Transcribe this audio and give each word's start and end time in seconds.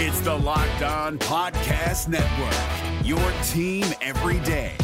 It's 0.00 0.20
the 0.20 0.32
Locked 0.32 0.82
On 0.82 1.18
Podcast 1.18 2.06
Network, 2.06 3.04
your 3.04 3.18
team 3.48 3.84
every 4.00 4.38
day. 4.46 4.76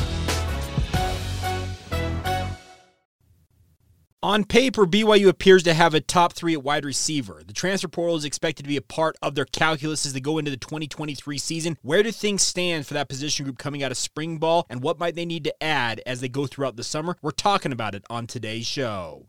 On 4.25 4.43
paper, 4.43 4.87
BYU 4.87 5.29
appears 5.29 5.63
to 5.63 5.73
have 5.73 5.95
a 5.95 6.01
top 6.01 6.33
three 6.33 6.55
at 6.55 6.65
wide 6.65 6.85
receiver. 6.85 7.45
The 7.47 7.53
transfer 7.53 7.87
portal 7.87 8.17
is 8.17 8.25
expected 8.25 8.65
to 8.65 8.69
be 8.69 8.77
a 8.77 8.83
part 8.83 9.15
of 9.23 9.37
their 9.37 9.45
calculus 9.45 10.05
as 10.05 10.15
they 10.15 10.21
go 10.21 10.39
into 10.39 10.51
the 10.51 10.57
2023 10.57 11.39
season. 11.39 11.79
Where 11.83 12.03
do 12.03 12.11
things 12.11 12.43
stand 12.43 12.85
for 12.85 12.95
that 12.95 13.09
position 13.09 13.45
group 13.45 13.57
coming 13.57 13.85
out 13.85 13.93
of 13.93 13.97
spring 13.97 14.39
ball, 14.39 14.67
and 14.69 14.83
what 14.83 14.99
might 14.99 15.15
they 15.15 15.27
need 15.27 15.45
to 15.45 15.63
add 15.63 16.03
as 16.05 16.23
they 16.23 16.29
go 16.29 16.49
throughout 16.49 16.75
the 16.75 16.83
summer? 16.83 17.17
We're 17.23 17.31
talking 17.31 17.71
about 17.71 17.95
it 17.95 18.03
on 18.11 18.27
today's 18.27 18.67
show. 18.67 19.29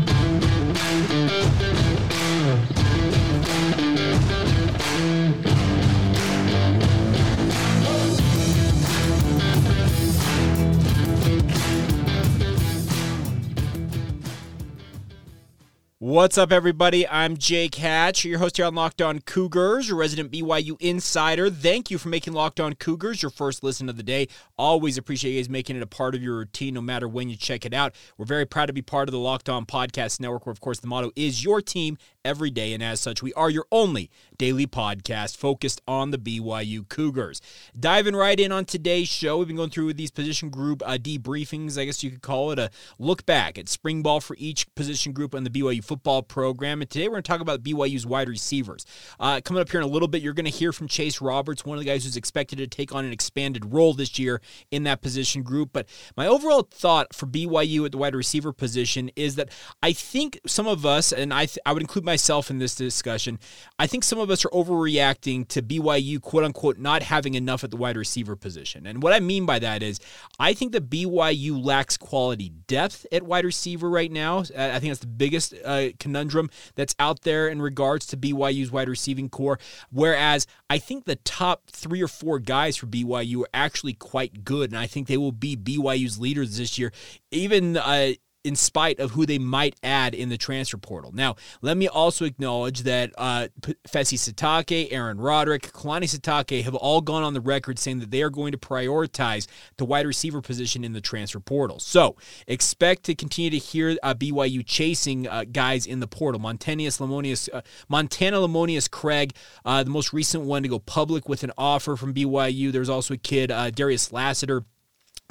What's 16.01 16.35
up, 16.35 16.51
everybody? 16.51 17.07
I'm 17.07 17.37
Jake 17.37 17.75
Hatch, 17.75 18.25
your 18.25 18.39
host 18.39 18.57
here 18.57 18.65
on 18.65 18.73
Locked 18.73 19.03
On 19.03 19.19
Cougars, 19.19 19.87
your 19.87 19.99
resident 19.99 20.31
BYU 20.31 20.75
insider. 20.81 21.47
Thank 21.51 21.91
you 21.91 21.99
for 21.99 22.09
making 22.09 22.33
Locked 22.33 22.59
On 22.59 22.73
Cougars 22.73 23.21
your 23.21 23.29
first 23.29 23.63
listen 23.63 23.87
of 23.87 23.97
the 23.97 24.01
day. 24.01 24.27
Always 24.57 24.97
appreciate 24.97 25.33
you 25.33 25.39
guys 25.39 25.47
making 25.47 25.75
it 25.75 25.83
a 25.83 25.85
part 25.85 26.15
of 26.15 26.23
your 26.23 26.37
routine, 26.37 26.73
no 26.73 26.81
matter 26.81 27.07
when 27.07 27.29
you 27.29 27.35
check 27.35 27.67
it 27.67 27.73
out. 27.75 27.93
We're 28.17 28.25
very 28.25 28.47
proud 28.47 28.65
to 28.65 28.73
be 28.73 28.81
part 28.81 29.09
of 29.09 29.13
the 29.13 29.19
Locked 29.19 29.47
On 29.47 29.63
Podcast 29.63 30.19
Network, 30.19 30.47
where, 30.47 30.51
of 30.51 30.59
course, 30.59 30.79
the 30.79 30.87
motto 30.87 31.11
is 31.15 31.43
your 31.43 31.61
team 31.61 31.99
every 32.25 32.49
day. 32.49 32.73
And 32.73 32.81
as 32.81 32.99
such, 32.99 33.21
we 33.21 33.31
are 33.33 33.51
your 33.51 33.65
only 33.71 34.09
daily 34.37 34.65
podcast 34.65 35.37
focused 35.37 35.81
on 35.87 36.09
the 36.09 36.17
BYU 36.17 36.89
Cougars. 36.89 37.41
Diving 37.79 38.15
right 38.15 38.39
in 38.39 38.51
on 38.51 38.65
today's 38.65 39.07
show, 39.07 39.37
we've 39.37 39.47
been 39.47 39.57
going 39.57 39.69
through 39.69 39.93
these 39.93 40.09
position 40.09 40.49
group 40.49 40.81
uh, 40.83 40.97
debriefings, 40.97 41.77
I 41.77 41.85
guess 41.85 42.03
you 42.03 42.09
could 42.09 42.23
call 42.23 42.51
it 42.51 42.57
a 42.57 42.71
look 42.97 43.23
back 43.27 43.59
at 43.59 43.69
spring 43.69 44.01
ball 44.01 44.19
for 44.19 44.35
each 44.39 44.73
position 44.73 45.13
group 45.13 45.35
on 45.35 45.43
the 45.43 45.51
BYU 45.51 45.83
football 45.91 46.23
program. 46.23 46.79
And 46.79 46.89
today 46.89 47.09
we're 47.09 47.15
going 47.15 47.23
to 47.23 47.27
talk 47.27 47.41
about 47.41 47.63
BYU's 47.63 48.05
wide 48.05 48.29
receivers. 48.29 48.85
Uh, 49.19 49.41
coming 49.43 49.59
up 49.59 49.69
here 49.69 49.81
in 49.81 49.85
a 49.85 49.89
little 49.89 50.07
bit, 50.07 50.21
you're 50.21 50.31
going 50.31 50.45
to 50.45 50.49
hear 50.49 50.71
from 50.71 50.87
Chase 50.87 51.19
Roberts, 51.19 51.65
one 51.65 51.77
of 51.77 51.83
the 51.83 51.89
guys 51.89 52.05
who's 52.05 52.15
expected 52.15 52.59
to 52.59 52.67
take 52.67 52.95
on 52.95 53.03
an 53.03 53.11
expanded 53.11 53.73
role 53.73 53.93
this 53.93 54.17
year 54.17 54.39
in 54.71 54.83
that 54.83 55.01
position 55.01 55.43
group. 55.43 55.71
But 55.73 55.89
my 56.15 56.27
overall 56.27 56.65
thought 56.71 57.13
for 57.13 57.25
BYU 57.25 57.85
at 57.85 57.91
the 57.91 57.97
wide 57.97 58.15
receiver 58.15 58.53
position 58.53 59.11
is 59.17 59.35
that 59.35 59.49
I 59.83 59.91
think 59.91 60.39
some 60.47 60.65
of 60.65 60.85
us, 60.85 61.11
and 61.11 61.33
I, 61.33 61.47
th- 61.47 61.59
I 61.65 61.73
would 61.73 61.81
include 61.81 62.05
myself 62.05 62.49
in 62.49 62.59
this 62.59 62.73
discussion, 62.73 63.37
I 63.77 63.85
think 63.85 64.05
some 64.05 64.17
of 64.17 64.29
us 64.29 64.45
are 64.45 64.49
overreacting 64.51 65.45
to 65.49 65.61
BYU, 65.61 66.21
quote 66.21 66.45
unquote, 66.45 66.77
not 66.77 67.03
having 67.03 67.33
enough 67.33 67.65
at 67.65 67.71
the 67.71 67.75
wide 67.75 67.97
receiver 67.97 68.37
position. 68.37 68.87
And 68.87 69.03
what 69.03 69.11
I 69.11 69.19
mean 69.19 69.45
by 69.45 69.59
that 69.59 69.83
is 69.83 69.99
I 70.39 70.53
think 70.53 70.71
that 70.71 70.89
BYU 70.89 71.61
lacks 71.61 71.97
quality 71.97 72.47
depth 72.47 73.05
at 73.11 73.23
wide 73.23 73.43
receiver 73.43 73.89
right 73.89 74.09
now. 74.09 74.45
I 74.57 74.79
think 74.79 74.91
that's 74.91 75.01
the 75.01 75.07
biggest 75.07 75.53
uh, 75.65 75.80
conundrum 75.99 76.49
that's 76.75 76.95
out 76.99 77.21
there 77.21 77.47
in 77.47 77.61
regards 77.61 78.05
to 78.07 78.17
BYU's 78.17 78.71
wide 78.71 78.89
receiving 78.89 79.29
corps. 79.29 79.59
Whereas 79.91 80.47
I 80.69 80.77
think 80.77 81.05
the 81.05 81.17
top 81.17 81.69
three 81.69 82.01
or 82.01 82.07
four 82.07 82.39
guys 82.39 82.77
for 82.77 82.87
BYU 82.87 83.41
are 83.41 83.49
actually 83.53 83.93
quite 83.93 84.43
good, 84.43 84.71
and 84.71 84.79
I 84.79 84.87
think 84.87 85.07
they 85.07 85.17
will 85.17 85.31
be 85.31 85.55
BYU's 85.55 86.19
leaders 86.19 86.57
this 86.57 86.77
year. 86.77 86.91
Even 87.31 87.77
uh, 87.77 88.13
in 88.43 88.55
spite 88.55 88.99
of 88.99 89.11
who 89.11 89.25
they 89.25 89.37
might 89.37 89.75
add 89.83 90.13
in 90.13 90.29
the 90.29 90.37
transfer 90.37 90.77
portal. 90.77 91.11
Now, 91.13 91.35
let 91.61 91.77
me 91.77 91.87
also 91.87 92.25
acknowledge 92.25 92.81
that 92.81 93.11
uh, 93.17 93.47
Fesi 93.87 94.17
Sitake, 94.17 94.87
Aaron 94.91 95.19
Roderick, 95.19 95.71
Kalani 95.71 96.03
Sitake 96.03 96.63
have 96.63 96.75
all 96.75 97.01
gone 97.01 97.23
on 97.23 97.33
the 97.33 97.41
record 97.41 97.77
saying 97.77 97.99
that 97.99 98.11
they 98.11 98.21
are 98.21 98.29
going 98.29 98.51
to 98.51 98.57
prioritize 98.57 99.47
the 99.77 99.85
wide 99.85 100.07
receiver 100.07 100.41
position 100.41 100.83
in 100.83 100.93
the 100.93 101.01
transfer 101.01 101.39
portal. 101.39 101.79
So 101.79 102.15
expect 102.47 103.03
to 103.03 103.15
continue 103.15 103.51
to 103.51 103.57
hear 103.57 103.97
uh, 104.01 104.13
BYU 104.13 104.65
chasing 104.65 105.27
uh, 105.27 105.45
guys 105.51 105.85
in 105.85 105.99
the 105.99 106.07
portal. 106.07 106.41
Montanius 106.41 106.99
Lemonious, 106.99 107.49
uh, 107.53 107.61
Montana 107.89 108.37
Lemonious 108.37 108.89
Craig, 108.89 109.35
uh, 109.65 109.83
the 109.83 109.89
most 109.89 110.13
recent 110.13 110.43
one 110.43 110.63
to 110.63 110.69
go 110.69 110.79
public 110.79 111.29
with 111.29 111.43
an 111.43 111.51
offer 111.57 111.95
from 111.95 112.13
BYU. 112.13 112.71
There's 112.71 112.89
also 112.89 113.13
a 113.13 113.17
kid, 113.17 113.51
uh, 113.51 113.69
Darius 113.69 114.11
Lassiter 114.11 114.63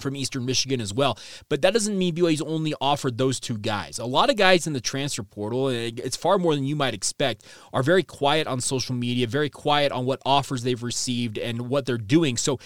from 0.00 0.16
Eastern 0.16 0.44
Michigan 0.44 0.80
as 0.80 0.92
well. 0.92 1.18
But 1.48 1.62
that 1.62 1.72
doesn't 1.72 1.96
mean 1.96 2.14
BYU's 2.14 2.42
only 2.42 2.74
offered 2.80 3.18
those 3.18 3.40
two 3.40 3.58
guys. 3.58 3.98
A 3.98 4.06
lot 4.06 4.30
of 4.30 4.36
guys 4.36 4.66
in 4.66 4.72
the 4.72 4.80
transfer 4.80 5.22
portal, 5.22 5.68
it's 5.68 6.16
far 6.16 6.38
more 6.38 6.54
than 6.54 6.64
you 6.64 6.76
might 6.76 6.94
expect, 6.94 7.44
are 7.72 7.82
very 7.82 8.02
quiet 8.02 8.46
on 8.46 8.60
social 8.60 8.94
media, 8.94 9.26
very 9.26 9.50
quiet 9.50 9.92
on 9.92 10.06
what 10.06 10.20
offers 10.24 10.62
they've 10.62 10.82
received 10.82 11.38
and 11.38 11.68
what 11.68 11.86
they're 11.86 11.98
doing. 11.98 12.36
So 12.36 12.58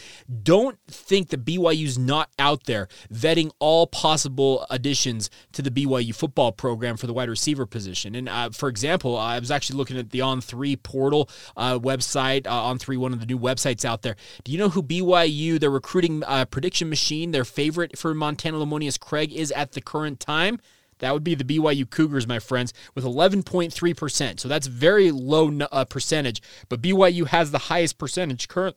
don't 0.43 0.79
think 0.89 1.29
that 1.31 1.45
BYU's 1.45 1.99
not 1.99 2.31
out 2.39 2.65
there 2.65 2.89
vetting 3.13 3.51
all 3.59 3.87
possible 3.87 4.67
additions 4.71 5.31
to 5.53 5.63
the 5.63 5.71
BYU 5.71 6.15
football 6.15 6.53
program 6.53 6.97
for 6.97 7.07
the 7.07 7.13
wide 7.13 7.29
receiver 7.29 7.67
position. 7.67 8.15
And 8.15 8.29
uh, 8.29 8.51
for 8.51 8.69
example, 8.69 9.17
I 9.17 9.39
was 9.39 9.51
actually 9.51 9.77
looking 9.77 9.99
at 9.99 10.11
the 10.11 10.21
On3 10.21 10.83
portal 10.83 11.29
uh, 11.57 11.79
website, 11.79 12.47
uh, 12.47 12.73
On3, 12.73 12.97
one 12.99 13.13
of 13.13 13.21
the 13.21 13.27
new 13.27 13.39
websites 13.39 13.85
out 13.85 14.03
there. 14.03 14.17
Do 14.45 14.53
you 14.53 14.59
know 14.59 14.69
who 14.69 14.83
BYU, 14.83 15.59
their 15.59 15.71
recruiting 15.71 16.23
uh, 16.25 16.45
prediction 16.45 16.89
machine, 16.89 17.24
their 17.31 17.45
favorite 17.45 17.99
for 17.99 18.15
Montana 18.15 18.59
Lemonious 18.59 18.99
Craig 18.99 19.33
is 19.33 19.51
at 19.53 19.73
the 19.73 19.81
current 19.81 20.21
time. 20.21 20.59
That 20.99 21.13
would 21.13 21.25
be 21.25 21.35
the 21.35 21.45
BYU 21.45 21.89
Cougars, 21.89 22.27
my 22.27 22.39
friends, 22.39 22.73
with 22.95 23.05
11.3%. 23.05 24.41
So 24.41 24.49
that's 24.49 24.67
very 24.67 25.11
low 25.11 25.59
uh, 25.73 25.85
percentage, 25.85 26.41
but 26.69 26.81
BYU 26.81 27.27
has 27.27 27.51
the 27.51 27.59
highest 27.59 27.99
percentage 27.99 28.49
current 28.49 28.77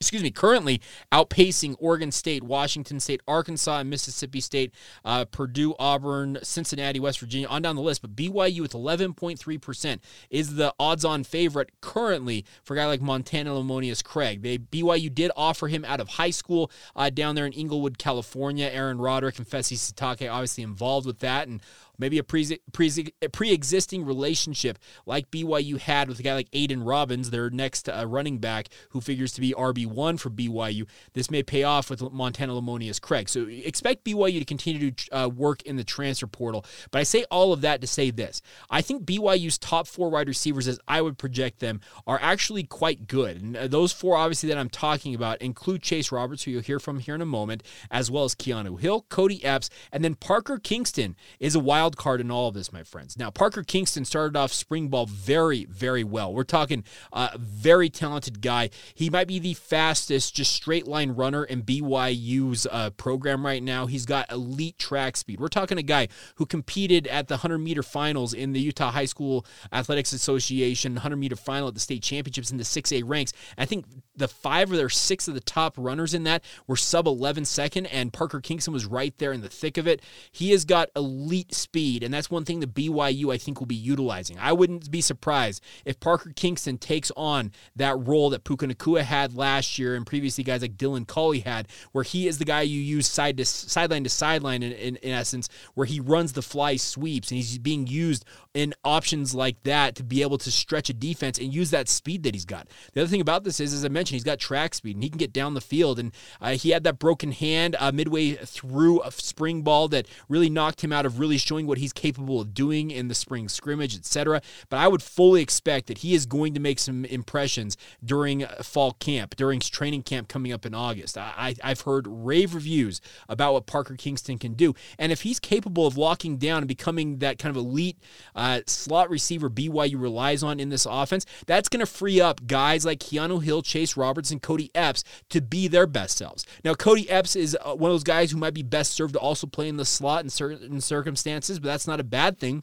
excuse 0.00 0.22
me, 0.22 0.30
currently 0.30 0.80
outpacing 1.10 1.74
Oregon 1.80 2.12
State, 2.12 2.44
Washington 2.44 3.00
State, 3.00 3.20
Arkansas, 3.26 3.78
and 3.80 3.90
Mississippi 3.90 4.40
State, 4.40 4.72
uh, 5.04 5.24
Purdue, 5.24 5.74
Auburn, 5.78 6.38
Cincinnati, 6.42 7.00
West 7.00 7.18
Virginia, 7.18 7.48
on 7.48 7.62
down 7.62 7.74
the 7.74 7.82
list. 7.82 8.02
But 8.02 8.14
BYU 8.14 8.60
with 8.60 8.72
11.3% 8.72 9.98
is 10.30 10.54
the 10.54 10.72
odds 10.78 11.04
on 11.04 11.24
favorite 11.24 11.70
currently 11.80 12.44
for 12.62 12.74
a 12.74 12.76
guy 12.76 12.86
like 12.86 13.00
Montana 13.00 13.50
Lemonious 13.50 14.04
Craig. 14.04 14.42
They, 14.42 14.58
BYU 14.58 15.12
did 15.12 15.32
offer 15.36 15.66
him 15.66 15.84
out 15.84 15.98
of 15.98 16.08
high 16.10 16.30
school 16.30 16.70
uh, 16.94 17.10
down 17.10 17.34
there 17.34 17.46
in 17.46 17.52
Inglewood, 17.52 17.98
California. 17.98 18.70
Aaron 18.72 18.98
Roderick 18.98 19.38
and 19.38 19.48
Fesi 19.48 19.76
Sitake 19.76 20.32
obviously 20.32 20.62
involved 20.62 21.06
with 21.06 21.18
that. 21.20 21.48
And 21.48 21.60
maybe 21.98 22.18
a 22.18 22.22
pre 22.22 23.50
existing 23.50 24.04
relationship 24.04 24.78
like 25.06 25.30
BYU 25.30 25.78
had 25.78 26.08
with 26.08 26.20
a 26.20 26.22
guy 26.22 26.34
like 26.34 26.48
Aidan 26.52 26.82
Robbins, 26.82 27.30
their 27.30 27.50
next 27.50 27.88
uh, 27.88 28.06
running 28.06 28.38
back, 28.38 28.68
who 28.90 29.00
figures 29.00 29.32
to 29.32 29.40
be 29.40 29.52
RB 29.52 29.86
one 29.86 30.16
for 30.16 30.30
BYU. 30.30 30.86
This 31.14 31.30
may 31.30 31.42
pay 31.42 31.64
off 31.64 31.90
with 31.90 32.00
Montana 32.12 32.52
Lemonious 32.52 33.00
Craig. 33.00 33.28
So 33.28 33.46
expect 33.48 34.04
BYU 34.04 34.38
to 34.38 34.44
continue 34.44 34.90
to 34.90 35.16
uh, 35.16 35.28
work 35.28 35.62
in 35.62 35.76
the 35.76 35.84
transfer 35.84 36.26
portal. 36.26 36.64
But 36.90 37.00
I 37.00 37.02
say 37.02 37.24
all 37.30 37.52
of 37.52 37.60
that 37.62 37.80
to 37.80 37.86
say 37.86 38.10
this: 38.10 38.42
I 38.70 38.82
think 38.82 39.04
BYU's 39.04 39.58
top 39.58 39.86
four 39.86 40.10
wide 40.10 40.28
receivers, 40.28 40.68
as 40.68 40.78
I 40.86 41.02
would 41.02 41.18
project 41.18 41.60
them, 41.60 41.80
are 42.06 42.18
actually 42.20 42.64
quite 42.64 43.06
good. 43.06 43.40
And 43.42 43.56
uh, 43.56 43.68
those 43.68 43.92
four, 43.92 44.16
obviously, 44.16 44.48
that 44.48 44.58
I'm 44.58 44.70
talking 44.70 45.14
about 45.14 45.40
include 45.42 45.82
Chase 45.82 46.12
Roberts, 46.12 46.44
who 46.44 46.52
you'll 46.52 46.62
hear 46.62 46.78
from 46.78 47.00
here 47.00 47.14
in 47.14 47.22
a 47.22 47.26
moment, 47.26 47.62
as 47.90 48.10
well 48.10 48.24
as 48.24 48.34
Keanu 48.34 48.78
Hill, 48.78 49.06
Cody 49.08 49.44
Epps, 49.44 49.70
and 49.92 50.04
then 50.04 50.14
Parker 50.14 50.58
Kingston 50.58 51.16
is 51.40 51.54
a 51.54 51.60
wild 51.60 51.87
wild 51.88 51.96
card 51.96 52.20
in 52.20 52.30
all 52.30 52.48
of 52.48 52.54
this, 52.54 52.70
my 52.70 52.82
friends. 52.82 53.16
Now, 53.16 53.30
Parker 53.30 53.62
Kingston 53.62 54.04
started 54.04 54.36
off 54.36 54.52
spring 54.52 54.88
ball 54.88 55.06
very, 55.06 55.64
very 55.64 56.04
well. 56.04 56.34
We're 56.34 56.44
talking 56.44 56.84
a 57.14 57.38
very 57.38 57.88
talented 57.88 58.42
guy. 58.42 58.68
He 58.94 59.08
might 59.08 59.26
be 59.26 59.38
the 59.38 59.54
fastest, 59.54 60.34
just 60.34 60.52
straight 60.52 60.86
line 60.86 61.12
runner 61.12 61.44
in 61.44 61.62
BYU's 61.62 62.66
uh, 62.70 62.90
program 62.90 63.46
right 63.46 63.62
now. 63.62 63.86
He's 63.86 64.04
got 64.04 64.30
elite 64.30 64.78
track 64.78 65.16
speed. 65.16 65.40
We're 65.40 65.48
talking 65.48 65.78
a 65.78 65.82
guy 65.82 66.08
who 66.34 66.44
competed 66.44 67.06
at 67.06 67.28
the 67.28 67.36
100 67.36 67.56
meter 67.58 67.82
finals 67.82 68.34
in 68.34 68.52
the 68.52 68.60
Utah 68.60 68.90
High 68.90 69.06
School 69.06 69.46
Athletics 69.72 70.12
Association 70.12 70.92
100 70.92 71.16
meter 71.16 71.36
final 71.36 71.68
at 71.68 71.74
the 71.74 71.80
state 71.80 72.02
championships 72.02 72.50
in 72.50 72.58
the 72.58 72.64
6A 72.64 73.02
ranks. 73.06 73.32
I 73.56 73.64
think 73.64 73.86
the 74.14 74.28
five 74.28 74.70
or 74.70 74.90
six 74.90 75.26
of 75.26 75.32
the 75.32 75.40
top 75.40 75.74
runners 75.78 76.12
in 76.12 76.24
that 76.24 76.44
were 76.66 76.76
sub 76.76 77.06
11 77.06 77.46
second, 77.46 77.86
and 77.86 78.12
Parker 78.12 78.42
Kingston 78.42 78.74
was 78.74 78.84
right 78.84 79.16
there 79.16 79.32
in 79.32 79.40
the 79.40 79.48
thick 79.48 79.78
of 79.78 79.86
it. 79.86 80.02
He 80.32 80.50
has 80.50 80.66
got 80.66 80.90
elite 80.94 81.54
speed 81.54 81.77
speed, 81.78 82.02
and 82.02 82.12
that's 82.12 82.28
one 82.28 82.44
thing 82.44 82.58
that 82.58 82.74
BYU 82.74 83.32
I 83.32 83.38
think 83.38 83.60
will 83.60 83.66
be 83.66 83.76
utilizing. 83.76 84.36
I 84.40 84.52
wouldn't 84.52 84.90
be 84.90 85.00
surprised 85.00 85.62
if 85.84 86.00
Parker 86.00 86.32
Kingston 86.34 86.76
takes 86.76 87.12
on 87.16 87.52
that 87.76 87.96
role 87.96 88.30
that 88.30 88.42
Puka 88.42 88.66
Nacua 88.66 89.02
had 89.02 89.36
last 89.36 89.78
year 89.78 89.94
and 89.94 90.04
previously 90.04 90.42
guys 90.42 90.60
like 90.62 90.76
Dylan 90.76 91.06
Collie 91.06 91.38
had, 91.38 91.68
where 91.92 92.02
he 92.02 92.26
is 92.26 92.38
the 92.38 92.44
guy 92.44 92.62
you 92.62 92.80
use 92.80 93.06
side 93.06 93.36
to 93.36 93.44
sideline 93.44 94.02
to 94.02 94.10
sideline 94.10 94.64
in, 94.64 94.72
in, 94.72 94.96
in 94.96 95.12
essence, 95.12 95.48
where 95.74 95.86
he 95.86 96.00
runs 96.00 96.32
the 96.32 96.42
fly 96.42 96.74
sweeps 96.74 97.30
and 97.30 97.36
he's 97.36 97.58
being 97.58 97.86
used 97.86 98.24
in 98.54 98.74
options 98.82 99.32
like 99.32 99.62
that 99.62 99.94
to 99.94 100.02
be 100.02 100.22
able 100.22 100.38
to 100.38 100.50
stretch 100.50 100.90
a 100.90 100.92
defense 100.92 101.38
and 101.38 101.54
use 101.54 101.70
that 101.70 101.88
speed 101.88 102.24
that 102.24 102.34
he's 102.34 102.44
got. 102.44 102.66
The 102.92 103.02
other 103.02 103.08
thing 103.08 103.20
about 103.20 103.44
this 103.44 103.60
is, 103.60 103.72
as 103.72 103.84
I 103.84 103.88
mentioned, 103.88 104.16
he's 104.16 104.24
got 104.24 104.40
track 104.40 104.74
speed 104.74 104.96
and 104.96 105.04
he 105.04 105.10
can 105.10 105.18
get 105.18 105.32
down 105.32 105.54
the 105.54 105.60
field. 105.60 106.00
And 106.00 106.12
uh, 106.40 106.50
he 106.50 106.70
had 106.70 106.82
that 106.82 106.98
broken 106.98 107.30
hand 107.30 107.76
uh, 107.78 107.92
midway 107.92 108.32
through 108.32 109.00
a 109.02 109.12
spring 109.12 109.62
ball 109.62 109.86
that 109.88 110.08
really 110.28 110.50
knocked 110.50 110.82
him 110.82 110.92
out 110.92 111.06
of 111.06 111.20
really 111.20 111.38
showing 111.38 111.67
what 111.68 111.78
he's 111.78 111.92
capable 111.92 112.40
of 112.40 112.54
doing 112.54 112.90
in 112.90 113.08
the 113.08 113.14
spring 113.14 113.48
scrimmage, 113.48 113.94
etc. 113.94 114.40
But 114.68 114.78
I 114.78 114.88
would 114.88 115.02
fully 115.02 115.42
expect 115.42 115.86
that 115.88 115.98
he 115.98 116.14
is 116.14 116.26
going 116.26 116.54
to 116.54 116.60
make 116.60 116.78
some 116.78 117.04
impressions 117.04 117.76
during 118.02 118.46
fall 118.62 118.92
camp, 118.92 119.36
during 119.36 119.60
training 119.60 120.02
camp 120.02 120.28
coming 120.28 120.52
up 120.52 120.64
in 120.64 120.74
August. 120.74 121.18
I, 121.18 121.54
I've 121.62 121.82
heard 121.82 122.06
rave 122.08 122.54
reviews 122.54 123.00
about 123.28 123.52
what 123.52 123.66
Parker 123.66 123.96
Kingston 123.96 124.38
can 124.38 124.54
do. 124.54 124.74
And 124.98 125.12
if 125.12 125.22
he's 125.22 125.38
capable 125.38 125.86
of 125.86 125.96
locking 125.98 126.38
down 126.38 126.58
and 126.58 126.68
becoming 126.68 127.18
that 127.18 127.38
kind 127.38 127.54
of 127.54 127.62
elite 127.62 127.98
uh, 128.34 128.62
slot 128.66 129.10
receiver 129.10 129.50
BYU 129.50 130.00
relies 130.00 130.42
on 130.42 130.58
in 130.58 130.70
this 130.70 130.86
offense, 130.86 131.26
that's 131.46 131.68
going 131.68 131.80
to 131.80 131.86
free 131.86 132.20
up 132.20 132.46
guys 132.46 132.86
like 132.86 133.00
Keanu 133.00 133.42
Hill, 133.42 133.60
Chase 133.62 133.96
Robertson, 133.96 134.38
and 134.38 134.42
Cody 134.42 134.70
Epps 134.74 135.04
to 135.30 135.40
be 135.40 135.68
their 135.68 135.86
best 135.86 136.16
selves. 136.16 136.46
Now, 136.64 136.74
Cody 136.74 137.10
Epps 137.10 137.36
is 137.36 137.56
uh, 137.60 137.74
one 137.74 137.90
of 137.90 137.94
those 137.94 138.04
guys 138.04 138.30
who 138.30 138.38
might 138.38 138.54
be 138.54 138.62
best 138.62 138.92
served 138.92 139.14
to 139.14 139.20
also 139.20 139.46
play 139.46 139.68
in 139.68 139.76
the 139.76 139.84
slot 139.84 140.22
in 140.22 140.30
certain 140.30 140.80
circumstances, 140.80 141.57
but 141.60 141.68
that's 141.68 141.86
not 141.86 142.00
a 142.00 142.04
bad 142.04 142.38
thing 142.38 142.62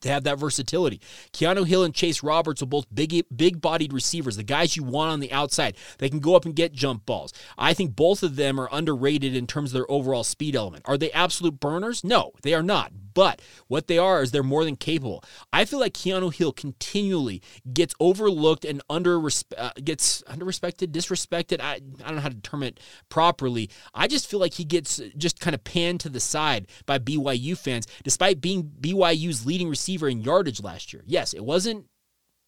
to 0.00 0.08
have 0.08 0.24
that 0.24 0.38
versatility. 0.38 1.00
Keanu 1.32 1.66
Hill 1.66 1.84
and 1.84 1.94
Chase 1.94 2.22
Roberts 2.22 2.62
are 2.62 2.66
both 2.66 2.86
big 2.94 3.24
big 3.34 3.60
bodied 3.60 3.92
receivers, 3.92 4.36
the 4.36 4.42
guys 4.42 4.76
you 4.76 4.82
want 4.82 5.12
on 5.12 5.20
the 5.20 5.32
outside. 5.32 5.76
They 5.98 6.08
can 6.08 6.20
go 6.20 6.36
up 6.36 6.44
and 6.44 6.54
get 6.54 6.72
jump 6.72 7.06
balls. 7.06 7.32
I 7.56 7.74
think 7.74 7.96
both 7.96 8.22
of 8.22 8.36
them 8.36 8.60
are 8.60 8.68
underrated 8.72 9.34
in 9.34 9.46
terms 9.46 9.70
of 9.70 9.74
their 9.74 9.90
overall 9.90 10.24
speed 10.24 10.56
element. 10.56 10.84
Are 10.86 10.98
they 10.98 11.12
absolute 11.12 11.60
burners? 11.60 12.04
No, 12.04 12.32
they 12.42 12.54
are 12.54 12.62
not. 12.62 12.92
But 13.16 13.40
what 13.66 13.86
they 13.86 13.96
are 13.96 14.22
is 14.22 14.30
they're 14.30 14.42
more 14.42 14.62
than 14.62 14.76
capable. 14.76 15.24
I 15.50 15.64
feel 15.64 15.80
like 15.80 15.94
Keanu 15.94 16.32
Hill 16.34 16.52
continually 16.52 17.40
gets 17.72 17.94
overlooked 17.98 18.66
and 18.66 18.82
under 18.90 19.26
uh, 19.56 19.70
gets 19.82 20.22
under 20.26 20.44
respected, 20.44 20.92
disrespected. 20.92 21.62
I, 21.62 21.76
I 21.76 21.78
don't 22.06 22.16
know 22.16 22.20
how 22.20 22.28
to 22.28 22.40
term 22.42 22.62
it 22.62 22.78
properly. 23.08 23.70
I 23.94 24.06
just 24.06 24.26
feel 24.26 24.38
like 24.38 24.52
he 24.52 24.64
gets 24.64 25.00
just 25.16 25.40
kind 25.40 25.54
of 25.54 25.64
panned 25.64 26.00
to 26.00 26.10
the 26.10 26.20
side 26.20 26.68
by 26.84 26.98
BYU 26.98 27.56
fans, 27.56 27.86
despite 28.04 28.42
being 28.42 28.64
BYU's 28.82 29.46
leading 29.46 29.70
receiver 29.70 30.10
in 30.10 30.20
yardage 30.20 30.62
last 30.62 30.92
year. 30.92 31.02
Yes, 31.06 31.32
it 31.32 31.42
wasn't 31.42 31.86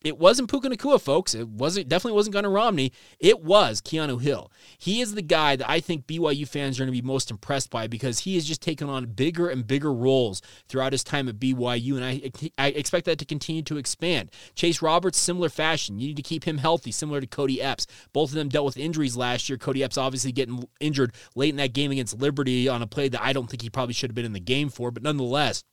it 0.05 0.17
wasn't 0.17 0.49
Puka 0.49 0.69
Nacua, 0.69 1.01
folks. 1.01 1.35
It 1.35 1.49
wasn't 1.49 1.89
definitely 1.89 2.15
wasn't 2.15 2.35
Gunnar 2.35 2.51
Romney. 2.51 2.93
It 3.19 3.43
was 3.43 3.81
Keanu 3.81 4.21
Hill. 4.21 4.53
He 4.79 5.01
is 5.01 5.15
the 5.15 5.23
guy 5.23 5.57
that 5.57 5.69
I 5.69 5.81
think 5.81 6.07
BYU 6.07 6.47
fans 6.47 6.79
are 6.79 6.85
going 6.85 6.95
to 6.95 7.03
be 7.03 7.07
most 7.07 7.33
impressed 7.33 7.71
by 7.71 7.89
because 7.89 8.21
he 8.21 8.37
has 8.37 8.45
just 8.45 8.63
taken 8.63 8.89
on 8.89 9.07
bigger 9.07 9.49
and 9.49 9.67
bigger 9.67 9.93
roles 9.93 10.41
throughout 10.69 10.93
his 10.93 11.03
time 11.03 11.29
at 11.29 11.41
BYU, 11.41 11.97
and 11.97 12.05
I 12.05 12.31
I 12.57 12.69
expect 12.69 13.07
that 13.07 13.19
to 13.19 13.25
continue 13.25 13.63
to 13.63 13.77
expand. 13.77 14.31
Chase 14.55 14.81
Roberts, 14.81 15.19
similar 15.19 15.49
fashion. 15.49 15.99
You 15.99 16.09
need 16.09 16.17
to 16.17 16.23
keep 16.23 16.45
him 16.45 16.59
healthy, 16.59 16.93
similar 16.93 17.21
to 17.21 17.27
Cody 17.27 17.61
Epps. 17.61 17.87
Both 18.13 18.31
of 18.31 18.37
them 18.37 18.49
dealt 18.49 18.67
with 18.67 18.77
injuries 18.77 19.17
last 19.17 19.49
year. 19.49 19.59
Cody 19.59 19.83
Epps 19.83 19.99
obviously 19.99 20.31
getting 20.31 20.63
injured 20.79 21.13
late 21.35 21.51
in 21.51 21.57
that 21.57 21.73
game 21.73 21.91
against 21.91 22.19
Liberty 22.19 22.69
on 22.69 22.83
a 22.83 22.87
play 22.87 23.09
that 23.09 23.23
I 23.23 23.33
don't 23.33 23.51
think 23.51 23.63
he 23.63 23.71
probably 23.71 23.95
should 23.95 24.11
have 24.11 24.15
been 24.15 24.25
in 24.25 24.33
the 24.33 24.41
game 24.41 24.69
for, 24.69 24.93
but 24.93 25.03
nonetheless. 25.03 25.65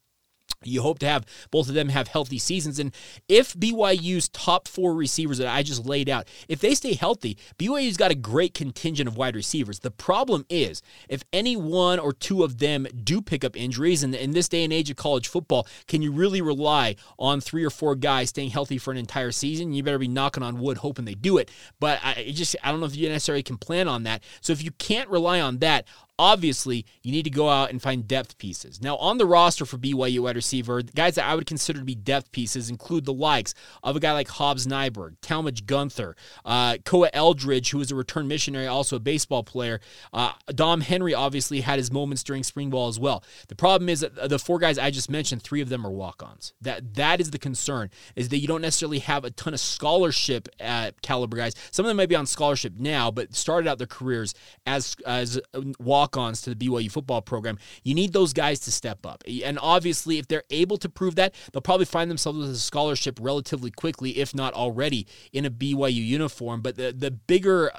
You 0.65 0.81
hope 0.81 0.99
to 0.99 1.07
have 1.07 1.25
both 1.51 1.67
of 1.69 1.75
them 1.75 1.89
have 1.89 2.07
healthy 2.07 2.37
seasons. 2.37 2.79
And 2.79 2.93
if 3.27 3.53
BYU's 3.53 4.29
top 4.29 4.67
four 4.67 4.93
receivers 4.93 5.37
that 5.37 5.47
I 5.47 5.63
just 5.63 5.85
laid 5.85 6.09
out, 6.09 6.27
if 6.47 6.59
they 6.59 6.73
stay 6.75 6.93
healthy, 6.93 7.37
BYU's 7.57 7.97
got 7.97 8.11
a 8.11 8.15
great 8.15 8.53
contingent 8.53 9.07
of 9.07 9.17
wide 9.17 9.35
receivers. 9.35 9.79
The 9.79 9.91
problem 9.91 10.45
is, 10.49 10.81
if 11.09 11.23
any 11.31 11.55
one 11.55 11.99
or 11.99 12.13
two 12.13 12.43
of 12.43 12.59
them 12.59 12.87
do 13.03 13.21
pick 13.21 13.43
up 13.43 13.55
injuries, 13.55 14.03
and 14.03 14.15
in 14.15 14.31
this 14.31 14.49
day 14.49 14.63
and 14.63 14.73
age 14.73 14.89
of 14.89 14.97
college 14.97 15.27
football, 15.27 15.67
can 15.87 16.01
you 16.01 16.11
really 16.11 16.41
rely 16.41 16.95
on 17.19 17.41
three 17.41 17.63
or 17.63 17.69
four 17.69 17.95
guys 17.95 18.29
staying 18.29 18.49
healthy 18.49 18.77
for 18.77 18.91
an 18.91 18.97
entire 18.97 19.31
season? 19.31 19.73
You 19.73 19.83
better 19.83 19.99
be 19.99 20.07
knocking 20.07 20.43
on 20.43 20.59
wood 20.59 20.77
hoping 20.77 21.05
they 21.05 21.13
do 21.13 21.37
it. 21.37 21.51
But 21.79 21.99
I 22.03 22.31
just 22.33 22.55
I 22.63 22.71
don't 22.71 22.79
know 22.79 22.85
if 22.85 22.95
you 22.95 23.07
necessarily 23.09 23.43
can 23.43 23.57
plan 23.57 23.87
on 23.87 24.03
that. 24.03 24.23
So 24.41 24.53
if 24.53 24.63
you 24.63 24.71
can't 24.71 25.09
rely 25.09 25.41
on 25.41 25.59
that, 25.59 25.85
Obviously, 26.17 26.85
you 27.03 27.11
need 27.11 27.23
to 27.23 27.29
go 27.29 27.49
out 27.49 27.71
and 27.71 27.81
find 27.81 28.07
depth 28.07 28.37
pieces. 28.37 28.81
Now, 28.81 28.95
on 28.97 29.17
the 29.17 29.25
roster 29.25 29.65
for 29.65 29.77
BYU 29.77 30.19
wide 30.19 30.35
receiver, 30.35 30.81
guys 30.81 31.15
that 31.15 31.25
I 31.25 31.35
would 31.35 31.45
consider 31.45 31.79
to 31.79 31.85
be 31.85 31.95
depth 31.95 32.31
pieces 32.31 32.69
include 32.69 33.05
the 33.05 33.13
likes 33.13 33.53
of 33.83 33.95
a 33.95 33.99
guy 33.99 34.13
like 34.13 34.29
Hobbs 34.29 34.65
Nyberg, 34.65 35.15
Talmadge 35.21 35.65
Gunther, 35.65 36.15
uh, 36.45 36.77
Koa 36.85 37.09
Eldridge, 37.13 37.71
who 37.71 37.81
is 37.81 37.91
a 37.91 37.95
return 37.95 38.27
missionary, 38.27 38.67
also 38.67 38.95
a 38.95 38.99
baseball 38.99 39.43
player. 39.43 39.79
Uh, 40.13 40.33
Dom 40.53 40.81
Henry 40.81 41.13
obviously 41.13 41.61
had 41.61 41.77
his 41.77 41.91
moments 41.91 42.23
during 42.23 42.43
spring 42.43 42.69
ball 42.69 42.87
as 42.87 42.99
well. 42.99 43.23
The 43.47 43.55
problem 43.55 43.89
is 43.89 43.99
that 44.01 44.29
the 44.29 44.39
four 44.39 44.59
guys 44.59 44.77
I 44.77 44.91
just 44.91 45.09
mentioned, 45.09 45.41
three 45.41 45.61
of 45.61 45.69
them 45.69 45.85
are 45.85 45.91
walk-ons. 45.91 46.53
That 46.61 46.93
that 46.95 47.19
is 47.19 47.31
the 47.31 47.39
concern 47.39 47.89
is 48.15 48.29
that 48.29 48.37
you 48.37 48.47
don't 48.47 48.61
necessarily 48.61 48.99
have 48.99 49.25
a 49.25 49.31
ton 49.31 49.53
of 49.53 49.59
scholarship 49.59 50.47
at 50.59 51.01
caliber 51.01 51.37
guys. 51.37 51.55
Some 51.71 51.85
of 51.85 51.89
them 51.89 51.97
may 51.97 52.05
be 52.05 52.15
on 52.15 52.25
scholarship 52.25 52.73
now, 52.77 53.11
but 53.11 53.35
started 53.35 53.67
out 53.67 53.77
their 53.79 53.87
careers 53.87 54.33
as 54.65 54.95
as 55.05 55.39
walk 55.79 56.04
walk-ons 56.05 56.41
to 56.43 56.53
the 56.53 56.67
BYU 56.67 56.91
football 56.91 57.21
program. 57.21 57.57
You 57.83 57.95
need 57.95 58.13
those 58.13 58.33
guys 58.33 58.59
to 58.61 58.71
step 58.71 59.05
up. 59.05 59.23
And 59.43 59.57
obviously, 59.59 60.19
if 60.19 60.27
they're 60.27 60.43
able 60.49 60.77
to 60.77 60.89
prove 60.89 61.15
that, 61.15 61.33
they'll 61.51 61.61
probably 61.61 61.85
find 61.85 62.09
themselves 62.09 62.39
with 62.39 62.51
a 62.51 62.57
scholarship 62.57 63.17
relatively 63.21 63.71
quickly, 63.71 64.11
if 64.17 64.35
not 64.35 64.53
already, 64.53 65.07
in 65.33 65.45
a 65.45 65.49
BYU 65.49 66.05
uniform. 66.05 66.61
But 66.61 66.75
the, 66.75 66.93
the 66.95 67.11
bigger 67.11 67.71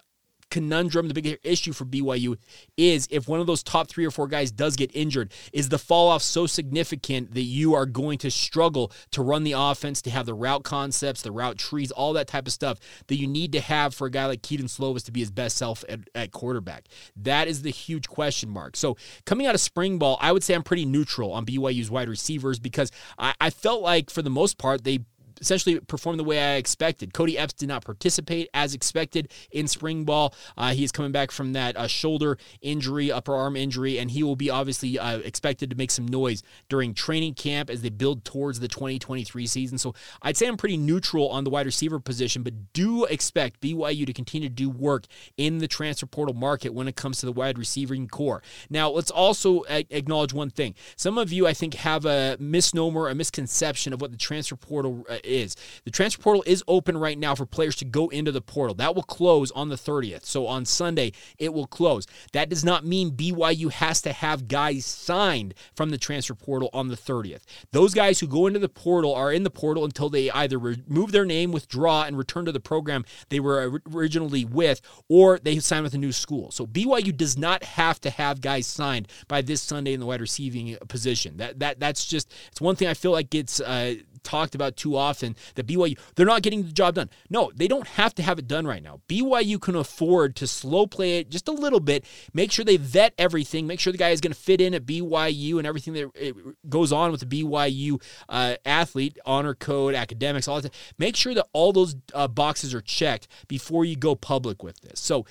conundrum, 0.51 1.09
the 1.09 1.15
big 1.15 1.39
issue 1.43 1.73
for 1.73 1.85
BYU 1.85 2.37
is 2.77 3.09
if 3.11 3.29
one 3.29 3.41
of 3.41 3.47
those 3.47 3.63
top 3.63 3.89
three 3.89 4.05
or 4.05 4.11
four 4.11 4.29
guys 4.29 4.51
does 4.51 4.77
get 4.77 4.95
injured, 4.95 5.33
is 5.53 5.69
the 5.69 5.79
fall 5.79 6.09
off 6.09 6.23
so 6.23 6.47
significant 6.47 7.35
that 7.35 7.43
you 7.43 7.75
are 7.75 7.87
going 7.87 8.19
to 8.19 8.31
struggle 8.31 8.93
to 9.11 9.23
run 9.23 9.45
the 9.45 9.53
offense, 9.53 10.01
to 10.03 10.11
have 10.11 10.27
the 10.27 10.35
route 10.35 10.65
concepts, 10.65 11.23
the 11.23 11.33
route 11.33 11.59
trees, 11.59 11.91
all 11.91 12.13
that 12.13 12.29
type 12.29 12.47
of 12.47 12.53
stuff 12.53 12.79
that 13.09 13.17
you 13.17 13.27
need 13.27 13.53
to 13.53 13.61
have 13.61 13.95
for 13.95 14.07
a 14.07 14.11
guy 14.11 14.27
like 14.27 14.43
Kedon 14.43 14.67
Slovis 14.67 15.05
to 15.05 15.13
be 15.13 15.21
his 15.21 15.31
best 15.31 15.57
self 15.57 15.85
at, 15.89 16.01
at 16.15 16.33
quarterback. 16.33 16.87
That 17.17 17.49
is 17.49 17.63
the 17.63 17.71
huge 17.71 18.09
question 18.09 18.49
mark. 18.49 18.77
So 18.77 18.97
coming 19.25 19.47
out 19.47 19.55
of 19.55 19.61
spring 19.61 19.99
ball, 19.99 20.19
I 20.21 20.33
would 20.33 20.45
say 20.45 20.55
I'm 20.55 20.63
pretty 20.63 20.87
neutral 20.87 21.33
on 21.33 21.45
BYU's 21.47 21.91
wide 21.91 22.09
receivers 22.09 22.59
because 22.59 22.91
I, 23.19 23.35
I 23.41 23.51
felt 23.51 23.83
like 23.83 24.11
for 24.11 24.23
the 24.23 24.31
most 24.31 24.59
part 24.59 24.85
they 24.85 25.01
essentially 25.41 25.81
performed 25.81 26.19
the 26.19 26.25
way 26.25 26.39
I 26.43 26.57
expected. 26.57 27.13
Cody 27.13 27.39
Epps 27.39 27.55
did 27.55 27.69
not 27.69 27.85
participate 27.85 28.49
as 28.55 28.75
expected 28.75 29.33
in 29.51 29.69
spring 29.69 30.05
ball. 30.05 30.35
Uh, 30.57 30.73
he 30.73 30.85
is 30.85 30.93
coming 30.93 31.13
back 31.13 31.31
from 31.31 31.53
that 31.53 31.77
uh, 31.77 31.87
shoulder 31.87 32.39
injury, 32.61 33.11
upper 33.13 33.35
arm 33.35 33.57
injury, 33.57 33.99
and 33.99 34.11
he 34.11 34.23
will 34.23 34.37
be 34.37 34.51
obviously 34.51 34.99
uh, 34.99 35.19
expected 35.19 35.71
to 35.71 35.77
make 35.77 35.91
some 35.91 36.07
noise 36.07 36.43
during 36.69 36.95
training 36.95 37.35
camp 37.35 37.71
as 37.71 37.83
they 37.83 37.89
build 37.89 38.25
towards 38.25 38.61
the 38.61 38.69
2023 38.69 39.47
season. 39.47 39.79
So 39.79 39.95
I'd 40.23 40.37
say 40.37 40.47
I'm 40.47 40.57
pretty 40.57 40.77
neutral 40.77 41.29
on 41.29 41.45
the 41.45 41.51
wide 41.51 41.67
receiver 41.67 42.01
position, 42.01 42.43
but 42.43 42.73
do 42.73 43.05
expect 43.05 43.61
BYU 43.61 44.07
to 44.07 44.13
continue 44.13 44.49
to 44.49 44.55
do 44.55 44.71
work 44.71 45.07
in 45.37 45.59
the 45.59 45.69
transfer 45.69 46.07
portal 46.07 46.35
market 46.35 46.73
when 46.73 46.89
it 46.89 46.97
comes 46.97 47.19
to 47.19 47.27
the 47.27 47.33
wide 47.33 47.59
receiving 47.59 48.09
corps. 48.09 48.43
Now, 48.71 48.91
let's 48.91 49.11
also 49.11 49.63
acknowledge 49.69 50.33
one 50.33 50.51
thing. 50.51 50.75
Some 50.97 51.19
of 51.19 51.33
you, 51.33 51.47
I 51.47 51.53
think, 51.53 51.75
have 51.75 52.05
a 52.05 52.37
misnomer, 52.39 53.09
a 53.09 53.15
misconception 53.15 53.93
of 53.93 54.01
what 54.01 54.11
the 54.11 54.17
transfer 54.17 54.57
portal 54.57 55.05
uh, 55.09 55.19
is. 55.27 55.57
The 55.85 55.91
transfer 55.91 56.23
portal 56.23 56.45
is 56.47 56.63
open 56.69 56.97
right 56.97 57.19
now 57.19 57.35
for 57.35 57.47
players 57.47 57.77
to 57.77 57.85
go 57.85 58.09
into 58.09 58.33
the 58.33 58.41
portal. 58.41 58.75
That 58.75 58.95
will 58.95 59.03
close 59.03 59.51
on 59.53 59.69
the 59.69 59.77
30th. 59.77 60.25
So 60.25 60.47
on 60.47 60.65
Sunday, 60.65 61.13
it 61.39 61.53
will 61.53 61.67
close. 61.67 62.07
That 62.33 62.49
does 62.49 62.65
not 62.65 62.85
mean 62.85 63.11
BYU 63.13 63.71
has 63.71 64.03
to 64.03 64.13
have 64.13 64.49
guys 64.49 64.85
signed 64.85 65.55
from 65.75 65.91
the 65.91 65.99
transfer 65.99 66.35
portal 66.35 66.71
on 66.73 66.89
the 66.89 66.97
30th. 66.97 67.43
Those 67.73 67.95
guys 67.95 68.21
who 68.21 68.27
go 68.27 68.47
into 68.47 68.59
the 68.59 68.69
portal 68.69 69.15
are 69.15 69.33
in 69.33 69.43
the 69.43 69.51
portal 69.51 69.85
until 69.85 70.09
they 70.09 70.31
either 70.31 70.59
remove 70.59 71.13
their 71.13 71.25
name, 71.25 71.53
withdraw, 71.53 72.05
and 72.05 72.17
return 72.17 72.45
to 72.47 72.53
the 72.53 72.61
program 72.61 73.05
they 73.29 73.41
were 73.41 73.81
originally 73.93 74.45
with, 74.45 74.81
or 75.09 75.39
they 75.39 75.59
sign 75.59 75.83
with 75.83 75.95
a 75.95 75.99
new 75.99 76.13
school. 76.13 76.51
So 76.51 76.67
BYU 76.67 77.17
does 77.17 77.37
not 77.37 77.63
have 77.63 78.01
to 78.03 78.11
have 78.11 78.41
guys 78.41 78.67
signed 78.67 79.09
by 79.29 79.43
this 79.43 79.63
Sunday 79.63 79.93
in 79.93 80.01
the 80.01 80.07
wide 80.07 80.21
receiving 80.21 80.77
position. 80.89 81.39
That 81.39 81.59
that 81.61 81.81
that's 81.81 82.07
just 82.07 82.33
it's 82.51 82.61
one 82.61 82.77
thing 82.77 82.89
I 82.89 82.95
feel 82.95 83.13
like 83.13 83.31
gets 83.31 83.61
uh, 83.61 83.95
talked 84.23 84.55
about 84.55 84.77
too 84.77 84.97
often 84.97 85.16
stuff 85.17 85.27
and 85.27 85.37
the 85.55 85.65
BYU, 85.65 85.99
they're 86.15 86.27
not 86.27 86.43
getting 86.43 86.65
the 86.65 86.73
job 86.73 86.95
done. 86.95 87.11
No, 87.31 87.51
they 87.55 87.69
don't 87.69 87.87
have 87.87 88.15
to 88.17 88.23
have 88.23 88.39
it 88.39 88.47
done 88.47 88.67
right 88.67 88.83
now. 88.83 89.01
BYU 89.09 89.61
can 89.61 89.75
afford 89.75 90.37
to 90.37 90.47
slow 90.47 90.87
play 90.87 91.19
it 91.19 91.31
just 91.31 91.49
a 91.49 91.53
little 91.53 91.81
bit, 91.81 92.05
make 92.33 92.53
sure 92.53 92.65
they 92.65 92.77
vet 92.77 93.15
everything, 93.19 93.67
make 93.67 93.81
sure 93.81 93.93
the 93.93 93.99
guy 93.99 94.11
is 94.11 94.21
going 94.21 94.33
to 94.33 94.39
fit 94.39 94.61
in 94.61 94.75
at 94.75 94.87
BYU 94.87 95.59
and 95.59 95.67
everything 95.67 95.95
that 95.95 96.55
goes 96.69 96.93
on 96.93 97.11
with 97.11 97.29
the 97.29 97.43
BYU 97.43 98.01
uh, 98.29 98.57
athlete, 98.65 99.19
honor 99.25 99.55
code, 99.55 99.95
academics, 99.95 100.49
all 100.49 100.61
that. 100.61 100.75
Make 100.99 101.17
sure 101.17 101.35
that 101.35 101.47
all 101.53 101.73
those 101.73 101.97
uh, 102.15 102.29
boxes 102.29 102.75
are 102.75 102.81
checked 102.81 103.29
before 103.49 103.85
you 103.85 103.97
go 103.97 104.15
public 104.15 104.63
with 104.63 104.81
this. 104.81 105.01
So 105.01 105.27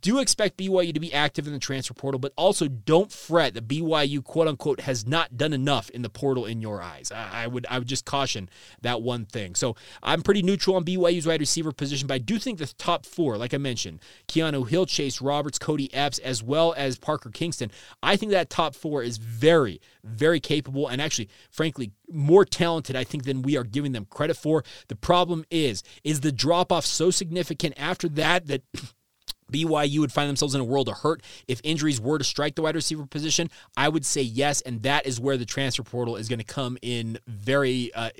do 0.00 0.18
expect 0.18 0.58
BYU 0.58 0.92
to 0.92 1.00
be 1.00 1.12
active 1.12 1.46
in 1.46 1.52
the 1.52 1.58
transfer 1.58 1.94
portal, 1.94 2.18
but 2.18 2.32
also 2.36 2.68
don't 2.68 3.10
fret 3.10 3.54
that 3.54 3.68
BYU 3.68 4.22
quote 4.22 4.48
unquote 4.48 4.80
has 4.80 5.06
not 5.06 5.36
done 5.36 5.52
enough 5.52 5.88
in 5.90 6.02
the 6.02 6.10
portal 6.10 6.44
in 6.44 6.60
your 6.60 6.82
eyes. 6.82 7.10
I, 7.12 7.46
would 7.46 7.66
I 7.70 7.78
would 7.78 7.88
just 7.88 8.04
caution 8.04 8.50
that 8.82 9.00
one 9.00 9.24
thing. 9.24 9.54
So 9.54 9.76
I'm 10.02 10.22
pretty 10.22 10.42
neutral 10.42 10.76
on 10.76 10.84
BYU's 10.84 11.26
wide 11.26 11.40
receiver 11.40 11.72
position, 11.72 12.06
but 12.06 12.14
I 12.14 12.18
do 12.18 12.38
think 12.38 12.58
the 12.58 12.66
top 12.66 13.06
four, 13.06 13.38
like 13.38 13.54
I 13.54 13.58
mentioned, 13.58 14.00
Keanu 14.28 14.68
Hill, 14.68 14.86
Chase 14.86 15.20
Roberts, 15.20 15.58
Cody 15.58 15.92
Epps, 15.94 16.18
as 16.18 16.42
well 16.42 16.74
as 16.76 16.98
Parker 16.98 17.30
Kingston, 17.30 17.70
I 18.02 18.16
think 18.16 18.32
that 18.32 18.50
top 18.50 18.74
four 18.74 19.02
is 19.02 19.16
very, 19.16 19.80
very 20.04 20.40
capable 20.40 20.88
and 20.88 21.00
actually, 21.00 21.30
frankly, 21.50 21.92
more 22.10 22.44
talented, 22.44 22.96
I 22.96 23.04
think, 23.04 23.24
than 23.24 23.42
we 23.42 23.56
are 23.56 23.64
giving 23.64 23.92
them 23.92 24.06
credit 24.10 24.36
for. 24.36 24.64
The 24.88 24.96
problem 24.96 25.44
is, 25.50 25.82
is 26.04 26.20
the 26.20 26.32
drop 26.32 26.72
off 26.72 26.84
so 26.84 27.10
significant 27.10 27.74
after 27.76 28.08
that 28.10 28.46
that 28.48 28.62
BYU 29.50 30.00
would 30.00 30.12
find 30.12 30.28
themselves 30.28 30.54
in 30.54 30.60
a 30.60 30.64
world 30.64 30.88
of 30.88 30.98
hurt 30.98 31.22
if 31.48 31.60
injuries 31.64 32.00
were 32.00 32.18
to 32.18 32.24
strike 32.24 32.54
the 32.54 32.62
wide 32.62 32.74
receiver 32.74 33.06
position? 33.06 33.50
I 33.76 33.88
would 33.88 34.06
say 34.06 34.22
yes, 34.22 34.60
and 34.60 34.82
that 34.82 35.06
is 35.06 35.20
where 35.20 35.36
the 35.36 35.44
transfer 35.44 35.82
portal 35.82 36.16
is 36.16 36.28
going 36.28 36.38
to 36.38 36.44
come 36.44 36.78
in 36.82 37.18
very 37.26 37.92
uh, 37.94 38.10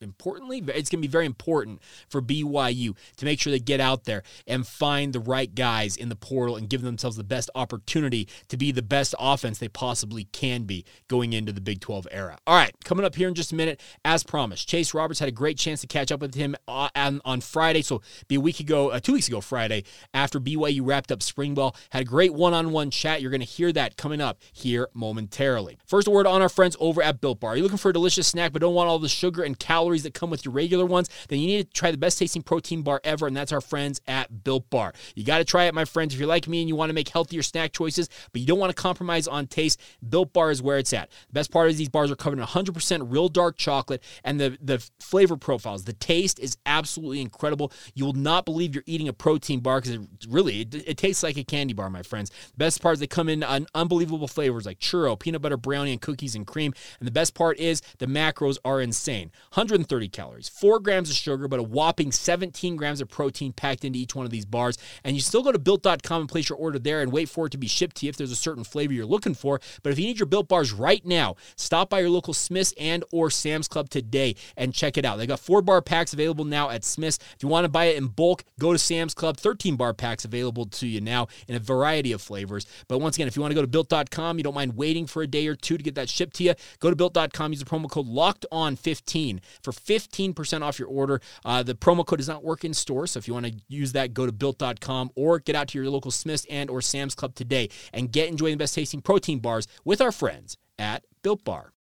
importantly, 0.00 0.58
it's 0.68 0.88
going 0.88 1.02
to 1.02 1.06
be 1.06 1.08
very 1.08 1.26
important 1.26 1.80
for 2.08 2.22
BYU 2.22 2.96
to 3.16 3.24
make 3.24 3.40
sure 3.40 3.50
they 3.50 3.58
get 3.58 3.80
out 3.80 4.04
there 4.04 4.22
and 4.46 4.66
find 4.66 5.12
the 5.12 5.20
right 5.20 5.54
guys 5.54 5.96
in 5.96 6.08
the 6.08 6.16
portal 6.16 6.56
and 6.56 6.68
give 6.68 6.82
themselves 6.82 7.16
the 7.16 7.24
best 7.24 7.50
opportunity 7.54 8.28
to 8.48 8.56
be 8.56 8.72
the 8.72 8.82
best 8.82 9.14
offense 9.18 9.58
they 9.58 9.68
possibly 9.68 10.24
can 10.24 10.64
be 10.64 10.84
going 11.08 11.32
into 11.32 11.52
the 11.52 11.60
Big 11.60 11.80
12 11.80 12.08
era. 12.10 12.38
All 12.46 12.56
right, 12.56 12.72
coming 12.84 13.04
up 13.04 13.14
here 13.14 13.28
in 13.28 13.34
just 13.34 13.52
a 13.52 13.54
minute, 13.54 13.80
as 14.04 14.24
promised, 14.24 14.68
Chase 14.68 14.94
Roberts 14.94 15.20
had 15.20 15.28
a 15.28 15.32
great 15.32 15.58
chance 15.58 15.80
to 15.82 15.86
catch 15.86 16.10
up 16.10 16.20
with 16.20 16.34
him 16.34 16.56
uh, 16.66 16.88
on, 16.94 17.20
on 17.24 17.40
Friday. 17.40 17.82
So, 17.82 18.00
be 18.28 18.36
a 18.36 18.40
week 18.40 18.60
ago, 18.60 18.90
uh, 18.90 19.00
two 19.00 19.12
weeks 19.12 19.28
ago, 19.28 19.40
Friday, 19.40 19.84
after 20.14 20.40
BYU 20.40 20.80
wrapped 20.84 21.12
up 21.12 21.22
spring 21.22 21.54
ball. 21.54 21.76
Had 21.90 22.02
a 22.02 22.04
great 22.06 22.32
one 22.32 22.54
on 22.54 22.72
one 22.72 22.90
chat. 22.90 23.20
You're 23.20 23.30
going 23.30 23.40
to 23.40 23.46
hear 23.46 23.72
that 23.72 23.96
coming 23.96 24.20
up 24.20 24.38
here 24.52 24.88
momentarily. 24.94 25.78
First, 25.86 26.08
word 26.08 26.26
on 26.26 26.42
our 26.42 26.48
friends 26.48 26.76
over 26.80 27.02
at 27.02 27.20
Built 27.20 27.40
Bar. 27.40 27.56
You're 27.56 27.64
looking 27.64 27.78
for 27.78 27.90
a 27.90 27.92
delicious 27.92 28.28
snack 28.28 28.52
but 28.52 28.62
don't 28.62 28.74
want 28.74 28.88
all 28.88 28.98
the 28.98 29.08
sugar 29.08 29.42
and 29.42 29.58
calories? 29.58 29.89
Calories 29.90 30.04
that 30.04 30.14
come 30.14 30.30
with 30.30 30.44
your 30.44 30.54
regular 30.54 30.86
ones, 30.86 31.08
then 31.28 31.40
you 31.40 31.46
need 31.48 31.66
to 31.66 31.72
try 31.72 31.90
the 31.90 31.98
best 31.98 32.18
tasting 32.18 32.42
protein 32.42 32.82
bar 32.82 33.00
ever, 33.02 33.26
and 33.26 33.36
that's 33.36 33.50
our 33.50 33.60
friends 33.60 34.00
at 34.06 34.44
Built 34.44 34.70
Bar. 34.70 34.92
You 35.16 35.24
got 35.24 35.38
to 35.38 35.44
try 35.44 35.64
it, 35.64 35.74
my 35.74 35.84
friends. 35.84 36.14
If 36.14 36.20
you're 36.20 36.28
like 36.28 36.46
me 36.46 36.60
and 36.60 36.68
you 36.68 36.76
want 36.76 36.90
to 36.90 36.94
make 36.94 37.08
healthier 37.08 37.42
snack 37.42 37.72
choices, 37.72 38.08
but 38.32 38.40
you 38.40 38.46
don't 38.46 38.58
want 38.58 38.70
to 38.70 38.80
compromise 38.80 39.26
on 39.26 39.48
taste, 39.48 39.80
Built 40.08 40.32
Bar 40.32 40.52
is 40.52 40.62
where 40.62 40.78
it's 40.78 40.92
at. 40.92 41.10
The 41.28 41.32
best 41.32 41.50
part 41.50 41.70
is 41.70 41.76
these 41.76 41.88
bars 41.88 42.10
are 42.10 42.16
covered 42.16 42.38
in 42.38 42.44
100% 42.44 43.10
real 43.10 43.28
dark 43.28 43.56
chocolate, 43.56 44.02
and 44.22 44.38
the, 44.38 44.56
the 44.62 44.78
flavor 45.00 45.36
profiles, 45.36 45.84
the 45.84 45.92
taste 45.92 46.38
is 46.38 46.56
absolutely 46.66 47.20
incredible. 47.20 47.72
You 47.94 48.04
will 48.04 48.12
not 48.12 48.44
believe 48.44 48.74
you're 48.74 48.84
eating 48.86 49.08
a 49.08 49.12
protein 49.12 49.58
bar 49.58 49.80
because 49.80 49.96
it 49.96 50.00
really 50.28 50.60
it, 50.60 50.74
it, 50.86 50.96
tastes 50.96 51.22
like 51.24 51.36
a 51.36 51.44
candy 51.44 51.74
bar, 51.74 51.90
my 51.90 52.02
friends. 52.02 52.30
The 52.30 52.58
best 52.58 52.80
part 52.80 52.94
is 52.94 53.00
they 53.00 53.08
come 53.08 53.28
in 53.28 53.42
unbelievable 53.74 54.28
flavors 54.28 54.66
like 54.66 54.78
churro, 54.78 55.18
peanut 55.18 55.42
butter 55.42 55.56
brownie, 55.56 55.92
and 55.92 56.00
cookies 56.00 56.36
and 56.36 56.46
cream. 56.46 56.72
And 57.00 57.06
the 57.06 57.12
best 57.12 57.34
part 57.34 57.58
is 57.58 57.82
the 57.98 58.06
macros 58.06 58.58
are 58.64 58.80
insane. 58.80 59.32
100 59.54 59.79
130 59.80 60.08
calories, 60.08 60.48
4 60.48 60.78
grams 60.80 61.10
of 61.10 61.16
sugar, 61.16 61.48
but 61.48 61.58
a 61.58 61.62
whopping 61.62 62.12
17 62.12 62.76
grams 62.76 63.00
of 63.00 63.08
protein 63.08 63.52
packed 63.52 63.84
into 63.84 63.98
each 63.98 64.14
one 64.14 64.26
of 64.26 64.30
these 64.30 64.44
bars. 64.44 64.76
And 65.04 65.16
you 65.16 65.22
still 65.22 65.42
go 65.42 65.52
to 65.52 65.58
built.com 65.58 66.20
and 66.20 66.28
place 66.28 66.48
your 66.48 66.58
order 66.58 66.78
there 66.78 67.00
and 67.00 67.10
wait 67.10 67.28
for 67.28 67.46
it 67.46 67.50
to 67.50 67.58
be 67.58 67.66
shipped 67.66 67.96
to 67.96 68.06
you 68.06 68.10
if 68.10 68.16
there's 68.16 68.30
a 68.30 68.36
certain 68.36 68.64
flavor 68.64 68.92
you're 68.92 69.06
looking 69.06 69.34
for. 69.34 69.60
But 69.82 69.92
if 69.92 69.98
you 69.98 70.06
need 70.06 70.18
your 70.18 70.26
built 70.26 70.48
bars 70.48 70.72
right 70.72 71.04
now, 71.04 71.36
stop 71.56 71.90
by 71.90 72.00
your 72.00 72.10
local 72.10 72.34
Smith's 72.34 72.74
and 72.78 73.04
or 73.10 73.30
Sam's 73.30 73.68
Club 73.68 73.88
today 73.88 74.36
and 74.56 74.74
check 74.74 74.98
it 74.98 75.04
out. 75.04 75.16
They 75.16 75.26
got 75.26 75.40
4 75.40 75.62
bar 75.62 75.82
packs 75.82 76.12
available 76.12 76.44
now 76.44 76.70
at 76.70 76.84
Smith's. 76.84 77.18
If 77.34 77.42
you 77.42 77.48
want 77.48 77.64
to 77.64 77.70
buy 77.70 77.86
it 77.86 77.96
in 77.96 78.08
bulk, 78.08 78.44
go 78.58 78.72
to 78.72 78.78
Sam's 78.78 79.14
Club. 79.14 79.36
13 79.36 79.76
bar 79.76 79.94
packs 79.94 80.24
available 80.24 80.66
to 80.66 80.86
you 80.86 81.00
now 81.00 81.28
in 81.48 81.54
a 81.54 81.58
variety 81.58 82.12
of 82.12 82.20
flavors. 82.20 82.66
But 82.88 82.98
once 82.98 83.16
again, 83.16 83.28
if 83.28 83.36
you 83.36 83.42
want 83.42 83.52
to 83.52 83.56
go 83.56 83.62
to 83.62 83.66
built.com, 83.66 84.38
you 84.38 84.44
don't 84.44 84.54
mind 84.54 84.76
waiting 84.76 85.06
for 85.06 85.22
a 85.22 85.26
day 85.26 85.46
or 85.46 85.54
two 85.54 85.76
to 85.76 85.82
get 85.82 85.94
that 85.94 86.08
shipped 86.08 86.36
to 86.36 86.44
you, 86.44 86.54
go 86.80 86.90
to 86.90 86.96
built.com, 86.96 87.52
use 87.52 87.60
the 87.60 87.64
promo 87.64 87.88
code 87.90 88.06
locked 88.06 88.44
on 88.52 88.76
15 88.76 89.40
for 89.62 89.69
15% 89.72 90.62
off 90.62 90.78
your 90.78 90.88
order. 90.88 91.20
Uh, 91.44 91.62
the 91.62 91.74
promo 91.74 92.04
code 92.04 92.18
does 92.18 92.28
not 92.28 92.44
work 92.44 92.64
in 92.64 92.74
store, 92.74 93.06
so 93.06 93.18
if 93.18 93.28
you 93.28 93.34
want 93.34 93.46
to 93.46 93.54
use 93.68 93.92
that, 93.92 94.14
go 94.14 94.26
to 94.26 94.32
built.com 94.32 95.10
or 95.14 95.38
get 95.38 95.54
out 95.54 95.68
to 95.68 95.78
your 95.78 95.90
local 95.90 96.10
Smith's 96.10 96.46
and 96.50 96.70
or 96.70 96.80
Sam's 96.80 97.14
Club 97.14 97.34
today 97.34 97.68
and 97.92 98.12
get 98.12 98.28
enjoying 98.28 98.54
the 98.54 98.62
best 98.62 98.74
tasting 98.74 99.00
protein 99.00 99.38
bars 99.38 99.66
with 99.84 100.00
our 100.00 100.12
friends 100.12 100.56
at 100.78 101.04
Built 101.22 101.44
Bar. 101.44 101.72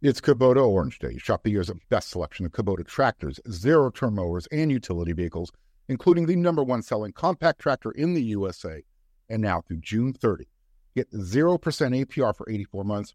It's 0.00 0.20
Kubota 0.20 0.64
Orange 0.64 1.00
Day. 1.00 1.18
Shop 1.18 1.42
the 1.42 1.50
year's 1.50 1.72
best 1.88 2.10
selection 2.10 2.46
of 2.46 2.52
Kubota 2.52 2.86
tractors, 2.86 3.40
zero 3.50 3.90
turn 3.90 4.14
mowers, 4.14 4.46
and 4.52 4.70
utility 4.70 5.12
vehicles, 5.12 5.50
including 5.88 6.26
the 6.26 6.36
number 6.36 6.62
one 6.62 6.82
selling 6.82 7.12
compact 7.12 7.60
tractor 7.60 7.90
in 7.90 8.14
the 8.14 8.22
USA. 8.22 8.82
And 9.28 9.42
now 9.42 9.60
through 9.60 9.78
June 9.78 10.12
30, 10.12 10.46
get 10.94 11.10
0% 11.10 11.58
APR 11.58 12.36
for 12.36 12.48
84 12.48 12.84
months 12.84 13.14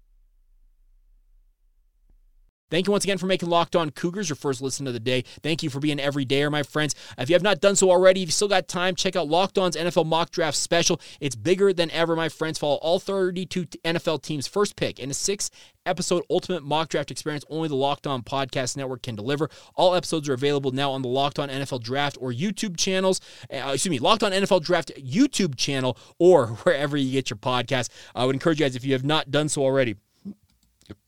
Thank 2.71 2.87
you 2.87 2.91
once 2.91 3.03
again 3.03 3.17
for 3.17 3.25
making 3.27 3.49
Locked 3.49 3.75
On 3.75 3.89
Cougars 3.91 4.29
your 4.29 4.37
first 4.37 4.61
listen 4.61 4.87
of 4.87 4.93
the 4.93 4.99
day. 4.99 5.23
Thank 5.43 5.61
you 5.61 5.69
for 5.69 5.81
being 5.81 5.99
every 5.99 6.25
dayer, 6.25 6.49
my 6.49 6.63
friends. 6.63 6.95
If 7.17 7.29
you 7.29 7.35
have 7.35 7.43
not 7.43 7.59
done 7.59 7.75
so 7.75 7.91
already, 7.91 8.23
if 8.23 8.29
you 8.29 8.31
still 8.31 8.47
got 8.47 8.69
time, 8.69 8.95
check 8.95 9.17
out 9.17 9.27
Locked 9.27 9.57
On's 9.57 9.75
NFL 9.75 10.05
Mock 10.05 10.31
Draft 10.31 10.55
Special. 10.55 10.99
It's 11.19 11.35
bigger 11.35 11.73
than 11.73 11.91
ever, 11.91 12.15
my 12.15 12.29
friends. 12.29 12.57
Follow 12.57 12.77
all 12.77 12.99
32 12.99 13.65
NFL 13.83 14.21
teams' 14.21 14.47
first 14.47 14.77
pick 14.77 14.99
in 14.99 15.11
a 15.11 15.13
six 15.13 15.51
episode 15.85 16.23
ultimate 16.29 16.63
mock 16.63 16.89
draft 16.89 17.11
experience 17.11 17.43
only 17.49 17.67
the 17.67 17.75
Locked 17.75 18.07
On 18.07 18.21
Podcast 18.21 18.77
Network 18.77 19.01
can 19.01 19.15
deliver. 19.15 19.49
All 19.75 19.95
episodes 19.95 20.29
are 20.29 20.33
available 20.33 20.71
now 20.71 20.91
on 20.91 21.01
the 21.01 21.07
Locked 21.07 21.39
On 21.39 21.49
NFL 21.49 21.81
Draft 21.81 22.17
or 22.21 22.31
YouTube 22.31 22.77
channels. 22.77 23.19
Uh, 23.51 23.71
excuse 23.73 23.89
me, 23.89 23.99
Locked 23.99 24.23
On 24.23 24.31
NFL 24.31 24.63
Draft 24.63 24.91
YouTube 24.97 25.55
channel 25.55 25.97
or 26.19 26.47
wherever 26.63 26.95
you 26.95 27.11
get 27.11 27.29
your 27.29 27.37
podcast. 27.37 27.89
I 28.15 28.25
would 28.25 28.35
encourage 28.35 28.59
you 28.59 28.65
guys, 28.65 28.75
if 28.75 28.85
you 28.85 28.93
have 28.93 29.03
not 29.03 29.31
done 29.31 29.49
so 29.49 29.63
already, 29.63 29.95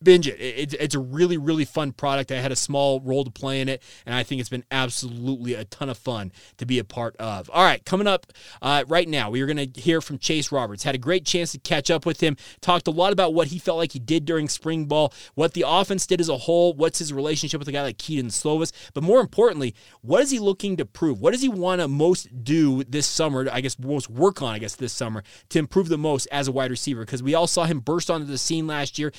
binge 0.02 0.28
it. 0.28 0.40
it. 0.40 0.74
It's 0.80 0.96
a 0.96 1.00
really, 1.00 1.38
really 1.38 1.66
fun 1.66 1.92
product. 1.92 2.32
I 2.32 2.40
had 2.40 2.52
a 2.52 2.56
small 2.56 3.00
role 3.02 3.24
to 3.24 3.32
play 3.32 3.62
in 3.62 3.70
it, 3.70 3.82
and 4.06 4.16
I 4.16 4.24
think 4.24 4.40
it's 4.40 4.50
been 4.50 4.66
absolutely 4.72 5.54
a 5.54 5.66
ton 5.66 5.90
of 5.90 5.98
fun 5.98 6.32
to 6.58 6.66
be 6.66 6.80
a 6.80 6.84
part 6.84 7.16
of. 7.18 7.50
All 7.52 7.64
right, 7.64 7.84
coming 7.86 8.08
up 8.08 8.28
uh, 8.62 8.84
right 8.88 9.08
now, 9.08 9.30
we 9.30 9.42
are 9.42 9.46
going 9.46 9.72
to 9.72 9.82
hear 9.82 10.02
from 10.02 10.18
Chase 10.18 10.52
Roberts. 10.52 10.84
Had 10.84 10.96
a 10.96 11.00
great 11.00 11.26
chance 11.26 11.52
to 11.54 11.60
catch 11.60 11.90
up 11.90 12.06
with 12.06 12.22
him, 12.22 12.38
talked 12.62 12.88
a 12.88 12.92
lot 12.92 13.14
about 13.14 13.34
what 13.34 13.48
he 13.48 13.60
felt 13.60 13.78
like 13.78 13.92
he 13.92 14.00
did 14.00 14.26
during 14.26 14.50
spring 14.50 14.86
ball, 14.86 15.14
what 15.36 15.54
the 15.54 15.66
offense 15.68 16.06
did 16.06 16.20
as 16.22 16.30
a 16.30 16.38
whole, 16.38 16.74
what's 16.74 17.00
his 17.00 17.14
relationship 17.14 17.60
with 17.60 17.68
a 17.68 17.72
guy 17.72 17.82
like 17.82 17.98
Kedon 17.98 18.28
Slovis, 18.28 18.72
but 18.94 19.04
more 19.04 19.20
importantly, 19.20 19.76
what 20.02 20.22
is 20.22 20.32
he 20.32 20.40
looking 20.40 20.78
to 20.78 20.86
prove? 20.86 21.22
What 21.22 21.32
does 21.32 21.42
he 21.42 21.50
want 21.50 21.82
to 21.82 21.88
most 21.88 22.44
do 22.44 22.84
this 22.84 23.08
summer, 23.08 23.48
I 23.52 23.62
guess, 23.62 23.80
most 23.80 24.10
work 24.10 24.42
on, 24.42 24.54
I 24.54 24.60
guess, 24.60 24.76
this 24.76 24.94
summer 24.94 25.24
to 25.50 25.60
improve 25.60 25.90
the 25.90 25.98
most 25.98 26.28
as 26.32 26.48
a 26.48 26.52
wide 26.52 26.72
receiver? 26.72 27.02
Because 27.02 27.24
we 27.24 27.34
all 27.34 27.48
saw 27.48 27.66
him 27.66 27.80
burst 27.80 28.10
onto 28.10 28.26
the 28.26 28.38
scene 28.38 28.68
last 28.68 29.00
year, 29.00 29.12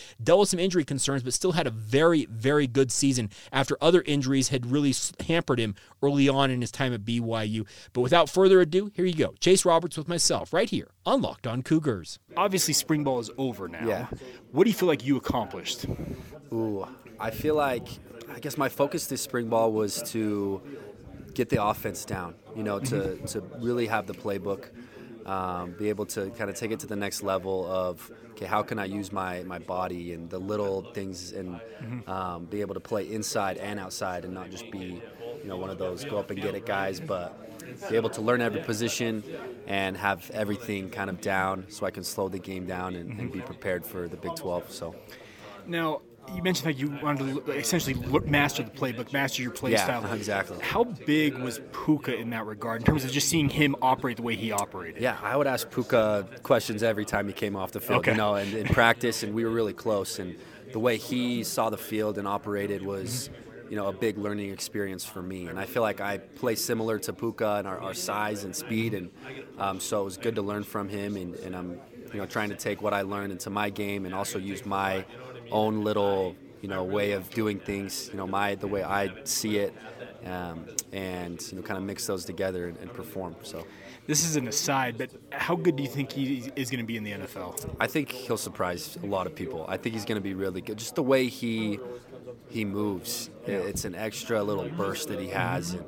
with 0.45 0.54
some 0.55 0.61
injury 0.61 0.85
concerns, 0.85 1.25
but 1.25 1.33
still 1.33 1.53
had 1.53 1.67
a 1.67 1.71
very, 1.71 2.27
very 2.27 2.69
good 2.69 2.93
season 2.93 3.29
after 3.51 3.77
other 3.81 4.03
injuries 4.07 4.51
had 4.51 4.71
really 4.71 4.95
hampered 5.27 5.59
him 5.59 5.75
early 6.01 6.29
on 6.29 6.49
in 6.49 6.61
his 6.61 6.71
time 6.71 6.95
at 6.95 7.05
BYU. 7.05 7.67
But 7.93 8.03
without 8.03 8.31
further 8.31 8.61
ado, 8.61 8.93
here 8.95 9.05
you 9.05 9.15
go. 9.15 9.35
Chase 9.41 9.65
Roberts 9.65 9.97
with 9.97 10.07
myself 10.07 10.53
right 10.53 10.71
here 10.71 10.91
on 11.05 11.21
Locked 11.21 11.49
On 11.49 11.63
Cougars. 11.63 12.21
Obviously, 12.37 12.73
spring 12.73 13.03
ball 13.03 13.19
is 13.19 13.31
over 13.37 13.67
now. 13.67 13.85
Yeah. 13.85 14.07
What 14.53 14.63
do 14.65 14.71
you 14.71 14.77
feel 14.77 14.87
like 14.87 15.05
you 15.05 15.17
accomplished? 15.17 15.87
Ooh, 16.53 16.87
I 17.19 17.31
feel 17.33 17.57
like, 17.57 17.89
I 18.33 18.39
guess 18.39 18.57
my 18.57 18.69
focus 18.69 19.09
this 19.09 19.23
spring 19.23 19.49
ball 19.49 19.73
was 19.73 20.03
to 20.13 20.63
get 21.35 21.49
the 21.49 21.65
offense 21.65 22.05
down, 22.05 22.37
you 22.55 22.63
know, 22.63 22.79
to, 22.79 23.17
to 23.27 23.41
really 23.59 23.89
have 23.89 24.07
the 24.07 24.15
playbook 24.15 24.69
um, 25.27 25.73
be 25.73 25.89
able 25.89 26.07
to 26.07 26.31
kind 26.31 26.51
of 26.51 26.57
take 26.57 26.71
it 26.71 26.81
to 26.81 26.87
the 26.87 26.97
next 26.97 27.23
level 27.23 27.67
of 27.67 28.11
okay, 28.33 28.47
how 28.47 28.63
can 28.63 28.79
I 28.79 28.85
use 28.85 29.13
my 29.13 29.43
my 29.45 29.59
body 29.59 30.13
and 30.13 30.29
the 30.29 30.39
little 30.39 30.83
things 30.93 31.33
and 31.33 31.61
mm-hmm. 31.83 32.11
um, 32.11 32.45
be 32.47 32.61
able 32.61 32.75
to 32.75 32.81
play 32.81 33.11
inside 33.11 33.57
and 33.59 33.79
outside 33.81 34.25
and 34.25 34.35
not 34.35 34.51
just 34.51 34.71
be 34.71 35.01
you 35.43 35.49
know 35.49 35.57
one 35.57 35.71
of 35.71 35.79
those 35.79 36.05
go 36.05 36.19
up 36.19 36.31
and 36.31 36.41
get 36.41 36.55
it 36.55 36.67
guys, 36.67 37.01
but 37.01 37.41
be 37.89 37.97
able 37.97 38.11
to 38.11 38.21
learn 38.21 38.41
every 38.41 38.61
position 38.61 39.23
and 39.67 39.97
have 39.97 40.31
everything 40.33 40.91
kind 40.91 41.11
of 41.11 41.21
down 41.21 41.67
so 41.69 41.87
I 41.87 41.91
can 41.91 42.05
slow 42.05 42.29
the 42.29 42.39
game 42.39 42.67
down 42.67 42.95
and, 42.95 43.19
and 43.19 43.33
be 43.33 43.41
prepared 43.41 43.85
for 43.85 44.09
the 44.09 44.17
Big 44.17 44.35
12. 44.37 44.71
So 44.71 44.95
now 45.67 46.03
you 46.35 46.43
mentioned 46.43 46.67
that 46.67 46.79
you 46.81 46.91
wanted 47.03 47.45
to 47.47 47.53
essentially 47.53 47.95
master 48.27 48.63
the 48.63 48.71
playbook, 48.71 49.13
master 49.13 49.43
your 49.43 49.51
play 49.51 49.73
Yeah, 49.73 49.85
style. 49.85 50.13
exactly. 50.13 50.59
How 50.61 50.85
big 50.85 51.39
was 51.39 51.61
Puka 51.85 52.17
in 52.17 52.31
that 52.31 52.47
regard 52.47 52.81
in 52.83 52.87
terms 52.87 53.05
of 53.05 53.11
just 53.13 53.29
seeing 53.29 53.49
him 53.49 53.77
operate 53.83 54.17
the 54.17 54.23
way 54.23 54.37
he 54.37 54.51
operated? 54.53 55.03
Yeah, 55.03 55.17
I 55.23 55.37
would 55.37 55.47
ask 55.47 55.71
Puka 55.71 56.27
questions 56.43 56.83
every 56.83 57.05
time 57.05 57.27
he 57.27 57.33
came 57.33 57.57
off 57.57 57.73
the 57.73 57.81
field, 57.81 58.01
Okay. 58.01 58.13
you 58.13 58.17
know, 58.17 58.35
and 58.35 58.53
in 58.55 58.67
practice, 58.69 59.23
and 59.23 59.35
we 59.35 59.45
were 59.45 59.51
really 59.51 59.73
close. 59.75 60.19
And 60.19 60.37
the 60.73 60.79
way 60.81 60.97
he 60.97 61.45
saw 61.45 61.71
the 61.71 61.79
field 61.79 62.19
and 62.19 62.27
operated 62.27 62.83
was, 62.83 63.31
you 63.71 63.77
know, 63.77 63.87
a 63.89 63.93
big 63.93 64.19
learning 64.19 64.51
experience 64.51 65.05
for 65.05 65.23
me. 65.23 65.47
And 65.47 65.59
I 65.59 65.67
feel 65.67 65.83
like 65.83 66.01
I 66.01 66.19
play 66.19 66.55
similar 66.55 66.99
to 67.01 67.13
Puka 67.13 67.57
and 67.59 67.69
our, 67.69 67.79
our 67.79 67.95
size 67.95 68.45
and 68.45 68.55
speed, 68.55 68.95
and 68.95 69.11
um, 69.59 69.79
so 69.81 70.03
it 70.03 70.05
was 70.05 70.17
good 70.17 70.35
to 70.35 70.43
learn 70.43 70.65
from 70.65 70.89
him. 70.89 71.17
And, 71.17 71.35
and 71.37 71.55
I'm, 71.57 71.81
you 72.13 72.19
know, 72.21 72.27
trying 72.27 72.51
to 72.51 72.57
take 72.57 72.83
what 72.83 72.93
I 72.93 73.03
learned 73.03 73.33
into 73.33 73.51
my 73.51 73.71
game 73.71 74.05
and 74.07 74.15
also 74.15 74.39
use 74.39 74.65
my 74.67 75.05
own 75.51 75.83
little, 75.85 76.37
you 76.63 76.69
know, 76.69 76.83
way 76.85 77.13
of 77.13 77.31
doing 77.31 77.59
things. 77.59 78.09
You 78.11 78.19
know, 78.19 78.27
my 78.27 78.55
the 78.55 78.67
way 78.69 78.83
I 78.83 79.11
see 79.25 79.59
it. 79.59 79.75
Um, 80.25 80.67
and 80.93 81.41
you 81.51 81.57
know, 81.59 81.63
kind 81.63 81.77
of 81.77 81.85
mix 81.85 82.07
those 82.07 82.25
together 82.25 82.69
and, 82.69 82.79
and 82.79 82.91
perform. 82.93 83.37
So 83.43 83.67
This 84.07 84.25
is 84.25 84.37
an 84.37 84.49
aside, 84.49 84.97
but 84.97 85.11
how 85.31 85.55
good 85.55 85.77
do 85.77 85.83
you 85.83 85.89
think 85.89 86.13
he 86.13 86.51
is 86.57 86.71
going 86.71 86.81
to 86.81 86.87
be 86.87 86.97
in 86.97 87.05
the 87.05 87.13
NFL? 87.13 87.75
I 87.79 87.87
think 87.87 88.11
he'll 88.11 88.39
surprise 88.39 88.97
a 89.03 89.07
lot 89.07 89.27
of 89.27 89.35
people. 89.35 89.67
I 89.69 89.77
think 89.77 89.95
he's 89.95 90.05
going 90.07 90.17
to 90.17 90.23
be 90.23 90.33
really 90.35 90.63
good. 90.63 90.79
Just 90.79 90.95
the 90.95 91.03
way 91.03 91.27
he 91.27 91.79
he 92.51 92.65
moves, 92.65 93.31
it's 93.47 93.85
an 93.85 93.95
extra 93.95 94.43
little 94.43 94.69
burst 94.69 95.09
that 95.09 95.19
he 95.19 95.29
has, 95.29 95.75
and, 95.75 95.85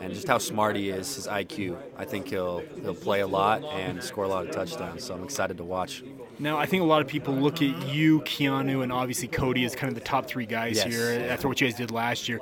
and 0.00 0.12
just 0.12 0.28
how 0.28 0.38
smart 0.38 0.76
he 0.76 0.90
is, 0.90 1.14
his 1.14 1.26
IQ. 1.26 1.78
I 1.96 2.04
think 2.04 2.28
he'll 2.28 2.62
he'll 2.82 2.94
play 2.94 3.20
a 3.20 3.26
lot 3.26 3.64
and 3.64 4.02
score 4.02 4.24
a 4.24 4.28
lot 4.28 4.46
of 4.46 4.52
touchdowns. 4.52 5.04
So 5.04 5.14
I'm 5.14 5.24
excited 5.24 5.56
to 5.56 5.64
watch. 5.64 6.02
Now, 6.40 6.56
I 6.56 6.64
think 6.64 6.82
a 6.82 6.86
lot 6.86 7.02
of 7.02 7.06
people 7.06 7.34
look 7.34 7.56
at 7.56 7.88
you, 7.88 8.20
Keanu, 8.22 8.82
and 8.82 8.90
obviously 8.90 9.28
Cody 9.28 9.66
as 9.66 9.74
kind 9.74 9.88
of 9.88 9.94
the 9.94 10.04
top 10.04 10.26
three 10.26 10.46
guys 10.46 10.76
Yes, 10.76 10.86
here 10.86 11.26
after 11.28 11.48
what 11.48 11.60
you 11.60 11.66
guys 11.66 11.76
did 11.76 11.90
last 11.90 12.28
year. 12.30 12.40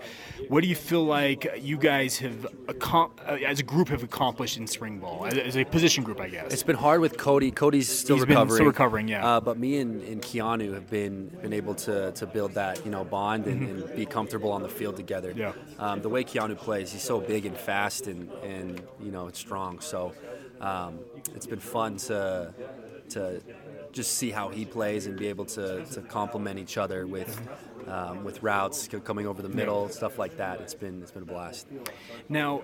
What 0.49 0.63
do 0.63 0.69
you 0.69 0.77
feel 0.77 1.05
like 1.05 1.61
you 1.61 1.77
guys 1.77 2.17
have, 2.19 2.47
uh, 2.69 3.09
as 3.45 3.59
a 3.59 3.65
group, 3.65 3.89
have 3.89 4.05
accomplished 4.05 4.57
in 4.57 4.69
spring 4.69 5.01
ball, 5.01 5.27
as, 5.27 5.57
a 5.57 5.65
position 5.65 6.05
group, 6.05 6.21
I 6.21 6.29
guess? 6.29 6.53
It's 6.53 6.63
been 6.63 6.77
hard 6.77 7.01
with 7.01 7.19
Cody. 7.19 7.51
Cody's 7.51 7.89
still 7.89 8.17
He's 8.17 8.27
recovering. 8.27 8.55
still 8.55 8.67
recovering, 8.67 9.09
yeah. 9.09 9.27
Uh, 9.27 9.41
but 9.41 9.59
me 9.59 9.79
and, 9.79 10.01
and 10.03 10.23
Keanu 10.23 10.75
have 10.75 10.89
been 10.89 11.29
been 11.43 11.53
able 11.53 11.75
to, 11.75 12.13
to 12.13 12.27
build 12.27 12.55
that 12.55 12.85
you 12.85 12.91
know 12.91 13.05
bond 13.05 13.47
and, 13.47 13.69
and 13.69 13.97
be 13.97 14.07
comfortable 14.07 14.53
on 14.53 14.63
the 14.63 14.69
field 14.69 14.97
together. 14.97 15.31
Mm-hmm. 15.31 15.41
Yeah. 15.41 15.53
Um, 15.79 16.03
the 16.03 16.09
way 16.09 16.23
Keanu 16.23 16.57
plays, 16.57 16.93
he's 16.93 17.03
so 17.03 17.21
big 17.21 17.47
and 17.47 17.57
fast 17.57 18.07
and 18.07 18.31
and 18.45 18.81
you 19.01 19.11
know 19.11 19.29
strong. 19.33 19.81
So 19.81 20.13
um, 20.61 21.01
it's 21.35 21.47
been 21.47 21.61
fun 21.61 21.97
to 22.09 22.55
to 23.11 23.41
just 23.93 24.15
see 24.15 24.31
how 24.31 24.49
he 24.49 24.65
plays 24.65 25.07
and 25.07 25.17
be 25.19 25.29
able 25.29 25.45
to, 25.47 25.85
to 25.87 26.01
complement 26.03 26.59
each 26.59 26.77
other 26.79 27.07
with 27.07 27.41
um, 27.87 28.23
with 28.23 28.43
routes 28.43 28.87
coming 29.05 29.27
over 29.27 29.41
the 29.41 29.49
middle, 29.49 29.89
stuff 29.89 30.19
like 30.19 30.37
that. 30.37 30.61
It's 30.61 30.75
been 30.75 31.01
it's 31.03 31.11
been 31.11 31.23
a 31.23 31.27
blast. 31.27 31.67
Now, 32.29 32.59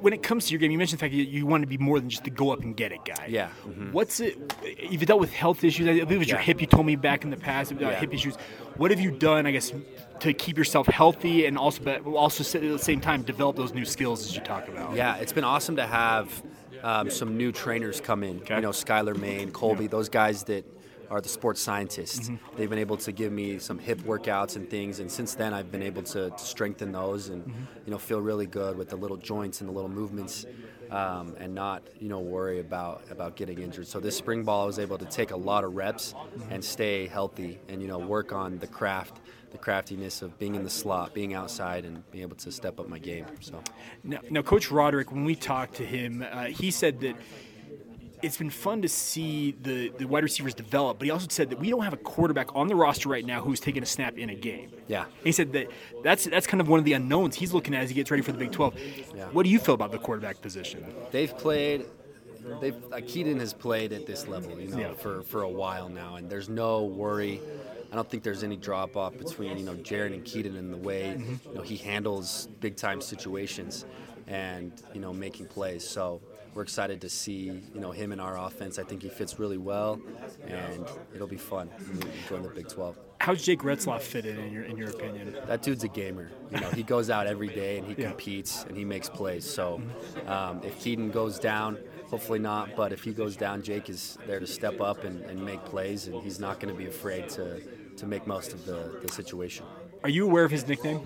when 0.00 0.12
it 0.12 0.22
comes 0.22 0.46
to 0.46 0.52
your 0.52 0.60
game, 0.60 0.70
you 0.70 0.78
mentioned 0.78 0.98
the 0.98 1.04
fact 1.04 1.12
that 1.12 1.16
you 1.24 1.44
want 1.46 1.62
to 1.62 1.66
be 1.66 1.78
more 1.78 1.98
than 1.98 2.08
just 2.08 2.22
the 2.24 2.30
go 2.30 2.52
up 2.52 2.60
and 2.60 2.76
get 2.76 2.92
it 2.92 3.00
guy. 3.04 3.26
Yeah, 3.28 3.48
mhm. 3.66 3.90
What's 3.92 4.20
it? 4.20 4.38
You've 4.78 5.04
dealt 5.06 5.20
with 5.20 5.32
health 5.32 5.64
issues. 5.64 5.88
I 5.88 5.92
believe 5.94 6.12
it 6.12 6.18
was 6.18 6.28
your 6.28 6.38
Yeah. 6.38 6.44
hip. 6.44 6.60
You 6.60 6.66
told 6.68 6.86
me 6.86 6.94
back 6.94 7.24
in 7.24 7.30
the 7.30 7.36
past 7.36 7.72
about 7.72 7.92
Yeah. 7.92 8.00
hip 8.00 8.14
issues. 8.14 8.36
What 8.76 8.90
have 8.90 9.00
you 9.00 9.10
done? 9.10 9.46
I 9.46 9.50
guess 9.50 9.72
to 10.20 10.32
keep 10.32 10.56
yourself 10.56 10.86
healthy 10.86 11.46
and 11.46 11.58
also, 11.58 11.82
but 11.82 12.04
also 12.06 12.44
at 12.58 12.62
the 12.62 12.78
same 12.78 13.00
time 13.00 13.22
develop 13.22 13.56
those 13.56 13.74
new 13.74 13.84
skills 13.84 14.24
as 14.24 14.34
you 14.36 14.42
talk 14.42 14.68
about. 14.68 14.94
Yeah, 14.94 15.16
it's 15.16 15.32
been 15.32 15.44
awesome 15.44 15.76
to 15.76 15.86
have 15.86 16.42
um, 16.84 17.10
some 17.10 17.36
new 17.36 17.50
trainers 17.52 18.00
come 18.00 18.22
in. 18.22 18.38
Okay. 18.38 18.54
You 18.56 18.60
know, 18.60 18.70
Skylar 18.70 19.16
Main, 19.16 19.50
Colby, 19.50 19.86
those 19.88 20.08
guys 20.08 20.44
that 20.44 20.64
are 21.10 21.20
the 21.20 21.28
sports 21.28 21.60
scientists. 21.60 22.28
Mm-hmm. 22.30 22.56
They've 22.56 22.70
been 22.70 22.78
able 22.78 22.96
to 22.98 23.12
give 23.12 23.30
me 23.32 23.58
some 23.58 23.78
hip 23.78 23.98
workouts 24.00 24.56
and 24.56 24.68
things, 24.68 25.00
and 25.00 25.10
since 25.10 25.34
then 25.34 25.52
I've 25.52 25.70
been 25.70 25.82
able 25.82 26.02
to, 26.14 26.30
to 26.30 26.38
strengthen 26.38 26.92
those 26.92 27.28
and 27.28 27.42
Mm-hmm. 27.44 27.64
you 27.86 27.90
know 27.92 27.98
feel 27.98 28.20
really 28.20 28.46
good 28.46 28.76
with 28.78 28.88
the 28.88 28.96
little 28.96 29.16
joints 29.18 29.60
and 29.60 29.68
the 29.68 29.74
little 29.74 29.90
movements. 29.90 30.46
Um, 30.90 31.34
and 31.40 31.54
not, 31.54 31.82
you 31.98 32.08
know, 32.10 32.20
worry 32.20 32.60
about 32.60 33.02
about 33.10 33.36
getting 33.36 33.58
injured. 33.60 33.86
So 33.88 33.98
this 34.00 34.16
spring 34.16 34.44
ball, 34.44 34.64
I 34.64 34.66
was 34.66 34.78
able 34.78 34.98
to 34.98 35.06
take 35.06 35.30
a 35.32 35.36
lot 35.36 35.64
of 35.64 35.74
reps 35.74 36.12
Mm-hmm. 36.14 36.52
and 36.52 36.64
stay 36.64 37.06
healthy, 37.08 37.58
and 37.68 37.80
you 37.82 37.88
know, 37.88 37.98
work 37.98 38.32
on 38.32 38.58
the 38.58 38.66
craft, 38.66 39.20
the 39.54 39.58
craftiness 39.58 40.20
of 40.20 40.36
being 40.38 40.56
in 40.56 40.64
the 40.64 40.70
slot, 40.70 41.14
being 41.14 41.32
outside, 41.32 41.84
and 41.84 42.08
being 42.10 42.22
able 42.22 42.34
to 42.36 42.50
step 42.50 42.80
up 42.80 42.88
my 42.88 42.98
game. 42.98 43.24
So. 43.40 43.62
Now, 44.02 44.18
now 44.28 44.42
Coach 44.42 44.70
Roderick, 44.72 45.12
when 45.12 45.24
we 45.24 45.36
talked 45.36 45.76
to 45.76 45.86
him, 45.86 46.24
uh, 46.28 46.46
he 46.46 46.72
said 46.72 47.00
that 47.02 47.14
it's 48.20 48.36
been 48.36 48.50
fun 48.50 48.82
to 48.82 48.88
see 48.88 49.54
the, 49.62 49.90
the 49.96 50.06
wide 50.06 50.24
receivers 50.24 50.54
develop, 50.54 50.98
but 50.98 51.04
he 51.04 51.10
also 51.12 51.28
said 51.30 51.50
that 51.50 51.60
we 51.60 51.70
don't 51.70 51.84
have 51.84 51.92
a 51.92 51.98
quarterback 51.98 52.56
on 52.56 52.66
the 52.66 52.74
roster 52.74 53.08
right 53.08 53.24
now 53.24 53.40
who's 53.42 53.60
taking 53.60 53.82
a 53.82 53.86
snap 53.86 54.18
in 54.18 54.28
a 54.30 54.34
game. 54.34 54.72
Yeah. 54.88 55.04
He 55.22 55.30
said 55.30 55.52
that 55.52 55.68
that's 56.02 56.24
that's 56.24 56.46
kind 56.48 56.60
of 56.60 56.66
one 56.66 56.80
of 56.80 56.84
the 56.84 56.94
unknowns 56.94 57.36
he's 57.36 57.52
looking 57.52 57.74
at 57.74 57.82
as 57.84 57.90
he 57.90 57.94
gets 57.94 58.10
ready 58.10 58.22
for 58.24 58.32
the 58.32 58.38
Big 58.38 58.50
12. 58.50 58.74
Yeah. 59.14 59.26
What 59.26 59.44
do 59.44 59.50
you 59.50 59.60
feel 59.60 59.74
about 59.74 59.92
the 59.92 59.98
quarterback 59.98 60.40
position? 60.42 60.84
they've 61.12 61.36
played 61.36 61.84
they've 62.60 62.82
like 62.86 63.06
Kedon 63.06 63.38
has 63.40 63.52
played 63.52 63.92
at 63.92 64.06
this 64.06 64.26
level, 64.26 64.58
you 64.58 64.68
know, 64.68 64.78
Yeah. 64.78 64.92
for, 64.94 65.22
for 65.22 65.42
a 65.42 65.48
while 65.48 65.88
now 65.88 66.16
and 66.16 66.28
there's 66.28 66.48
no 66.48 66.82
worry. 66.82 67.40
I 67.94 67.96
don't 67.96 68.10
think 68.10 68.24
there's 68.24 68.42
any 68.42 68.56
drop 68.56 68.96
off 68.96 69.16
between, 69.16 69.56
you 69.56 69.64
know, 69.64 69.74
Jaren 69.74 70.14
and 70.14 70.24
Kedon 70.24 70.56
in 70.56 70.72
the 70.72 70.76
way, 70.76 71.14
Mm-hmm. 71.16 71.48
you 71.50 71.54
know, 71.54 71.62
he 71.62 71.76
handles 71.76 72.48
big 72.58 72.74
time 72.74 73.00
situations 73.00 73.84
and, 74.26 74.72
you 74.92 75.00
know, 75.00 75.12
making 75.12 75.46
plays. 75.46 75.88
So 75.88 76.20
we're 76.54 76.62
excited 76.62 77.00
to 77.02 77.08
see, 77.08 77.62
you 77.72 77.80
know, 77.80 77.92
him 77.92 78.10
in 78.10 78.18
our 78.18 78.36
offense. 78.36 78.80
I 78.80 78.82
think 78.82 79.00
he 79.02 79.08
fits 79.08 79.38
really 79.38 79.58
well 79.58 80.00
and 80.48 80.84
it'll 81.14 81.28
be 81.28 81.36
fun 81.36 81.70
join 82.28 82.42
the 82.42 82.48
Big 82.48 82.66
12. 82.66 82.98
How's 83.20 83.44
Jake 83.44 83.60
Retzlaff 83.60 84.00
fit 84.00 84.26
in, 84.26 84.38
in 84.40 84.52
your 84.52 84.64
in 84.64 84.76
your 84.76 84.90
opinion? 84.90 85.36
That 85.46 85.62
dude's 85.62 85.84
a 85.84 85.88
gamer. 85.88 86.30
You 86.50 86.60
know, 86.60 86.70
he 86.70 86.82
goes 86.82 87.10
out 87.10 87.28
every 87.28 87.48
day 87.48 87.78
and 87.78 87.86
he 87.86 87.94
Yeah. 88.02 88.08
competes 88.08 88.64
and 88.64 88.76
he 88.76 88.84
makes 88.84 89.08
plays. 89.08 89.48
So 89.48 89.80
um, 90.26 90.60
if 90.64 90.80
Kedon 90.80 91.10
goes 91.12 91.38
down, 91.38 91.78
hopefully 92.08 92.40
not, 92.40 92.74
but 92.74 92.92
if 92.92 93.04
he 93.04 93.12
goes 93.12 93.36
down, 93.36 93.62
Jake 93.62 93.88
is 93.88 94.18
there 94.26 94.40
to 94.40 94.46
step 94.48 94.80
up 94.80 95.04
and, 95.04 95.22
and 95.26 95.42
make 95.44 95.64
plays, 95.64 96.08
and 96.08 96.20
he's 96.22 96.40
not 96.40 96.58
going 96.60 96.74
to 96.74 96.78
be 96.78 96.86
afraid 96.86 97.28
to, 97.30 97.62
to 97.96 98.06
make 98.06 98.26
most 98.26 98.52
of 98.52 98.64
the, 98.66 98.98
the 99.02 99.08
situation. 99.08 99.64
Are 100.02 100.10
you 100.10 100.26
aware 100.26 100.44
of 100.44 100.50
his 100.50 100.66
nickname? 100.68 101.00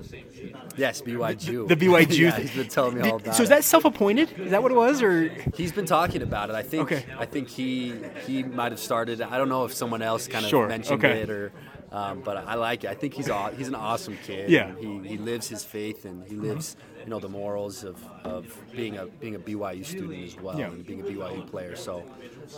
Yes, 0.77 1.01
BYU. 1.03 1.69
The 1.69 1.77
BYU. 1.77 2.19
yeah, 2.19 2.37
he's 2.39 2.55
been 2.55 2.69
telling 2.69 2.97
me 2.99 3.09
all 3.09 3.17
about 3.17 3.37
So 3.37 3.45
is 3.45 3.49
that 3.49 3.63
self-appointed? 3.63 4.33
Is 4.41 4.51
that 4.51 4.61
what 4.63 4.73
it 4.73 4.75
was, 4.75 5.03
or 5.03 5.29
He's 5.55 5.71
been 5.71 5.87
talking 5.87 6.23
about 6.23 6.51
it. 6.51 6.57
I 6.57 6.63
think. 6.63 6.83
Okay. 6.91 7.05
I 7.17 7.25
think 7.25 7.49
he 7.49 7.95
he 8.27 8.43
might 8.43 8.73
have 8.73 8.81
started. 8.81 9.23
I 9.23 9.39
don't 9.39 9.49
know 9.49 9.65
if 9.65 9.73
someone 9.73 10.03
else 10.03 10.27
kind 10.27 10.45
of 10.45 10.51
Sure, 10.51 10.67
mentioned 10.67 11.05
okay. 11.05 11.21
it 11.21 11.31
or. 11.31 11.53
Um, 11.91 12.21
but 12.21 12.37
I 12.37 12.55
like 12.55 12.85
it. 12.85 12.91
I 12.91 12.95
think 12.95 13.15
he's 13.15 13.31
aw- 13.31 13.51
he's 13.51 13.69
an 13.69 13.75
awesome 13.75 14.19
kid. 14.25 14.51
Yeah. 14.51 14.73
He, 14.79 14.99
he 15.09 15.17
lives 15.17 15.49
his 15.49 15.65
faith 15.65 16.05
and 16.05 16.23
he 16.29 16.35
lives 16.37 16.77
you 17.05 17.09
know 17.11 17.19
the 17.19 17.29
morals 17.31 17.85
of, 17.85 17.97
of 18.25 18.55
being 18.77 18.99
a 18.99 19.07
being 19.07 19.35
a 19.37 19.39
BYU 19.39 19.85
student 19.87 20.25
as 20.25 20.37
well 20.37 20.59
Yeah. 20.59 20.67
and 20.67 20.85
being 20.87 21.01
a 21.01 21.05
BYU 21.05 21.47
player. 21.51 21.77
So 21.77 22.05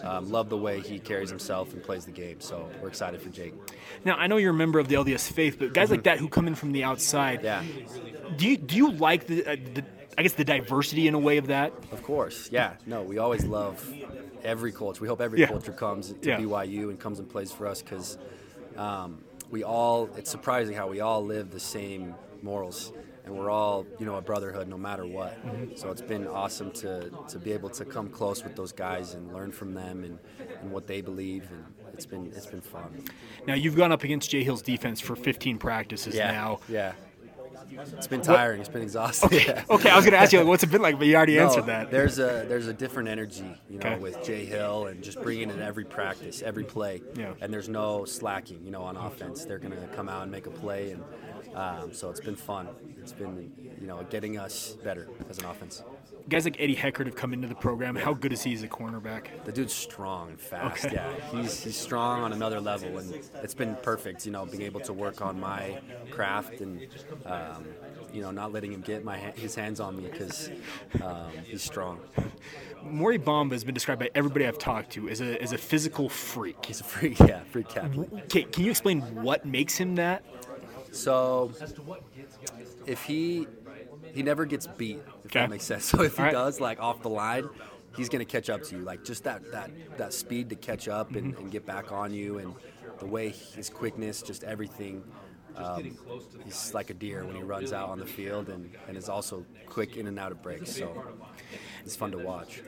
um, 0.03 0.31
love 0.33 0.49
the 0.49 0.57
way 0.57 0.81
he 0.81 0.99
carries 0.99 1.31
himself 1.31 1.73
and 1.73 1.83
plays 1.83 2.05
the 2.07 2.11
game. 2.12 2.40
So 2.40 2.69
we're 2.83 2.88
excited 2.88 3.21
for 3.23 3.29
Jake. 3.29 3.55
now 4.05 4.16
I 4.16 4.27
know 4.27 4.37
you're 4.37 4.51
a 4.51 4.55
member 4.55 4.79
of 4.81 4.88
the 4.88 4.97
LDS 4.97 5.31
faith, 5.33 5.59
but 5.61 5.73
guys 5.75 5.90
like 5.90 6.03
that 6.05 6.19
who 6.19 6.29
come 6.29 6.49
in 6.49 6.55
from 6.57 6.73
the 6.73 6.83
outside, 6.85 7.45
Yeah. 7.45 7.62
do 8.37 8.49
you 8.49 8.57
do 8.57 8.77
you 8.77 8.90
like 8.93 9.27
the, 9.27 9.47
uh, 9.47 9.57
the 9.75 9.85
I 10.19 10.23
guess 10.23 10.33
the 10.33 10.45
diversity 10.45 11.07
in 11.07 11.14
a 11.14 11.19
way 11.21 11.37
of 11.37 11.47
that? 11.47 11.73
Of 11.93 12.03
course, 12.03 12.49
yeah. 12.51 12.75
No, 12.85 13.03
we 13.03 13.19
always 13.19 13.45
love 13.45 13.88
every 14.43 14.73
culture. 14.73 15.01
We 15.01 15.07
hope 15.09 15.21
every 15.21 15.38
Yeah. 15.38 15.47
culture 15.47 15.73
comes 15.73 16.12
to 16.12 16.29
Yeah. 16.29 16.38
BYU 16.40 16.90
and 16.90 16.99
comes 16.99 17.21
and 17.21 17.29
plays 17.29 17.53
for 17.53 17.66
us 17.69 17.81
because 17.81 18.19
um, 18.81 19.25
we 19.51 19.62
all. 19.64 20.09
It's 20.16 20.31
surprising 20.31 20.75
how 20.75 20.88
we 20.88 21.01
all 21.01 21.25
live 21.25 21.51
the 21.51 21.61
same 21.61 22.14
morals, 22.43 22.93
and 23.25 23.37
we're 23.37 23.51
all 23.51 23.85
you 23.99 24.07
know 24.07 24.16
a 24.16 24.21
brotherhood 24.23 24.69
no 24.69 24.79
matter 24.79 25.05
what. 25.07 25.37
So 25.77 25.90
it's 25.90 26.03
been 26.03 26.27
awesome 26.27 26.71
to 26.73 27.11
to 27.29 27.38
be 27.38 27.53
able 27.53 27.69
to 27.71 27.85
come 27.85 28.09
close 28.09 28.43
with 28.45 28.57
those 28.57 28.73
guys 28.73 29.14
and 29.14 29.33
learn 29.33 29.53
from 29.53 29.75
them 29.75 30.05
and, 30.05 30.19
and 30.62 30.71
what 30.73 30.87
they 30.87 31.01
believe, 31.01 31.51
and 31.51 31.64
it's 31.95 32.07
been 32.07 32.33
it's 32.35 32.47
been 32.47 32.61
fun. 32.61 33.05
Now 33.47 33.55
you've 33.55 33.77
gone 33.77 33.93
up 33.93 34.05
against 34.05 34.31
Jay 34.31 34.43
Hill's 34.45 34.62
defense 34.62 35.01
for 35.01 35.16
15 35.16 35.59
practices 35.59 36.14
Yeah, 36.14 36.31
now. 36.33 36.61
yeah. 36.69 36.93
It's 37.73 38.07
been 38.07 38.21
tiring. 38.23 38.61
It's 38.61 38.69
been 38.69 38.83
exhausting. 38.83 39.31
Yeah. 39.33 39.65
Okay, 39.71 39.89
I 39.91 39.97
was 39.97 40.05
going 40.05 40.13
to 40.13 40.19
ask 40.19 40.33
you 40.33 40.39
like, 40.41 40.49
what's 40.49 40.63
it 40.63 40.71
been 40.71 40.83
like, 40.83 40.99
but 40.99 41.07
you 41.07 41.15
already 41.17 41.37
No, 41.37 41.45
answered 41.47 41.67
that. 41.67 41.91
There's 41.91 42.19
a 42.19 42.45
there's 42.49 42.67
a 42.67 42.73
different 42.75 43.09
energy, 43.09 43.45
you 43.69 43.79
know, 43.79 43.91
Okay. 43.91 43.99
with 43.99 44.23
Jay 44.25 44.45
Hill 44.45 44.87
and 44.87 45.03
just 45.03 45.21
bringing 45.23 45.51
in 45.51 45.61
every 45.61 45.85
practice, 45.85 46.43
every 46.43 46.65
play. 46.65 47.03
Yeah. 47.15 47.33
And 47.41 47.53
there's 47.53 47.69
no 47.69 48.05
slacking, 48.05 48.65
you 48.65 48.71
know, 48.71 48.83
on 48.83 48.97
offense. 48.97 49.45
They're 49.45 49.59
gonna 49.59 49.77
come 49.95 50.09
out 50.09 50.23
and 50.23 50.31
make 50.33 50.47
a 50.47 50.51
play, 50.51 50.91
and 50.93 51.03
Um, 51.55 51.93
so 51.93 52.11
it's 52.11 52.21
been 52.21 52.37
fun. 52.37 52.69
It's 53.01 53.13
been 53.13 53.53
you 53.81 53.87
know 53.87 54.05
getting 54.11 54.39
us 54.39 54.77
better 54.85 55.09
as 55.29 55.39
an 55.39 55.47
offense. 55.47 55.83
Guys 56.29 56.45
like 56.45 56.61
Eddie 56.61 56.77
Heckard 56.77 57.07
have 57.07 57.17
come 57.17 57.33
into 57.33 57.49
the 57.49 57.55
program. 57.55 57.97
How 57.97 58.15
good 58.15 58.33
is 58.33 58.43
he 58.43 58.53
as 58.53 58.63
a 58.63 58.69
cornerback? 58.69 59.45
The 59.45 59.53
dude's 59.53 59.73
strong, 59.73 60.37
fast. 60.37 60.85
Okay. 60.85 60.95
Yeah, 60.95 61.13
he's 61.33 61.65
he's 61.65 61.77
strong 61.77 62.23
on 62.23 62.33
another 62.33 62.61
level, 62.61 62.99
and 62.99 63.13
it's 63.43 63.55
been 63.55 63.77
perfect. 63.83 64.27
You 64.27 64.33
know, 64.33 64.47
being 64.47 64.63
able 64.63 64.81
to 64.81 64.93
work 64.93 65.23
on 65.23 65.41
my 65.41 65.81
craft 66.11 66.61
and 66.61 66.87
um, 67.27 67.65
you 68.13 68.23
know 68.23 68.31
not 68.31 68.53
letting 68.53 68.73
him 68.73 68.81
get 68.83 69.05
my 69.05 69.19
his 69.19 69.55
hands 69.55 69.81
on 69.81 69.97
me 69.97 70.09
because 70.09 70.51
um, 71.03 71.31
he's 71.45 71.63
strong. 71.63 72.01
Mory 72.83 73.19
Bamba 73.19 73.53
has 73.53 73.65
been 73.65 73.75
described 73.75 74.01
by 74.01 74.11
everybody 74.15 74.47
I've 74.47 74.59
talked 74.59 74.93
to 74.93 75.09
as 75.09 75.21
a, 75.21 75.41
as 75.43 75.53
a 75.53 75.59
physical 75.59 76.09
freak. 76.09 76.65
He's 76.65 76.81
a 76.81 76.85
freak. 76.85 77.19
Yeah, 77.31 77.41
freak 77.51 77.77
athlete. 77.77 78.09
Okay, 78.25 78.43
can 78.45 78.65
you 78.65 78.71
explain 78.71 79.01
what 79.23 79.45
makes 79.45 79.77
him 79.77 79.97
that? 79.97 80.25
So 80.92 81.53
if 82.87 83.03
he 83.05 83.46
he 84.12 84.22
never 84.22 84.44
gets 84.44 84.66
beat, 84.66 84.96
if 85.24 85.26
Okay. 85.26 85.40
that 85.40 85.50
makes 85.50 85.64
sense. 85.64 85.85
So 85.90 86.03
if 86.03 86.16
he 86.16 86.20
All 86.20 86.24
right. 86.26 86.33
does 86.33 86.61
like 86.61 86.81
off 86.81 87.03
the 87.03 87.09
line, 87.11 87.48
he's 87.96 88.09
gonna 88.09 88.24
catch 88.24 88.50
up 88.50 88.62
to 88.64 88.76
you. 88.76 88.83
Like 88.83 89.05
just 89.05 89.24
that 89.24 89.50
that 89.53 89.70
that 89.98 90.12
speed 90.12 90.48
to 90.50 90.57
catch 90.57 90.88
up 90.88 91.14
and, 91.14 91.33
Mm-hmm. 91.33 91.42
and 91.42 91.50
get 91.53 91.66
back 91.66 91.92
on 91.92 92.12
you, 92.12 92.38
and 92.38 92.55
the 92.98 93.07
way 93.07 93.29
his 93.55 93.70
quickness, 93.70 94.22
just 94.22 94.44
everything. 94.44 95.05
Um, 95.57 95.98
he's 96.44 96.72
like 96.74 96.90
a 96.90 96.94
deer 96.94 97.24
when 97.26 97.35
he 97.37 97.42
runs 97.42 97.72
out 97.72 97.88
on 97.90 97.98
the 97.98 98.07
field, 98.07 98.48
and, 98.48 98.70
and 98.88 98.96
is 98.96 99.09
also 99.09 99.44
quick 99.66 99.96
in 99.96 100.07
and 100.07 100.18
out 100.18 100.31
of 100.33 100.42
breaks. 100.42 100.74
So 100.76 101.03
it's 101.85 101.97
fun 101.97 102.12
to 102.12 102.19
watch. 102.19 102.62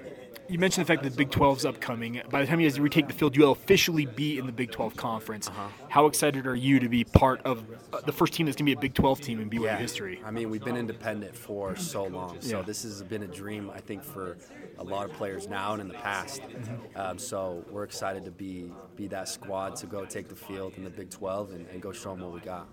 You 0.48 0.58
mentioned 0.58 0.84
the 0.84 0.88
fact 0.88 1.02
that 1.04 1.10
the 1.10 1.16
Big 1.16 1.30
12's 1.30 1.64
upcoming. 1.64 2.20
By 2.28 2.40
the 2.42 2.46
time 2.46 2.60
you 2.60 2.68
guys 2.68 2.78
retake 2.78 3.06
the 3.06 3.14
field, 3.14 3.36
you'll 3.36 3.52
officially 3.52 4.06
be 4.06 4.38
in 4.38 4.44
the 4.46 4.52
Big 4.52 4.70
12 4.70 4.96
conference. 4.96 5.48
Uh-huh. 5.48 5.68
How 5.88 6.06
excited 6.06 6.46
are 6.46 6.54
you 6.54 6.80
to 6.80 6.88
be 6.88 7.04
part 7.04 7.40
of 7.42 7.64
uh, 7.92 8.00
the 8.00 8.12
first 8.12 8.34
team 8.34 8.46
that's 8.46 8.56
going 8.56 8.66
to 8.66 8.70
be 8.70 8.78
a 8.78 8.80
Big 8.80 8.92
12 8.92 9.20
team 9.20 9.40
in 9.40 9.48
BYU 9.48 9.78
history? 9.78 10.20
I 10.24 10.30
mean, 10.30 10.50
we've 10.50 10.64
been 10.64 10.76
independent 10.76 11.36
for 11.36 11.76
so 11.76 12.04
long, 12.04 12.40
so 12.40 12.58
Yeah. 12.58 12.62
this 12.64 12.82
has 12.82 13.02
been 13.02 13.22
a 13.22 13.28
dream, 13.28 13.70
I 13.72 13.80
think, 13.80 14.02
for 14.02 14.36
a 14.78 14.84
lot 14.84 15.08
of 15.08 15.12
players 15.16 15.48
now 15.48 15.72
and 15.72 15.80
in 15.80 15.88
the 15.88 15.94
past. 15.94 16.42
Mm-hmm. 16.42 16.98
Um, 16.98 17.18
so 17.18 17.64
we're 17.70 17.84
excited 17.84 18.24
to 18.24 18.30
be 18.30 18.70
be 18.96 19.06
that 19.08 19.28
squad 19.28 19.76
to 19.76 19.86
go 19.86 20.04
take 20.04 20.28
the 20.28 20.34
field 20.36 20.74
in 20.76 20.84
the 20.84 20.90
Big 20.90 21.08
12 21.08 21.52
and, 21.52 21.66
and 21.68 21.80
go 21.80 21.92
show 21.92 22.10
them 22.10 22.20
what 22.20 22.32
we 22.34 22.40
got. 22.40 22.66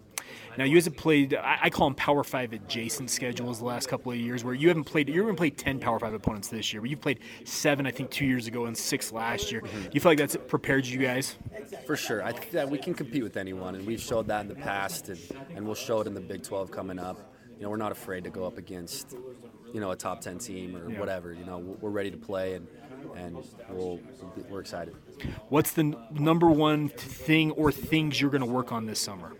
Now, 0.58 0.64
you 0.66 0.76
guys 0.76 0.86
have 0.86 0.98
played, 0.98 1.34
I 1.36 1.58
I 1.64 1.70
call 1.70 1.88
them 1.88 1.96
Power 1.96 2.24
5 2.24 2.54
adjacent 2.54 3.10
schedules 3.10 3.60
the 3.60 3.66
last 3.66 3.88
couple 3.88 4.12
of 4.12 4.18
years, 4.18 4.44
where 4.44 4.54
you 4.54 4.68
haven't 4.68 4.86
played, 4.86 5.10
you 5.10 5.22
haven't 5.22 5.36
played 5.36 5.58
10 5.58 5.80
Power 5.80 6.00
5 6.00 6.14
opponents 6.14 6.48
this 6.50 6.74
year, 6.74 6.82
but 6.82 6.90
you've 6.90 7.02
played 7.02 7.20
seven, 7.46 7.86
I 7.86 7.92
think, 7.92 8.10
two 8.12 8.26
years 8.26 8.48
ago 8.48 8.66
and 8.66 8.78
six 8.78 9.12
last 9.12 9.52
year. 9.52 9.62
Mm-hmm. 9.62 9.82
Do 9.84 9.90
you 9.94 10.02
feel 10.02 10.12
like 10.12 10.18
that's 10.20 10.38
prepared 10.48 10.86
you 10.86 11.00
guys? 11.00 11.38
For 11.86 11.96
sure, 11.96 12.24
I 12.24 12.32
think 12.32 12.52
that 12.52 12.70
we 12.70 12.78
can 12.78 12.94
compete 12.94 13.24
with 13.24 13.38
anyone, 13.38 13.76
and 13.76 13.86
we've 13.86 14.02
showed 14.02 14.28
that 14.28 14.42
in 14.42 14.48
the 14.48 14.56
past, 14.56 15.10
and, 15.10 15.20
and 15.56 15.66
we'll 15.66 15.76
show 15.76 16.02
it 16.02 16.08
in 16.08 16.14
the 16.14 16.22
Big 16.22 16.44
12 16.44 16.72
coming 16.72 17.00
up. 17.00 17.34
You 17.58 17.64
know, 17.64 17.70
we're 17.72 17.78
not 17.78 17.92
afraid 17.92 18.24
to 18.24 18.30
go 18.30 18.46
up 18.46 18.58
against, 18.58 19.16
you 19.74 19.82
know, 19.82 19.92
a 19.92 19.96
top 19.96 20.22
10 20.22 20.38
team 20.40 20.78
or 20.78 20.90
Yeah. 20.90 20.98
whatever. 21.00 21.34
You 21.34 21.44
know, 21.46 21.58
we're 21.58 21.90
ready 21.90 22.10
to 22.12 22.18
play, 22.18 22.54
and 22.54 22.68
and 23.16 23.38
we'll 23.70 24.00
we're 24.50 24.60
excited. 24.60 24.94
What's 25.50 25.72
the 25.72 25.82
n- 25.84 25.96
number 26.12 26.48
one 26.48 26.90
thing 26.90 27.52
or 27.52 27.72
things 27.72 28.20
you're 28.20 28.30
going 28.30 28.44
to 28.44 28.48
work 28.50 28.72
on 28.74 28.86
this 28.86 29.00
summer? 29.00 29.34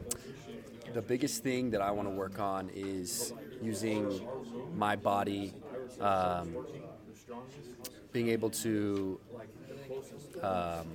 The 1.00 1.08
biggest 1.08 1.44
thing 1.44 1.70
that 1.70 1.82
I 1.82 1.92
want 1.92 2.10
to 2.10 2.14
work 2.14 2.42
on 2.42 2.70
is 2.76 3.32
using 3.62 4.20
my 4.76 4.98
body, 4.98 5.54
um, 6.02 6.54
being 8.12 8.28
able 8.28 8.50
to. 8.50 9.18
Um, 10.42 10.88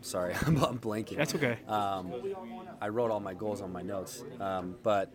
sorry, 0.00 0.32
I'm, 0.46 0.56
I'm 0.64 0.78
blanking. 0.78 1.18
That's 1.18 1.34
okay. 1.34 1.58
Um, 1.68 2.10
I 2.80 2.88
wrote 2.88 3.10
all 3.10 3.20
my 3.20 3.34
goals 3.34 3.60
on 3.60 3.70
my 3.70 3.82
notes, 3.82 4.24
um, 4.40 4.76
but 4.82 5.12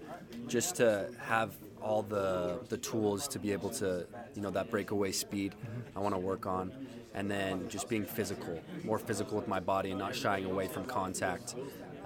just 0.48 0.76
to 0.76 1.10
have 1.20 1.56
all 1.82 2.04
the 2.04 2.60
the 2.70 2.78
tools 2.78 3.28
to 3.30 3.40
be 3.40 3.52
able 3.52 3.72
to, 3.72 4.06
you 4.36 4.44
know, 4.44 4.52
that 4.52 4.70
breakaway 4.70 5.12
speed, 5.12 5.56
I 5.96 6.02
want 6.02 6.14
to 6.14 6.20
work 6.22 6.46
on, 6.46 6.72
and 7.16 7.32
then 7.32 7.68
just 7.68 7.90
being 7.90 8.06
physical, 8.06 8.60
more 8.84 9.00
physical 9.00 9.38
with 9.38 9.48
my 9.48 9.60
body, 9.60 9.90
and 9.90 9.98
not 9.98 10.14
shying 10.16 10.46
away 10.46 10.68
from 10.68 10.86
contact. 10.86 11.56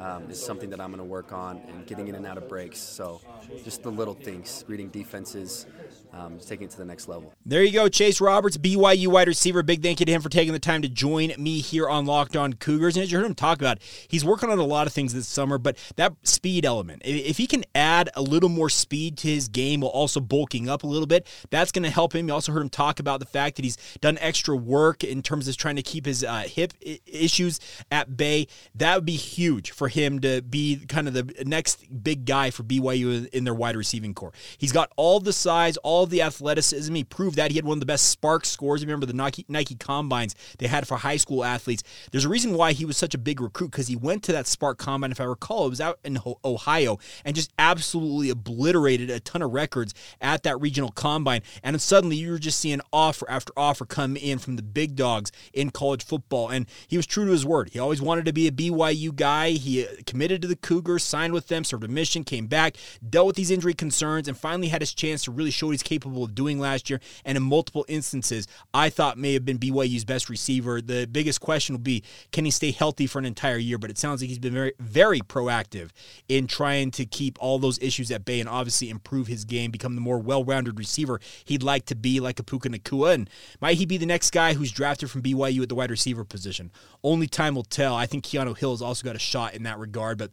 Um, 0.03 0.29
is 0.29 0.37
something 0.37 0.69
that 0.71 0.81
I'm 0.81 0.89
going 0.89 0.97
to 0.97 1.05
work 1.05 1.31
on 1.31 1.61
and 1.69 1.85
getting 1.85 2.09
in 2.09 2.15
and 2.15 2.27
out 2.27 2.37
of 2.37 2.49
breaks. 2.49 2.77
So, 2.77 3.21
just 3.63 3.83
the 3.83 3.89
little 3.89 4.13
things, 4.13 4.65
reading 4.67 4.89
defenses, 4.89 5.65
um, 6.13 6.37
taking 6.39 6.65
it 6.67 6.71
to 6.71 6.77
the 6.77 6.85
next 6.85 7.07
level. 7.07 7.33
There 7.45 7.63
you 7.63 7.71
go, 7.71 7.89
Chase 7.89 8.21
Roberts, 8.21 8.57
BYU 8.57 9.07
wide 9.07 9.27
receiver. 9.27 9.63
Big 9.63 9.81
thank 9.81 9.99
you 9.99 10.05
to 10.05 10.11
him 10.11 10.21
for 10.21 10.29
taking 10.29 10.53
the 10.53 10.59
time 10.59 10.81
to 10.83 10.89
join 10.89 11.33
me 11.37 11.59
here 11.59 11.89
on 11.89 12.05
Locked 12.05 12.35
On 12.35 12.53
Cougars. 12.53 12.95
And 12.95 13.03
as 13.03 13.11
you 13.11 13.17
heard 13.17 13.25
him 13.25 13.33
talk 13.35 13.59
about, 13.59 13.79
he's 14.07 14.23
working 14.23 14.49
on 14.49 14.59
a 14.59 14.63
lot 14.65 14.85
of 14.85 14.93
things 14.93 15.13
this 15.13 15.27
summer, 15.27 15.57
but 15.57 15.77
that 15.95 16.13
speed 16.23 16.65
element, 16.65 17.01
if 17.03 17.37
he 17.37 17.47
can 17.47 17.63
add 17.73 18.09
a 18.15 18.21
little 18.21 18.49
more 18.49 18.69
speed 18.69 19.17
to 19.19 19.27
his 19.27 19.47
game 19.47 19.81
while 19.81 19.91
also 19.91 20.19
bulking 20.19 20.69
up 20.69 20.83
a 20.83 20.87
little 20.87 21.07
bit, 21.07 21.27
that's 21.49 21.71
going 21.71 21.83
to 21.83 21.89
help 21.89 22.13
him. 22.13 22.27
You 22.27 22.33
also 22.33 22.51
heard 22.51 22.61
him 22.61 22.69
talk 22.69 22.99
about 22.99 23.19
the 23.19 23.25
fact 23.25 23.55
that 23.55 23.65
he's 23.65 23.77
done 23.99 24.17
extra 24.19 24.55
work 24.55 25.03
in 25.03 25.23
terms 25.23 25.47
of 25.47 25.57
trying 25.57 25.77
to 25.77 25.83
keep 25.83 26.05
his 26.05 26.23
uh, 26.23 26.43
hip 26.45 26.73
issues 27.05 27.59
at 27.91 28.15
bay. 28.15 28.47
That 28.75 28.95
would 28.95 29.05
be 29.05 29.15
huge 29.15 29.71
for 29.71 29.87
him 29.87 30.19
to 30.21 30.41
be 30.41 30.85
kind 30.87 31.07
of 31.07 31.13
the 31.13 31.43
next 31.45 32.03
big 32.03 32.25
guy 32.25 32.51
for 32.51 32.63
BYU 32.63 33.27
in 33.29 33.43
their 33.43 33.53
wide 33.53 33.75
receiving 33.75 34.13
corps. 34.13 34.33
He's 34.57 34.71
got 34.71 34.91
all 34.95 35.19
the 35.19 35.33
size, 35.33 35.77
all 35.77 36.02
the 36.09 36.21
athleticism. 36.21 36.93
He 36.93 37.03
proved 37.03 37.37
that 37.37 37.51
he 37.51 37.57
had 37.57 37.65
one 37.65 37.77
of 37.77 37.79
the 37.79 37.85
best 37.85 38.19
SPARQ 38.19 38.45
scores. 38.45 38.81
Remember 38.81 39.05
the 39.05 39.13
Nike, 39.13 39.45
Nike 39.47 39.75
combines 39.75 40.35
they 40.57 40.67
had 40.67 40.87
for 40.87 40.97
high 40.97 41.17
school 41.17 41.43
athletes. 41.43 41.83
There's 42.11 42.25
a 42.25 42.29
reason 42.29 42.53
why 42.53 42.73
he 42.73 42.85
was 42.85 42.97
such 42.97 43.13
a 43.13 43.17
big 43.17 43.41
recruit 43.41 43.71
because 43.71 43.87
he 43.87 43.95
went 43.95 44.23
to 44.23 44.31
that 44.31 44.45
SPARQ 44.45 44.77
combine. 44.77 45.11
If 45.11 45.21
I 45.21 45.25
recall, 45.25 45.65
it 45.65 45.69
was 45.69 45.81
out 45.81 45.99
in 46.03 46.19
Ohio 46.43 46.99
and 47.25 47.35
just 47.35 47.51
absolutely 47.57 48.29
obliterated 48.29 49.09
a 49.09 49.19
ton 49.19 49.41
of 49.41 49.51
records 49.51 49.93
at 50.21 50.43
that 50.43 50.59
regional 50.59 50.91
combine. 50.91 51.41
And 51.63 51.81
suddenly 51.81 52.15
you 52.17 52.31
were 52.31 52.39
just 52.39 52.59
seeing 52.59 52.81
offer 52.91 53.29
after 53.29 53.53
offer 53.57 53.85
come 53.85 54.15
in 54.15 54.39
from 54.39 54.55
the 54.55 54.63
big 54.63 54.95
dogs 54.95 55.31
in 55.53 55.69
college 55.69 56.03
football. 56.03 56.49
And 56.49 56.65
he 56.87 56.97
was 56.97 57.05
true 57.05 57.25
to 57.25 57.31
his 57.31 57.45
word. 57.45 57.69
He 57.69 57.79
always 57.79 58.01
wanted 58.01 58.25
to 58.25 58.33
be 58.33 58.47
a 58.47 58.51
BYU 58.51 59.15
guy. 59.15 59.51
He 59.51 59.83
uh, 59.83 59.87
committed 60.05 60.41
to 60.41 60.47
the 60.47 60.55
Cougars, 60.55 61.03
signed 61.03 61.33
with 61.33 61.47
them, 61.47 61.63
served 61.63 61.83
a 61.83 61.87
mission, 61.87 62.23
came 62.23 62.47
back, 62.47 62.77
dealt 63.07 63.27
with 63.27 63.35
these 63.35 63.51
injury 63.51 63.73
concerns, 63.73 64.27
and 64.27 64.37
finally 64.37 64.67
had 64.67 64.81
his 64.81 64.93
chance 64.93 65.23
to 65.23 65.31
really 65.31 65.51
show 65.51 65.67
what 65.67 65.71
he's 65.71 65.83
capable 65.93 66.23
of 66.23 66.35
doing 66.35 66.59
last 66.59 66.89
year. 66.89 66.99
And 67.25 67.37
in 67.37 67.43
multiple 67.43 67.85
instances, 67.87 68.47
I 68.73 68.89
thought 68.89 69.17
may 69.17 69.33
have 69.33 69.45
been 69.45 69.59
BYU's 69.59 70.05
best 70.05 70.29
receiver. 70.29 70.81
The 70.81 71.05
biggest 71.05 71.39
question 71.39 71.75
will 71.75 71.81
be 71.81 72.03
can 72.31 72.45
he 72.45 72.51
stay 72.51 72.71
healthy 72.71 73.07
for 73.07 73.19
an 73.19 73.25
entire 73.25 73.57
year? 73.57 73.77
But 73.77 73.89
it 73.89 73.97
sounds 73.97 74.21
like 74.21 74.29
he's 74.29 74.39
been 74.39 74.53
very, 74.53 74.73
very 74.79 75.19
proactive 75.21 75.89
in 76.27 76.47
trying 76.47 76.91
to 76.91 77.05
keep 77.05 77.37
all 77.41 77.59
those 77.59 77.79
issues 77.79 78.11
at 78.11 78.25
bay 78.25 78.39
and 78.39 78.49
obviously 78.49 78.89
improve 78.89 79.27
his 79.27 79.45
game, 79.45 79.71
become 79.71 79.95
the 79.95 80.01
more 80.01 80.19
well 80.19 80.43
rounded 80.43 80.79
receiver 80.79 81.19
he'd 81.45 81.63
like 81.63 81.85
to 81.85 81.95
be, 81.95 82.19
like 82.19 82.39
a 82.39 82.43
Puka 82.43 82.69
Nacua. 82.69 83.13
And 83.13 83.29
might 83.61 83.77
he 83.77 83.85
be 83.85 83.97
the 83.97 84.05
next 84.05 84.31
guy 84.31 84.53
who's 84.53 84.71
drafted 84.71 85.11
from 85.11 85.21
BYU 85.21 85.63
at 85.63 85.69
the 85.69 85.75
wide 85.75 85.91
receiver 85.91 86.23
position? 86.23 86.71
Only 87.03 87.27
time 87.27 87.55
will 87.55 87.63
tell. 87.63 87.95
I 87.95 88.05
think 88.05 88.25
Keanu 88.25 88.57
Hill 88.57 88.71
has 88.71 88.81
also 88.81 89.05
got 89.05 89.15
a 89.15 89.19
shot 89.19 89.53
in 89.53 89.63
that 89.63 89.77
regard, 89.77 90.17
but 90.17 90.31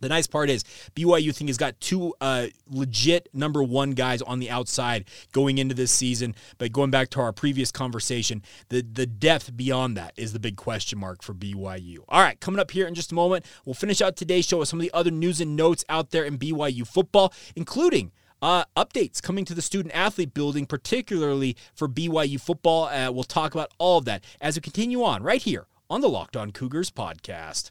the 0.00 0.08
nice 0.08 0.26
part 0.26 0.50
is 0.50 0.64
BYU 0.94 1.34
think 1.34 1.48
he's 1.48 1.56
got 1.56 1.80
two 1.80 2.14
uh, 2.20 2.46
legit 2.70 3.28
number 3.32 3.62
one 3.62 3.92
guys 3.92 4.22
on 4.22 4.38
the 4.38 4.50
outside 4.50 5.06
going 5.32 5.58
into 5.58 5.74
this 5.74 5.90
season. 5.90 6.34
But 6.58 6.72
going 6.72 6.90
back 6.90 7.10
to 7.10 7.20
our 7.20 7.32
previous 7.32 7.70
conversation, 7.70 8.42
the 8.68 8.82
the 8.82 9.06
depth 9.06 9.56
beyond 9.56 9.96
that 9.96 10.12
is 10.16 10.32
the 10.32 10.40
big 10.40 10.56
question 10.56 10.98
mark 10.98 11.22
for 11.22 11.34
BYU. 11.34 11.98
All 12.08 12.22
right, 12.22 12.38
coming 12.40 12.60
up 12.60 12.70
here 12.70 12.86
in 12.86 12.94
just 12.94 13.12
a 13.12 13.14
moment, 13.14 13.44
we'll 13.64 13.74
finish 13.74 14.00
out 14.00 14.16
today's 14.16 14.46
show 14.46 14.58
with 14.58 14.68
some 14.68 14.78
of 14.78 14.82
the 14.82 14.92
other 14.92 15.10
news 15.10 15.40
and 15.40 15.56
notes 15.56 15.84
out 15.88 16.10
there 16.10 16.24
in 16.24 16.38
BYU 16.38 16.86
football, 16.86 17.32
including. 17.54 18.12
Uh, 18.42 18.64
updates 18.76 19.22
coming 19.22 19.46
to 19.46 19.54
the 19.54 19.62
student 19.62 19.94
athlete 19.94 20.34
building, 20.34 20.66
particularly 20.66 21.56
for 21.74 21.88
BYU 21.88 22.38
football. 22.38 22.84
Uh, 22.84 23.10
we'll 23.10 23.24
talk 23.24 23.54
about 23.54 23.72
all 23.78 23.96
of 23.96 24.04
that 24.04 24.22
as 24.42 24.56
we 24.56 24.60
continue 24.60 25.02
on 25.02 25.22
right 25.22 25.40
here 25.40 25.66
on 25.88 26.02
the 26.02 26.08
Locked 26.08 26.36
On 26.36 26.52
Cougars 26.52 26.90
podcast. 26.90 27.70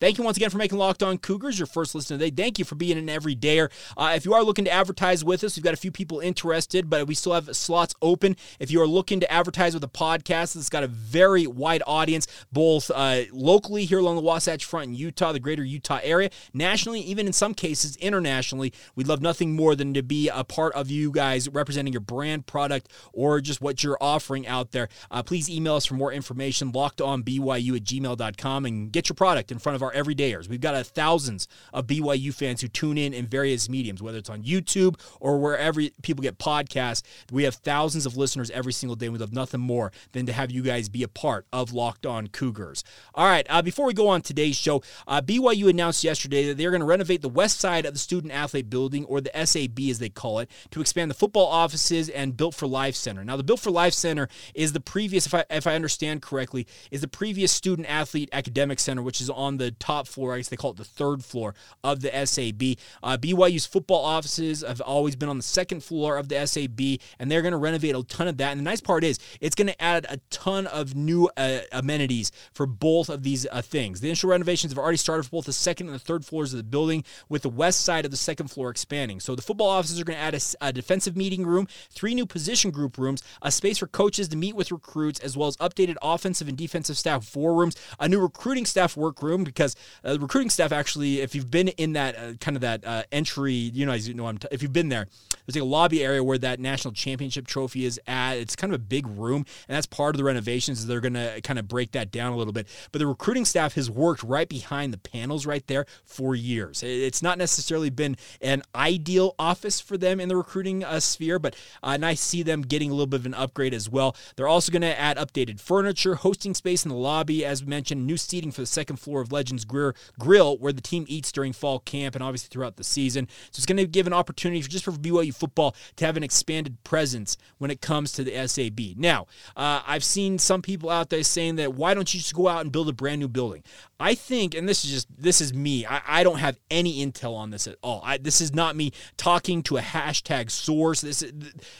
Thank 0.00 0.16
you 0.16 0.22
once 0.22 0.36
again 0.36 0.50
for 0.50 0.58
making 0.58 0.78
Locked 0.78 1.02
On 1.02 1.18
Cougars 1.18 1.58
your 1.58 1.66
first 1.66 1.92
listen 1.92 2.20
today. 2.20 2.30
Thank 2.30 2.60
you 2.60 2.64
for 2.64 2.76
being 2.76 2.96
an 2.98 3.08
everydayer. 3.08 3.68
Uh, 3.96 4.12
if 4.14 4.24
you 4.24 4.32
are 4.32 4.44
looking 4.44 4.64
to 4.64 4.70
advertise 4.70 5.24
with 5.24 5.42
us, 5.42 5.56
we've 5.56 5.64
got 5.64 5.74
a 5.74 5.78
few 5.78 5.90
people 5.90 6.20
interested, 6.20 6.88
but 6.88 7.08
we 7.08 7.16
still 7.16 7.32
have 7.32 7.56
slots 7.56 7.96
open. 8.00 8.36
If 8.60 8.70
you 8.70 8.80
are 8.80 8.86
looking 8.86 9.18
to 9.18 9.32
advertise 9.32 9.74
with 9.74 9.82
a 9.82 9.88
podcast 9.88 10.54
that's 10.54 10.68
got 10.68 10.84
a 10.84 10.86
very 10.86 11.48
wide 11.48 11.82
audience, 11.84 12.28
both 12.52 12.92
uh, 12.94 13.22
locally 13.32 13.86
here 13.86 13.98
along 13.98 14.14
the 14.14 14.22
Wasatch 14.22 14.64
Front 14.64 14.90
in 14.90 14.94
Utah, 14.94 15.32
the 15.32 15.40
greater 15.40 15.64
Utah 15.64 15.98
area, 16.04 16.30
nationally, 16.54 17.00
even 17.00 17.26
in 17.26 17.32
some 17.32 17.52
cases 17.52 17.96
internationally, 17.96 18.72
we'd 18.94 19.08
love 19.08 19.20
nothing 19.20 19.56
more 19.56 19.74
than 19.74 19.94
to 19.94 20.04
be 20.04 20.28
a 20.28 20.44
part 20.44 20.74
of 20.74 20.92
you 20.92 21.10
guys 21.10 21.48
representing 21.48 21.92
your 21.92 22.00
brand, 22.00 22.46
product, 22.46 22.88
or 23.12 23.40
just 23.40 23.60
what 23.60 23.82
you're 23.82 23.98
offering 24.00 24.46
out 24.46 24.70
there. 24.70 24.88
Uh, 25.10 25.24
please 25.24 25.50
email 25.50 25.74
us 25.74 25.86
for 25.86 25.94
more 25.94 26.12
information, 26.12 26.70
lockedonbyu 26.70 27.76
at 27.76 27.82
gmail.com, 27.82 28.64
and 28.64 28.92
get 28.92 29.08
your 29.08 29.14
product 29.14 29.50
in 29.50 29.58
front 29.58 29.74
of 29.74 29.82
our 29.82 29.87
our 29.88 30.02
everydayers. 30.02 30.48
We've 30.48 30.60
got 30.60 30.74
uh, 30.74 30.82
thousands 30.82 31.48
of 31.72 31.86
BYU 31.86 32.32
fans 32.34 32.60
who 32.60 32.68
tune 32.68 32.98
in 32.98 33.14
in 33.14 33.26
various 33.26 33.68
mediums, 33.68 34.02
whether 34.02 34.18
it's 34.18 34.30
on 34.30 34.42
YouTube 34.42 35.00
or 35.20 35.38
wherever 35.38 35.80
people 36.02 36.22
get 36.22 36.38
podcasts. 36.38 37.02
We 37.32 37.44
have 37.44 37.54
thousands 37.54 38.06
of 38.06 38.16
listeners 38.16 38.50
every 38.50 38.72
single 38.72 38.96
day. 38.96 39.08
We 39.08 39.18
love 39.18 39.32
nothing 39.32 39.60
more 39.60 39.92
than 40.12 40.26
to 40.26 40.32
have 40.32 40.50
you 40.50 40.62
guys 40.62 40.88
be 40.88 41.02
a 41.02 41.08
part 41.08 41.46
of 41.52 41.72
Locked 41.72 42.06
On 42.06 42.26
Cougars. 42.28 42.84
All 43.14 43.26
right, 43.26 43.46
uh, 43.48 43.62
before 43.62 43.86
we 43.86 43.94
go 43.94 44.08
on 44.08 44.22
today's 44.22 44.56
show, 44.56 44.82
uh, 45.06 45.20
BYU 45.20 45.68
announced 45.70 46.04
yesterday 46.04 46.46
that 46.48 46.58
they're 46.58 46.70
going 46.70 46.80
to 46.80 46.86
renovate 46.86 47.22
the 47.22 47.28
west 47.28 47.60
side 47.60 47.86
of 47.86 47.92
the 47.92 47.98
Student 47.98 48.32
Athlete 48.32 48.70
Building, 48.70 49.04
or 49.06 49.20
the 49.20 49.30
SAB 49.46 49.78
as 49.90 49.98
they 49.98 50.08
call 50.08 50.38
it, 50.38 50.50
to 50.70 50.80
expand 50.80 51.10
the 51.10 51.14
football 51.14 51.46
offices 51.46 52.08
and 52.08 52.36
Built 52.36 52.54
for 52.54 52.66
Life 52.66 52.94
Center. 52.94 53.24
Now, 53.24 53.36
the 53.36 53.42
Built 53.42 53.60
for 53.60 53.70
Life 53.70 53.94
Center 53.94 54.28
is 54.54 54.72
the 54.72 54.80
previous, 54.80 55.26
if 55.26 55.34
I, 55.34 55.44
if 55.50 55.66
I 55.66 55.74
understand 55.74 56.22
correctly, 56.22 56.66
is 56.90 57.00
the 57.00 57.08
previous 57.08 57.52
Student 57.52 57.88
Athlete 57.88 58.28
Academic 58.32 58.78
Center, 58.78 59.02
which 59.02 59.20
is 59.20 59.30
on 59.30 59.56
the 59.56 59.70
top 59.78 60.06
floor. 60.06 60.34
I 60.34 60.38
guess 60.38 60.48
they 60.48 60.56
call 60.56 60.72
it 60.72 60.76
the 60.76 60.84
third 60.84 61.24
floor 61.24 61.54
of 61.84 62.00
the 62.00 62.10
SAB. 62.26 62.78
Uh, 63.02 63.16
BYU's 63.16 63.66
football 63.66 64.04
offices 64.04 64.62
have 64.62 64.80
always 64.80 65.16
been 65.16 65.28
on 65.28 65.36
the 65.36 65.42
second 65.42 65.82
floor 65.82 66.16
of 66.16 66.28
the 66.28 66.46
SAB, 66.46 67.00
and 67.18 67.30
they're 67.30 67.42
going 67.42 67.52
to 67.52 67.58
renovate 67.58 67.94
a 67.94 68.02
ton 68.04 68.28
of 68.28 68.36
that. 68.38 68.52
And 68.52 68.60
the 68.60 68.64
nice 68.64 68.80
part 68.80 69.04
is, 69.04 69.18
it's 69.40 69.54
going 69.54 69.68
to 69.68 69.82
add 69.82 70.06
a 70.08 70.18
ton 70.30 70.66
of 70.66 70.94
new 70.94 71.30
uh, 71.36 71.60
amenities 71.72 72.32
for 72.52 72.66
both 72.66 73.08
of 73.08 73.22
these 73.22 73.46
uh, 73.50 73.62
things. 73.62 74.00
The 74.00 74.08
initial 74.08 74.30
renovations 74.30 74.72
have 74.72 74.78
already 74.78 74.98
started 74.98 75.24
for 75.24 75.30
both 75.30 75.46
the 75.46 75.52
second 75.52 75.86
and 75.88 75.94
the 75.94 76.00
third 76.00 76.24
floors 76.24 76.52
of 76.52 76.58
the 76.58 76.64
building, 76.64 77.04
with 77.28 77.42
the 77.42 77.48
west 77.48 77.80
side 77.80 78.04
of 78.04 78.10
the 78.10 78.16
second 78.16 78.48
floor 78.48 78.70
expanding. 78.70 79.20
So 79.20 79.34
the 79.34 79.42
football 79.42 79.68
offices 79.68 80.00
are 80.00 80.04
going 80.04 80.18
to 80.18 80.22
add 80.22 80.34
a, 80.34 80.40
a 80.60 80.72
defensive 80.72 81.16
meeting 81.16 81.46
room, 81.46 81.68
three 81.90 82.14
new 82.14 82.26
position 82.26 82.70
group 82.70 82.98
rooms, 82.98 83.22
a 83.42 83.50
space 83.50 83.78
for 83.78 83.86
coaches 83.86 84.28
to 84.28 84.36
meet 84.36 84.54
with 84.54 84.72
recruits, 84.72 85.20
as 85.20 85.36
well 85.36 85.48
as 85.48 85.56
updated 85.58 85.96
offensive 86.02 86.48
and 86.48 86.56
defensive 86.56 86.98
staff 86.98 87.34
war 87.36 87.54
rooms, 87.54 87.76
a 88.00 88.08
new 88.08 88.20
recruiting 88.20 88.66
staff 88.66 88.96
workroom 88.96 89.44
because 89.44 89.67
uh, 90.04 90.14
the 90.14 90.20
recruiting 90.20 90.50
staff 90.50 90.72
actually, 90.72 91.20
if 91.20 91.34
you've 91.34 91.50
been 91.50 91.68
in 91.68 91.92
that 91.94 92.16
uh, 92.16 92.32
kind 92.40 92.56
of 92.56 92.60
that 92.62 92.84
uh, 92.84 93.02
entry, 93.12 93.52
you 93.52 93.86
know, 93.86 93.94
you 93.94 94.14
know, 94.14 94.26
I'm 94.26 94.38
t- 94.38 94.48
if 94.50 94.62
you've 94.62 94.72
been 94.72 94.88
there, 94.88 95.06
there's 95.46 95.56
like 95.56 95.62
a 95.62 95.66
lobby 95.66 96.04
area 96.04 96.22
where 96.22 96.38
that 96.38 96.60
national 96.60 96.92
championship 96.94 97.46
trophy 97.46 97.84
is 97.84 98.00
at. 98.06 98.34
It's 98.34 98.56
kind 98.56 98.72
of 98.72 98.80
a 98.80 98.82
big 98.82 99.06
room, 99.06 99.44
and 99.68 99.76
that's 99.76 99.86
part 99.86 100.14
of 100.14 100.18
the 100.18 100.24
renovations. 100.24 100.86
They're 100.86 101.00
going 101.00 101.14
to 101.14 101.40
kind 101.42 101.58
of 101.58 101.68
break 101.68 101.92
that 101.92 102.10
down 102.10 102.32
a 102.32 102.36
little 102.36 102.52
bit. 102.52 102.66
But 102.92 102.98
the 102.98 103.06
recruiting 103.06 103.44
staff 103.44 103.74
has 103.74 103.90
worked 103.90 104.22
right 104.22 104.48
behind 104.48 104.92
the 104.92 104.98
panels 104.98 105.46
right 105.46 105.66
there 105.66 105.86
for 106.04 106.34
years. 106.34 106.82
It's 106.82 107.22
not 107.22 107.38
necessarily 107.38 107.90
been 107.90 108.16
an 108.40 108.62
ideal 108.74 109.34
office 109.38 109.80
for 109.80 109.96
them 109.96 110.20
in 110.20 110.28
the 110.28 110.36
recruiting 110.36 110.84
uh, 110.84 111.00
sphere, 111.00 111.38
but 111.38 111.54
uh, 111.82 111.90
and 111.90 112.04
I 112.04 112.14
see 112.14 112.42
them 112.42 112.62
getting 112.62 112.90
a 112.90 112.92
little 112.92 113.06
bit 113.06 113.20
of 113.20 113.26
an 113.26 113.34
upgrade 113.34 113.74
as 113.74 113.88
well. 113.88 114.16
They're 114.36 114.48
also 114.48 114.70
going 114.70 114.82
to 114.82 114.98
add 114.98 115.16
updated 115.16 115.60
furniture, 115.60 116.16
hosting 116.16 116.54
space 116.54 116.84
in 116.84 116.90
the 116.90 116.96
lobby, 116.96 117.44
as 117.44 117.62
we 117.62 117.68
mentioned, 117.68 118.06
new 118.06 118.16
seating 118.16 118.52
for 118.52 118.60
the 118.60 118.66
second 118.66 118.96
floor 118.96 119.20
of 119.20 119.32
Legends 119.32 119.57
Grill, 119.64 120.58
where 120.58 120.72
the 120.72 120.80
team 120.80 121.04
eats 121.08 121.32
during 121.32 121.52
fall 121.52 121.80
camp 121.80 122.14
and 122.14 122.22
obviously 122.22 122.48
throughout 122.50 122.76
the 122.76 122.84
season. 122.84 123.28
So 123.50 123.60
it's 123.60 123.66
going 123.66 123.78
to 123.78 123.86
give 123.86 124.06
an 124.06 124.12
opportunity 124.12 124.62
for, 124.62 124.68
just 124.68 124.84
for 124.84 124.92
BYU 124.92 125.34
football 125.34 125.74
to 125.96 126.06
have 126.06 126.16
an 126.16 126.22
expanded 126.22 126.82
presence 126.84 127.36
when 127.58 127.70
it 127.70 127.80
comes 127.80 128.12
to 128.12 128.24
the 128.24 128.48
SAB. 128.48 128.96
Now, 128.96 129.26
uh, 129.56 129.82
I've 129.86 130.04
seen 130.04 130.38
some 130.38 130.62
people 130.62 130.90
out 130.90 131.10
there 131.10 131.22
saying 131.22 131.56
that 131.56 131.74
why 131.74 131.94
don't 131.94 132.12
you 132.12 132.20
just 132.20 132.34
go 132.34 132.48
out 132.48 132.62
and 132.62 132.72
build 132.72 132.88
a 132.88 132.92
brand 132.92 133.20
new 133.20 133.28
building? 133.28 133.62
I 134.00 134.14
think, 134.14 134.54
and 134.54 134.68
this 134.68 134.84
is 134.84 134.90
just 134.90 135.08
this 135.16 135.40
is 135.40 135.52
me. 135.52 135.84
I, 135.84 136.00
I 136.06 136.22
don't 136.22 136.38
have 136.38 136.58
any 136.70 137.04
intel 137.04 137.34
on 137.34 137.50
this 137.50 137.66
at 137.66 137.76
all. 137.82 138.00
I, 138.04 138.18
this 138.18 138.40
is 138.40 138.54
not 138.54 138.76
me 138.76 138.92
talking 139.16 139.62
to 139.64 139.76
a 139.76 139.80
hashtag 139.80 140.50
source. 140.50 141.00
This 141.00 141.22
is 141.22 141.32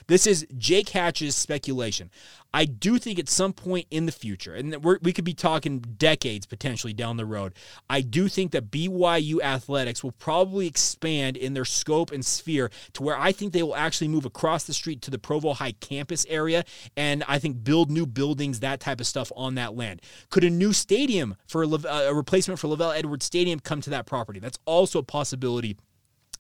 this 0.09 0.27
is 0.27 0.47
Jake 0.57 0.89
Hatch's 0.89 1.37
speculation. 1.37 2.11
I 2.53 2.65
do 2.65 2.99
think 2.99 3.19
at 3.19 3.29
some 3.29 3.53
point 3.53 3.87
in 3.91 4.07
the 4.07 4.13
future, 4.13 4.55
and 4.55 4.75
we 5.03 5.13
could 5.13 5.25
be 5.25 5.35
talking 5.35 5.81
decades 5.81 6.47
potentially 6.47 6.95
down 6.95 7.19
the 7.19 7.27
road, 7.27 7.53
I 7.91 8.01
do 8.01 8.29
think 8.29 8.53
that 8.53 8.71
BYU 8.71 9.43
athletics 9.43 10.03
will 10.03 10.13
probably 10.13 10.67
expand 10.67 11.37
in 11.37 11.53
their 11.53 11.67
scope 11.67 12.11
and 12.11 12.25
sphere 12.25 12.71
to 12.95 13.03
where 13.03 13.19
I 13.19 13.33
think 13.33 13.53
they 13.53 13.63
will 13.63 13.77
actually 13.77 14.09
move 14.09 14.25
across 14.25 14.65
the 14.65 14.73
street 14.73 15.03
to 15.03 15.11
the 15.11 15.19
Provo 15.19 15.53
High 15.53 15.73
campus 15.73 16.25
area 16.29 16.65
and 16.97 17.23
I 17.29 17.39
think 17.39 17.65
build 17.65 17.91
new 17.91 18.07
buildings, 18.07 18.61
that 18.61 18.81
type 18.81 19.01
of 19.01 19.07
stuff 19.07 19.31
on 19.37 19.55
that 19.57 19.77
land. 19.77 20.01
Could 20.31 20.45
a 20.45 20.51
new 20.51 20.73
stadium 20.73 21.37
for 21.47 21.63
a, 21.63 21.69
a 22.09 22.15
replacement 22.15 22.59
for 22.59 22.69
LaVell 22.69 22.97
Edwards 22.97 23.25
Stadium 23.25 23.61
come 23.61 23.81
to 23.83 23.91
that 23.91 24.07
property? 24.07 24.41
That's 24.41 24.59
also 24.65 24.99
a 25.01 25.03
possibility 25.03 25.77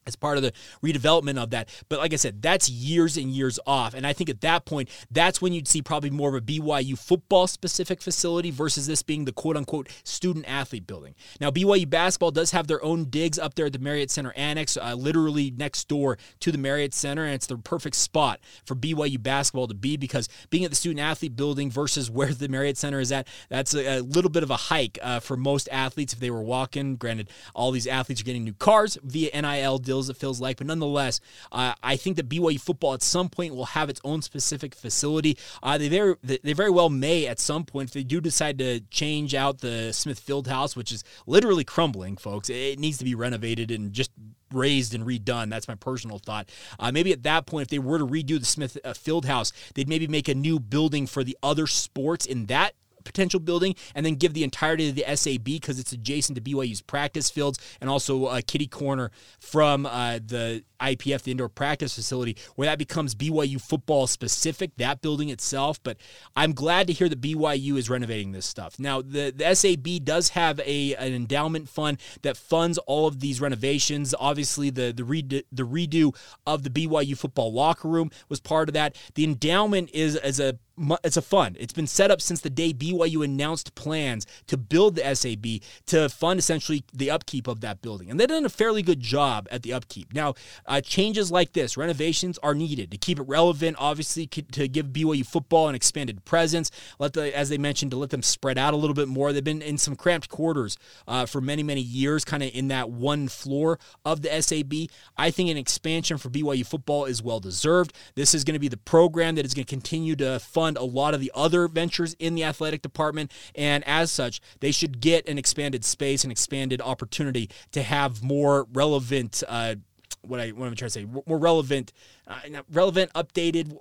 as 0.09 0.17
part 0.17 0.37
of 0.37 0.43
the 0.43 0.53
redevelopment 0.83 1.41
of 1.41 1.51
that. 1.51 1.69
But 1.89 2.01
like 2.01 2.13
I 2.13 2.17
said, 2.17 2.43
that's 2.43 2.69
years 2.69 3.17
and 3.17 3.31
years 3.31 3.61
off. 3.67 3.95
And 3.95 4.07
I 4.07 4.13
think 4.13 4.31
at 4.31 4.41
that 4.41 4.65
point, 4.65 4.89
that's 5.11 5.41
when 5.41 5.53
you'd 5.53 5.69
see 5.69 5.83
probably 5.83 6.11
more 6.11 6.31
of 6.31 6.35
a 6.35 6.41
BYU 6.41 6.99
football 6.99 7.47
specific 7.47 8.03
facility 8.03 8.51
versus 8.51 8.87
this 8.87 9.03
being 9.03 9.25
the 9.25 9.33
quote 9.33 9.57
unquote 9.57 9.89
student 10.03 10.47
athlete 10.49 10.87
building. 10.87 11.15
Now, 11.41 11.51
BYU 11.51 11.89
basketball 11.89 12.31
does 12.31 12.51
have 12.51 12.67
their 12.67 12.83
own 12.83 13.05
digs 13.05 13.39
up 13.39 13.55
there 13.55 13.67
at 13.67 13.73
the 13.73 13.79
Marriott 13.79 14.11
Center 14.11 14.33
Annex, 14.35 14.77
uh, 14.77 14.95
literally 14.95 15.51
next 15.51 15.89
door 15.89 16.19
to 16.41 16.51
the 16.51 16.59
Marriott 16.59 16.95
Center. 16.95 17.25
And 17.25 17.35
it's 17.35 17.47
the 17.47 17.59
perfect 17.59 17.97
spot 17.97 18.41
for 18.65 18.75
BYU 18.75 19.23
basketball 19.23 19.69
to 19.69 19.75
be 19.75 19.97
because 19.97 20.29
being 20.51 20.65
at 20.65 20.71
the 20.71 20.77
student 20.77 21.01
athlete 21.01 21.37
building 21.37 21.71
versus 21.71 22.11
where 22.19 22.33
the 22.33 22.49
Marriott 22.49 22.79
Center 22.79 23.01
is 23.01 23.13
at, 23.13 23.29
that's 23.49 23.75
a, 23.75 23.99
a 23.99 24.01
little 24.01 24.31
bit 24.31 24.43
of 24.43 24.51
a 24.51 24.57
hike 24.57 24.99
uh, 25.03 25.21
for 25.21 25.37
most 25.37 25.69
athletes 25.71 26.13
if 26.13 26.21
they 26.21 26.31
were 26.31 26.43
walking. 26.43 26.97
Granted, 26.97 27.31
all 27.55 27.71
these 27.71 27.87
athletes 27.87 28.21
are 28.21 28.25
getting 28.25 28.45
new 28.45 28.55
cars 28.55 28.99
via 29.03 29.31
NIL 29.41 29.79
deals 29.79 29.98
feels 29.99 30.09
it 30.11 30.17
feels 30.17 30.41
like. 30.41 30.59
But 30.59 30.67
nonetheless, 30.67 31.21
uh, 31.51 31.75
I 31.83 31.97
think 31.97 32.17
that 32.17 32.29
BYU 32.29 32.61
football 32.61 32.95
at 32.95 33.03
some 33.03 33.29
point 33.29 33.55
will 33.55 33.67
have 33.67 33.91
its 33.91 34.01
own 34.05 34.23
specific 34.23 34.75
facility. 34.75 35.37
Uh, 35.63 35.79
they 35.79 35.89
very 35.89 36.15
they 36.23 36.53
very 36.53 36.71
well 36.71 36.91
may 36.91 37.27
at 37.27 37.41
some 37.41 37.65
point 37.65 37.91
if 37.91 37.95
they 37.95 38.05
do 38.05 38.21
decide 38.21 38.59
to 38.59 38.81
change 38.91 39.35
out 39.35 39.59
the 39.59 39.93
Smith 39.93 40.25
Fieldhouse, 40.25 40.77
which 40.77 40.93
is 40.93 41.03
literally 41.27 41.65
crumbling, 41.65 42.17
folks. 42.17 42.49
It 42.49 42.79
needs 42.79 42.99
to 42.99 43.05
be 43.05 43.15
renovated 43.15 43.71
and 43.71 43.93
just 43.93 44.11
raised 44.53 44.95
and 44.95 45.05
redone. 45.05 45.51
That's 45.51 45.69
my 45.69 45.75
personal 45.75 46.19
thought. 46.19 46.49
Uh, 46.79 46.93
maybe 46.93 47.13
at 47.13 47.25
that 47.25 47.47
point, 47.47 47.65
if 47.65 47.69
they 47.69 47.79
were 47.79 47.99
to 47.99 48.07
redo 48.07 48.39
the 48.39 48.47
Smith 48.47 48.79
uh, 48.85 48.91
Fieldhouse, 48.91 49.53
they'd 49.75 49.89
maybe 49.89 50.07
make 50.07 50.29
a 50.29 50.35
new 50.35 50.61
building 50.61 51.07
for 51.07 51.25
the 51.25 51.37
other 51.43 51.67
sports 51.67 52.25
in 52.25 52.47
that 52.47 52.75
potential 53.05 53.41
building 53.41 53.75
and 53.95 54.05
then 54.05 54.15
give 54.15 54.35
the 54.35 54.45
entirety 54.45 54.89
of 54.89 54.95
the 54.95 55.05
SAB 55.15 55.45
because 55.45 55.79
it's 55.79 55.93
adjacent 55.93 56.37
to 56.37 56.43
BYU's 56.43 56.81
practice 56.81 57.31
fields 57.31 57.59
and 57.81 57.89
also 57.91 58.29
a 58.29 58.43
kitty 58.43 58.67
corner 58.67 59.11
from 59.41 59.87
uh, 59.87 60.19
the 60.25 60.63
IPF, 60.81 61.23
the 61.23 61.31
indoor 61.31 61.49
practice 61.49 61.95
facility, 61.95 62.37
where 62.57 62.67
that 62.67 62.79
becomes 62.79 63.15
BYU 63.15 63.61
football 63.61 64.07
specific, 64.07 64.77
that 64.77 65.01
building 65.01 65.29
itself. 65.29 65.83
But 65.83 65.99
I'm 66.37 66.53
glad 66.53 66.87
to 66.89 66.93
hear 66.93 67.09
that 67.09 67.21
BYU 67.21 67.77
is 67.77 67.91
renovating 67.91 68.33
this 68.33 68.47
stuff. 68.47 68.79
Now, 68.79 69.03
the, 69.03 69.33
the 69.35 69.55
SAB 69.55 70.05
does 70.05 70.31
have 70.31 70.61
a 70.61 70.95
an 70.95 71.13
endowment 71.13 71.69
fund 71.69 71.99
that 72.23 72.37
funds 72.37 72.79
all 72.79 73.07
of 73.07 73.21
these 73.21 73.41
renovations. 73.41 74.15
Obviously, 74.19 74.71
the 74.71 74.93
the 74.93 75.03
redo, 75.03 75.43
the 75.53 75.65
redo 75.65 76.15
of 76.47 76.63
the 76.63 76.71
BYU 76.71 77.17
football 77.17 77.53
locker 77.53 77.89
room 77.89 78.11
was 78.29 78.41
part 78.41 78.69
of 78.69 78.73
that. 78.75 78.97
The 79.15 79.25
endowment 79.25 79.91
is 79.93 80.17
as 80.17 80.41
a 80.41 80.59
it's 81.05 81.17
a 81.17 81.23
fund. 81.23 81.57
It's 81.59 81.73
been 81.73 81.87
set 81.87 82.11
up 82.11 82.21
since 82.21 82.41
the 82.41 82.51
day 82.51 82.73
BYU 82.73 83.25
announced 83.25 83.75
plans 83.75 84.27
to 84.47 84.57
build 84.57 84.95
the 84.95 85.15
SAB 85.15 85.63
to 85.87 86.09
fund 86.09 86.39
essentially 86.39 86.85
the 86.93 87.11
upkeep 87.11 87.47
of 87.47 87.61
that 87.61 87.83
building. 87.83 88.11
And 88.11 88.19
they've 88.19 88.29
done 88.29 88.45
a 88.45 88.51
fairly 88.51 88.83
good 88.83 89.01
job 89.01 89.49
at 89.51 89.63
the 89.63 89.73
upkeep. 89.73 90.13
Now, 90.13 90.35
uh, 90.69 90.81
changes 90.81 91.33
like 91.33 91.53
this, 91.55 91.77
renovations 91.77 92.39
are 92.39 92.55
needed 92.55 92.91
to 92.91 92.99
keep 92.99 93.19
it 93.19 93.23
relevant, 93.23 93.77
obviously, 93.81 94.27
to 94.27 94.69
give 94.69 94.87
BYU 94.87 95.27
football 95.27 95.69
an 95.69 95.75
expanded 95.75 96.25
presence. 96.25 96.71
Let 96.99 97.15
the, 97.15 97.37
as 97.37 97.49
they 97.49 97.59
mentioned, 97.59 97.91
to 97.93 97.97
let 97.97 98.11
them 98.11 98.23
spread 98.23 98.59
out 98.59 98.75
a 98.75 98.77
little 98.77 98.95
bit 98.95 99.09
more. 99.09 99.33
They've 99.33 99.43
been 99.43 99.63
in 99.63 99.79
some 99.79 99.97
cramped 99.97 100.29
quarters 100.29 100.77
uh, 101.07 101.27
for 101.27 101.41
many, 101.41 101.63
many 101.63 101.81
years, 101.81 102.25
kind 102.25 102.43
of 102.43 102.51
in 102.55 102.69
that 102.69 102.91
one 102.91 103.29
floor 103.29 103.79
of 104.05 104.23
the 104.23 104.43
SAB. 104.43 104.91
I 105.17 105.31
think 105.31 105.51
an 105.51 105.57
expansion 105.57 106.19
for 106.19 106.29
BYU 106.29 106.67
football 106.67 107.07
is 107.07 107.23
well 107.23 107.41
deserved. 107.41 107.95
This 108.15 108.35
is 108.35 108.45
going 108.45 108.55
to 108.55 108.61
be 108.61 108.69
the 108.69 108.77
program 108.77 109.37
that 109.37 109.47
is 109.47 109.55
going 109.55 109.65
to 109.65 109.71
continue 109.71 110.15
to 110.17 110.39
fund 110.39 110.77
a 110.77 110.85
lot 110.85 111.15
of 111.15 111.21
the 111.21 111.33
other 111.35 111.67
ventures 111.67 112.15
in 112.19 112.35
the 112.35 112.45
athletic 112.45 112.83
department, 112.83 113.33
and 113.55 113.87
as 113.87 114.11
such, 114.11 114.41
they 114.61 114.71
should 114.71 115.01
get 115.01 115.29
an 115.29 115.39
expanded 115.39 115.85
space, 115.85 116.25
an 116.25 116.31
expanded 116.31 116.81
opportunity 116.81 117.49
to 117.73 117.83
have 117.83 118.23
more 118.23 118.67
relevant 118.73 119.43
uh, 119.49 119.77
what 120.23 120.41
I 120.41 120.49
what 120.51 120.67
I'm 120.67 120.75
trying 120.75 120.91
to 120.91 120.91
say 120.91 121.05
more 121.05 121.39
relevant, 121.39 121.93
uh, 122.27 122.41
relevant, 122.71 123.13
updated 123.15 123.75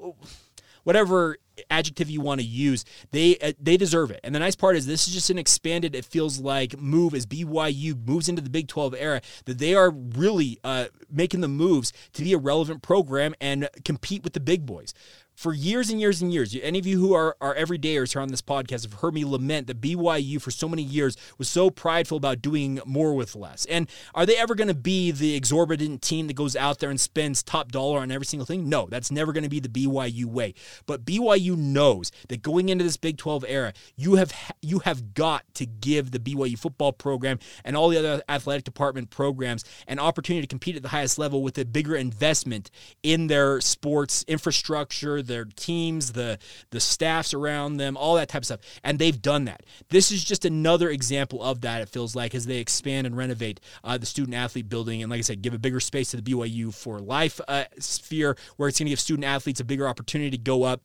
whatever 0.88 1.38
adjective 1.69 2.10
you 2.10 2.21
want 2.21 2.39
to 2.39 2.47
use, 2.47 2.86
they 3.12 3.38
uh, 3.39 3.52
they 3.60 3.76
deserve 3.76 4.10
it. 4.10 4.21
And 4.23 4.34
the 4.34 4.39
nice 4.39 4.56
part 4.56 4.78
is 4.78 4.86
this 4.86 5.06
is 5.06 5.13
just 5.13 5.30
an 5.30 5.38
expanded. 5.38 5.93
It 5.93 6.06
feels 6.06 6.39
like 6.39 6.80
move 6.80 7.13
as 7.13 7.26
BYU 7.26 8.08
moves 8.08 8.30
into 8.30 8.41
the 8.41 8.50
Big 8.50 8.69
12 8.69 8.95
era 8.97 9.21
that 9.45 9.58
they 9.58 9.76
are 9.76 9.91
really 9.91 10.60
uh, 10.63 10.86
making 11.12 11.41
the 11.41 11.50
moves 11.50 11.91
to 12.13 12.23
be 12.23 12.32
a 12.32 12.38
relevant 12.38 12.84
program 12.84 13.36
and 13.41 13.67
compete 13.84 14.23
with 14.23 14.32
the 14.32 14.39
big 14.39 14.65
boys 14.65 14.93
for 15.38 15.54
years 15.54 15.91
and 15.91 16.02
years 16.02 16.19
and 16.19 16.34
years, 16.34 16.58
any 16.63 16.80
of 16.80 16.88
you 16.88 17.00
who 17.00 17.13
are, 17.13 17.38
are 17.39 17.54
everydayers 17.54 18.13
here 18.13 18.21
on 18.23 18.30
this 18.30 18.41
podcast 18.41 18.82
have 18.82 19.02
heard 19.02 19.13
me 19.13 19.23
lament 19.23 19.67
that 19.67 19.80
BYU 19.80 20.41
for 20.41 20.50
so 20.50 20.67
many 20.67 20.82
years 20.82 21.15
was 21.38 21.47
so 21.47 21.69
prideful 21.69 22.17
about 22.17 22.41
doing 22.41 22.80
more 22.86 23.13
with 23.13 23.36
less. 23.36 23.63
And 23.67 23.88
are 24.15 24.26
they 24.26 24.36
ever 24.36 24.56
going 24.56 24.67
to 24.67 24.73
be 24.73 25.12
the 25.12 25.36
exorbitant 25.36 26.02
team 26.02 26.26
that 26.26 26.34
goes 26.34 26.56
out 26.56 26.80
there 26.80 26.89
and 26.89 27.00
spends 27.00 27.43
top 27.43 27.71
dollar 27.71 28.00
on 28.00 28.10
every 28.10 28.26
single 28.26 28.47
thing? 28.47 28.67
No, 28.67 28.88
that's 28.88 29.12
never 29.12 29.32
going 29.32 29.43
to 29.43 29.50
be 29.50 29.60
the 29.60 29.69
BYU 29.69 30.26
way. 30.26 30.56
But 30.88 31.06
BYU 31.06 31.56
knows 31.56 32.12
that 32.30 32.41
going 32.41 32.69
into 32.69 32.84
this 32.84 32.97
Big 32.97 33.17
12 33.17 33.45
era, 33.47 33.73
you 33.95 34.15
have 34.15 34.34
you 34.63 34.80
have 34.80 35.13
got 35.13 35.43
to 35.54 35.67
give 35.67 36.10
the 36.10 36.19
BYU 36.19 36.58
football 36.58 36.91
program 36.91 37.38
and 37.63 37.78
all 37.78 37.89
the 37.89 38.00
other 38.00 38.23
athletic 38.28 38.63
department 38.63 39.12
programs 39.12 39.63
an 39.88 40.00
opportunity 40.00 40.41
to 40.41 40.47
compete 40.47 40.76
at 40.76 40.82
the 40.82 40.89
highest 40.89 41.19
level 41.19 41.43
with 41.43 41.60
a 41.60 41.65
bigger 41.65 41.95
investment 41.95 42.71
in 43.04 43.28
their 43.28 43.62
sports 43.62 44.26
infrastructure 44.28 45.21
their 45.28 45.46
teams, 45.46 46.13
the 46.13 46.40
the 46.72 46.80
staffs 46.80 47.34
around 47.34 47.78
them, 47.78 47.98
all 47.98 48.16
that 48.16 48.30
type 48.30 48.42
of 48.42 48.46
stuff. 48.46 48.62
And 48.84 49.00
they've 49.00 49.22
done 49.22 49.46
that. 49.46 49.63
This 49.90 50.12
is 50.12 50.24
just 50.24 50.46
another 50.46 50.90
example 50.90 51.44
of 51.44 51.62
that. 51.62 51.82
It 51.82 51.90
feels 51.90 52.16
like 52.16 52.34
as 52.34 52.46
they 52.46 52.58
expand 52.58 53.08
and 53.08 53.16
renovate 53.16 53.60
uh, 53.84 53.98
the 53.98 54.06
student 54.06 54.36
athlete 54.36 54.70
building, 54.70 55.02
and 55.02 55.10
like 55.10 55.20
I 55.20 55.22
said, 55.22 55.42
give 55.42 55.54
a 55.54 55.60
bigger 55.60 55.80
space 55.80 56.12
to 56.12 56.18
the 56.18 56.24
BYU 56.24 56.74
for 56.74 57.00
life 57.00 57.40
uh, 57.48 57.66
sphere, 57.80 58.38
where 58.58 58.70
it's 58.70 58.80
going 58.80 58.88
to 58.88 58.92
give 58.92 59.00
student 59.00 59.26
athletes 59.26 59.60
a 59.60 59.66
bigger 59.66 59.88
opportunity 59.88 60.32
to 60.32 60.38
go 60.38 60.63
up 60.63 60.82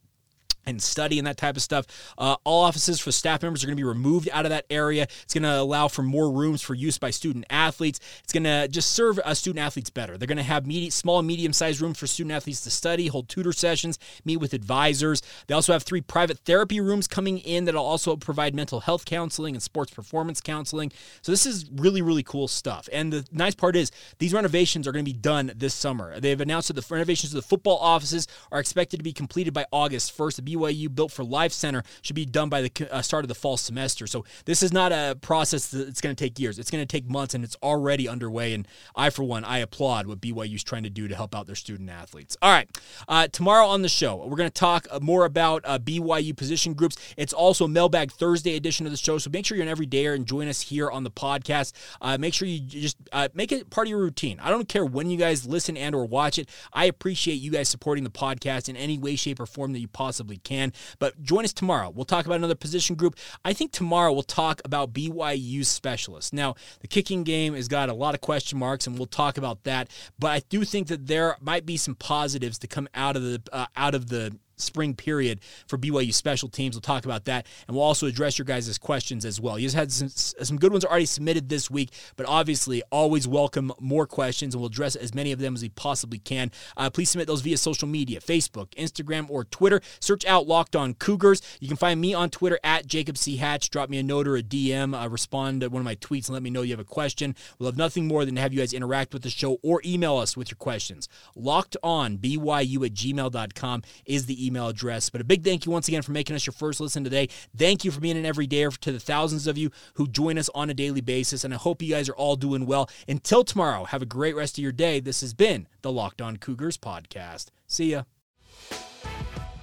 and 0.67 0.83
study 0.83 1.19
and 1.19 1.27
that 1.27 1.37
type 1.37 1.57
of 1.57 1.63
stuff. 1.63 1.87
Uh, 2.19 2.37
all 2.45 2.65
offices 2.65 3.01
for 3.01 3.13
staff 3.13 3.43
members 3.43 3.63
are 3.63 3.67
going 3.67 3.77
to 3.77 3.81
be 3.81 3.85
removed 3.85 4.29
out 4.33 4.45
of 4.45 4.51
that 4.51 4.67
area. 4.71 5.05
It's 5.23 5.35
going 5.35 5.43
to 5.43 5.61
allow 5.61 5.89
for 5.89 6.03
more 6.03 6.31
rooms 6.31 6.63
for 6.63 6.75
use 6.75 6.99
by 6.99 7.11
student 7.11 7.45
athletes. 7.51 8.01
It's 8.23 8.33
going 8.33 8.45
to 8.45 8.69
just 8.69 8.93
serve 8.93 9.19
uh, 9.19 9.35
student 9.35 9.65
athletes 9.65 9.91
better. 9.91 10.17
They're 10.17 10.27
going 10.27 10.37
to 10.37 10.43
have 10.43 10.67
medi- 10.67 10.91
small 10.91 11.23
medium 11.23 11.53
sized 11.53 11.81
rooms 11.81 11.99
for 11.99 12.07
student 12.07 12.33
athletes 12.33 12.63
to 12.63 12.71
study, 12.71 13.07
hold 13.09 13.29
tutor 13.29 13.53
sessions, 13.53 13.99
meet 14.25 14.39
with 14.39 14.55
advisors. 14.55 15.23
They 15.47 15.55
also 15.55 15.73
have 15.73 15.83
three 15.83 16.01
private 16.01 16.39
therapy 16.41 16.81
rooms 16.81 17.07
coming 17.07 17.39
in 17.39 17.65
that'll 17.65 17.85
also 17.85 18.17
provide 18.17 18.55
mental 18.55 18.81
health 18.81 19.05
counseling 19.05 19.55
and 19.55 19.63
sports 19.63 19.93
performance 19.93 20.41
counseling. 20.41 20.93
So 21.23 21.33
this 21.33 21.47
is 21.47 21.71
really, 21.71 22.03
really 22.03 22.23
cool 22.23 22.49
stuff. 22.49 22.89
And 22.93 23.13
the 23.13 23.27
nice 23.33 23.55
part 23.55 23.77
is 23.77 23.91
these 24.19 24.33
renovations 24.33 24.87
are 24.87 24.93
going 24.93 25.05
to 25.05 25.11
be 25.11 25.19
done 25.19 25.53
this 25.57 25.75
summer. 25.75 26.19
They've 26.21 26.41
announced 26.41 26.69
that 26.69 26.75
the 26.75 26.95
renovations 26.95 27.35
of 27.35 27.43
the 27.43 27.49
football 27.49 27.79
offices 27.79 28.27
are 28.51 28.61
expected 28.61 28.99
to 28.99 29.03
be 29.03 29.13
completed 29.13 29.55
by 29.55 29.67
August 29.73 30.17
1st. 30.17 30.52
BYU 30.53 30.95
Built 30.95 31.13
for 31.13 31.25
Life 31.25 31.53
Center 31.53 31.83
should 32.03 32.17
be 32.17 32.27
done 32.27 32.49
by 32.49 32.63
the 32.63 32.89
uh, 32.91 33.03
start 33.03 33.25
of 33.25 33.29
the 33.29 33.35
fall 33.35 33.57
semester. 33.57 34.07
So 34.07 34.25
this 34.45 34.63
is 34.63 34.73
not 34.73 34.93
a 34.93 35.17
process 35.21 35.69
that's 35.69 36.01
going 36.01 36.15
to 36.15 36.25
take 36.25 36.39
years. 36.39 36.59
It's 36.59 36.71
going 36.71 36.83
to 36.83 36.87
take 36.87 37.09
months, 37.09 37.35
and 37.35 37.45
it's 37.45 37.57
already 37.63 38.09
underway. 38.09 38.55
And 38.55 38.67
I, 38.95 39.11
for 39.11 39.25
one, 39.25 39.45
I 39.45 39.59
applaud 39.59 40.07
what 40.07 40.21
BYU 40.21 40.55
is 40.55 40.65
trying 40.65 40.83
to 40.85 40.91
do 40.91 41.09
to 41.09 41.17
help 41.17 41.35
out 41.35 41.47
their 41.47 41.55
student 41.55 41.91
athletes. 41.91 42.37
All 42.43 42.51
right, 42.51 42.69
uh, 43.09 43.29
tomorrow 43.29 43.67
on 43.67 43.83
the 43.83 43.89
show, 43.89 44.17
we're 44.17 44.37
going 44.37 44.51
to 44.51 44.51
talk 44.51 44.87
uh, 44.91 45.01
more 45.01 45.25
about 45.25 45.63
uh, 45.65 45.79
BYU 45.79 46.37
position 46.37 46.75
groups. 46.75 46.97
It's 47.17 47.33
also 47.33 47.67
Mailbag 47.67 48.13
Thursday 48.13 48.57
edition 48.57 48.87
of 48.87 48.93
the 48.93 48.99
show, 48.99 49.19
so 49.19 49.31
make 49.31 49.47
sure 49.47 49.57
you're 49.57 49.67
an 49.67 49.75
everydayer 49.75 50.15
and 50.15 50.27
join 50.27 50.49
us 50.49 50.61
here 50.63 50.91
on 50.91 51.05
the 51.05 51.11
podcast. 51.11 51.73
Uh, 52.01 52.19
make 52.19 52.35
sure 52.35 52.49
you 52.49 52.61
just 52.61 52.97
uh, 53.13 53.29
make 53.35 53.53
it 53.53 53.71
part 53.71 53.87
of 53.87 53.91
your 53.91 54.01
routine. 54.01 54.39
I 54.41 54.51
don't 54.51 54.69
care 54.69 54.85
when 54.85 55.11
you 55.11 55.17
guys 55.17 55.47
listen 55.47 55.77
and 55.77 55.95
or 55.95 56.05
watch 56.05 56.39
it. 56.39 56.49
I 56.73 56.87
appreciate 56.87 57.35
you 57.35 57.51
guys 57.51 57.69
supporting 57.69 58.05
the 58.05 58.11
podcast 58.11 58.69
in 58.69 58.77
any 58.77 58.99
way, 58.99 59.17
shape, 59.17 59.41
or 59.41 59.47
form 59.47 59.73
that 59.73 59.81
you 59.81 59.89
possibly 59.89 60.39
can. 60.43 60.73
But 60.99 61.23
join 61.23 61.45
us 61.45 61.53
tomorrow. 61.53 61.91
We'll 61.91 62.05
talk 62.05 62.27
about 62.27 62.37
another 62.37 62.55
position 62.55 62.97
group. 62.97 63.17
I 63.45 63.53
think 63.53 63.73
tomorrow 63.73 64.13
we'll 64.13 64.23
talk 64.23 64.61
about 64.65 64.93
BYU's 64.93 65.69
specialists. 65.69 66.33
Now, 66.33 66.55
the 66.81 66.89
kicking 66.89 67.25
game 67.25 67.55
has 67.55 67.69
got 67.69 67.89
a 67.89 67.95
lot 67.95 68.15
of 68.15 68.21
question 68.21 68.59
marks, 68.59 68.87
and 68.87 68.97
we'll 68.97 69.07
talk 69.07 69.39
about 69.39 69.65
that. 69.65 69.91
But 70.19 70.31
I 70.31 70.43
do 70.49 70.65
think 70.65 70.89
that 70.89 71.07
there 71.07 71.37
might 71.41 71.67
be 71.67 71.77
some 71.77 71.95
positives 71.95 72.59
to 72.61 72.67
come 72.67 72.89
out 72.95 73.17
of 73.17 73.23
the 73.23 73.43
uh, 73.53 73.67
out 73.77 73.95
of 73.95 74.09
the 74.09 74.37
spring 74.63 74.95
period 74.95 75.41
for 75.67 75.79
BYU 75.79 76.13
special 76.13 76.49
teams. 76.49 76.75
We'll 76.75 76.83
talk 76.83 77.05
about 77.05 77.25
that, 77.27 77.47
and 77.67 77.77
we'll 77.77 77.85
also 77.85 78.07
address 78.07 78.39
your 78.39 78.45
guys' 78.45 78.79
questions 78.79 79.25
as 79.25 79.41
well. 79.41 79.59
You 79.59 79.67
just 79.67 79.77
had 79.77 79.93
some, 79.93 80.09
some 80.09 80.59
good 80.59 80.73
ones 80.73 80.85
already 80.85 81.07
submitted 81.07 81.49
this 81.49 81.71
week, 81.71 81.91
but 82.17 82.27
obviously 82.27 82.83
always 82.91 83.29
welcome 83.29 83.73
more 83.81 84.07
questions, 84.07 84.55
and 84.55 84.61
we'll 84.61 84.71
address 84.71 84.97
as 84.97 85.15
many 85.15 85.33
of 85.33 85.39
them 85.39 85.55
as 85.55 85.63
we 85.63 85.69
possibly 85.69 86.19
can. 86.19 86.51
Uh, 86.77 86.91
please 86.91 87.11
submit 87.11 87.27
those 87.27 87.41
via 87.41 87.57
social 87.57 87.89
media, 87.89 88.21
Facebook, 88.21 88.71
Instagram, 88.75 89.29
or 89.31 89.45
Twitter. 89.45 89.81
Search 90.01 90.25
out 90.27 90.47
Locked 90.47 90.77
On 90.77 90.95
Cougars. 90.95 91.43
You 91.61 91.69
can 91.69 91.77
find 91.77 92.01
me 92.01 92.15
on 92.15 92.31
Twitter 92.31 92.59
at 92.63 92.87
Jacob 92.87 93.17
C. 93.19 93.37
Hatch. 93.37 93.71
Drop 93.71 93.91
me 93.91 93.99
a 93.99 94.03
note 94.03 94.29
or 94.29 94.37
a 94.37 94.43
DM. 94.43 95.01
Uh, 95.01 95.09
respond 95.09 95.61
to 95.61 95.69
one 95.69 95.81
of 95.81 95.85
my 95.85 95.97
tweets 95.97 96.27
and 96.27 96.35
let 96.35 96.43
me 96.43 96.51
know 96.51 96.63
you 96.63 96.73
have 96.73 96.81
a 96.81 96.85
question. 96.85 97.35
We'll 97.59 97.71
have 97.71 97.77
nothing 97.77 98.07
more 98.07 98.25
than 98.25 98.35
to 98.37 98.41
have 98.41 98.53
you 98.53 98.61
guys 98.61 98.73
interact 98.73 99.13
with 99.13 99.23
the 99.23 99.31
show 99.31 99.59
or 99.63 99.81
email 99.85 100.17
us 100.17 100.37
with 100.37 100.51
your 100.51 100.57
questions. 100.57 101.09
Locked 101.35 101.77
on 101.83 102.19
BYU 102.19 102.85
at 102.87 102.95
gmail.com 102.95 103.83
is 104.07 104.27
the 104.27 104.47
email 104.47 104.52
email 104.53 104.69
address. 104.69 105.09
But 105.09 105.21
a 105.21 105.25
big 105.25 105.43
thank 105.43 105.65
you 105.65 105.73
once 105.73 105.89
again 105.89 106.03
for 106.03 106.13
making 106.13 106.37
us 106.37 106.47
your 106.47 106.53
first 106.53 106.81
listen 106.81 107.03
today. 107.03 107.29
Thank 107.57 107.85
you 107.85 107.91
for 107.91 108.01
being 108.01 108.23
an 108.23 108.31
everydayer 108.31 108.77
to 108.79 108.93
the 108.93 109.01
thousands 109.01 109.47
of 109.47 109.57
you 109.57 109.71
who 109.95 110.07
join 110.07 110.39
us 110.39 110.51
on 110.55 110.69
a 110.69 110.75
daily 110.75 111.01
basis. 111.01 111.45
And 111.45 111.55
I 111.55 111.57
hope 111.57 111.81
you 111.81 111.89
guys 111.89 112.09
are 112.09 112.15
all 112.15 112.37
doing 112.37 112.67
well. 112.67 112.91
Until 113.09 113.45
tomorrow, 113.45 113.85
have 113.85 114.03
a 114.03 114.07
great 114.07 114.37
rest 114.37 114.59
of 114.59 114.63
your 114.63 114.73
day. 114.73 115.01
This 115.01 115.23
has 115.23 115.33
been 115.33 115.67
the 115.81 115.91
Locked 115.91 116.21
On 116.21 116.37
Cougars 116.37 116.77
podcast. 116.77 117.47
See 117.67 117.93
ya. 117.93 118.03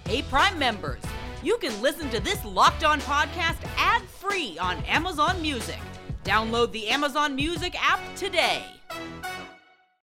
Hey, 0.05 0.23
Prime 0.23 0.57
members, 0.57 1.01
you 1.43 1.57
can 1.57 1.79
listen 1.83 2.09
to 2.09 2.19
this 2.19 2.43
Locked 2.43 2.83
On 2.83 2.99
podcast 3.01 3.57
ad 3.77 4.01
free 4.03 4.57
on 4.59 4.77
Amazon 4.85 5.39
Music. 5.41 5.79
Download 6.23 6.71
the 6.71 6.87
Amazon 6.87 7.35
Music 7.35 7.75
app 7.79 7.99
today. 8.15 8.63